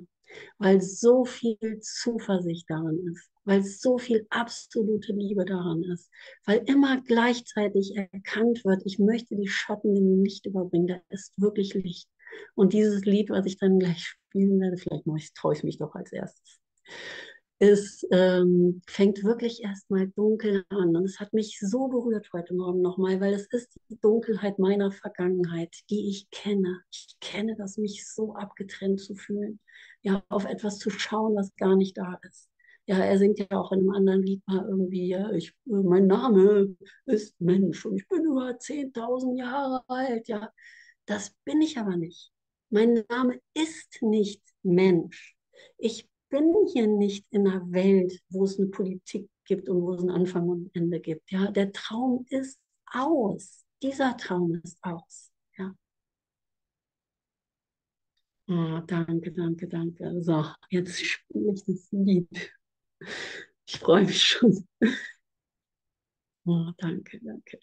weil 0.57 0.81
so 0.81 1.25
viel 1.25 1.79
Zuversicht 1.81 2.67
daran 2.69 2.97
ist 3.11 3.29
weil 3.45 3.63
so 3.63 3.97
viel 3.97 4.25
absolute 4.29 5.13
Liebe 5.13 5.45
daran 5.45 5.83
ist, 5.83 6.09
weil 6.45 6.63
immer 6.65 7.01
gleichzeitig 7.01 7.95
erkannt 7.95 8.63
wird, 8.65 8.81
ich 8.85 8.99
möchte 8.99 9.35
die 9.35 9.47
Schatten 9.47 9.95
dem 9.95 10.23
Licht 10.23 10.45
überbringen, 10.45 10.87
da 10.87 11.01
ist 11.09 11.33
wirklich 11.39 11.73
Licht. 11.73 12.09
Und 12.55 12.73
dieses 12.73 13.05
Lied, 13.05 13.29
was 13.29 13.45
ich 13.45 13.57
dann 13.57 13.79
gleich 13.79 14.05
spielen 14.05 14.59
werde, 14.59 14.77
vielleicht 14.77 15.35
traue 15.35 15.53
ich 15.53 15.63
mich 15.63 15.77
doch 15.77 15.93
als 15.93 16.11
erstes, 16.11 16.59
es 17.59 18.05
ähm, 18.11 18.81
fängt 18.87 19.23
wirklich 19.23 19.63
erstmal 19.63 20.09
dunkel 20.09 20.65
an. 20.67 20.95
Und 20.97 21.05
es 21.05 21.21
hat 21.21 21.31
mich 21.31 21.59
so 21.61 21.87
berührt 21.87 22.29
heute 22.33 22.53
Morgen 22.53 22.81
nochmal, 22.81 23.21
weil 23.21 23.33
es 23.33 23.45
ist 23.47 23.79
die 23.89 23.97
Dunkelheit 24.01 24.59
meiner 24.59 24.91
Vergangenheit, 24.91 25.73
die 25.89 26.09
ich 26.09 26.29
kenne. 26.29 26.81
Ich 26.91 27.15
kenne 27.21 27.55
das, 27.55 27.77
mich 27.77 28.05
so 28.11 28.35
abgetrennt 28.35 28.99
zu 28.99 29.15
fühlen. 29.15 29.61
Ja, 30.01 30.23
auf 30.27 30.43
etwas 30.43 30.77
zu 30.77 30.89
schauen, 30.89 31.35
was 31.35 31.55
gar 31.55 31.77
nicht 31.77 31.97
da 31.97 32.19
ist. 32.27 32.49
Ja, 32.85 32.97
er 32.97 33.17
singt 33.17 33.39
ja 33.39 33.47
auch 33.51 33.71
in 33.71 33.79
einem 33.79 33.91
anderen 33.91 34.23
Lied 34.23 34.45
mal 34.45 34.65
irgendwie, 34.67 35.07
ja, 35.07 35.31
ich, 35.31 35.53
mein 35.65 36.07
Name 36.07 36.75
ist 37.05 37.39
Mensch 37.39 37.85
und 37.85 37.95
ich 37.95 38.07
bin 38.09 38.25
über 38.25 38.57
10.000 38.59 39.37
Jahre 39.37 39.83
alt. 39.87 40.27
Ja, 40.27 40.51
das 41.05 41.33
bin 41.45 41.61
ich 41.61 41.77
aber 41.77 41.95
nicht. 41.95 42.31
Mein 42.69 43.03
Name 43.09 43.39
ist 43.53 44.01
nicht 44.01 44.41
Mensch. 44.63 45.35
Ich 45.77 46.09
bin 46.29 46.53
hier 46.73 46.87
nicht 46.87 47.25
in 47.29 47.47
einer 47.47 47.71
Welt, 47.71 48.19
wo 48.29 48.43
es 48.43 48.59
eine 48.59 48.67
Politik 48.67 49.29
gibt 49.45 49.69
und 49.69 49.81
wo 49.81 49.93
es 49.93 50.01
einen 50.01 50.09
Anfang 50.09 50.49
und 50.49 50.65
ein 50.65 50.71
Ende 50.73 50.99
gibt. 50.99 51.31
Ja, 51.31 51.51
der 51.51 51.71
Traum 51.71 52.25
ist 52.29 52.59
aus. 52.91 53.65
Dieser 53.81 54.17
Traum 54.17 54.59
ist 54.63 54.77
aus. 54.81 55.31
Ja. 55.57 55.73
Oh, 58.47 58.79
danke, 58.87 59.31
danke, 59.31 59.67
danke. 59.67 60.21
So, 60.21 60.45
jetzt 60.69 60.99
spiele 60.99 61.53
ich 61.53 61.63
das 61.65 61.87
Lied. 61.91 62.53
Ich 63.65 63.79
freue 63.79 64.05
mich 64.05 64.23
schon. 64.23 64.67
Oh, 66.45 66.71
danke, 66.77 67.19
danke. 67.21 67.59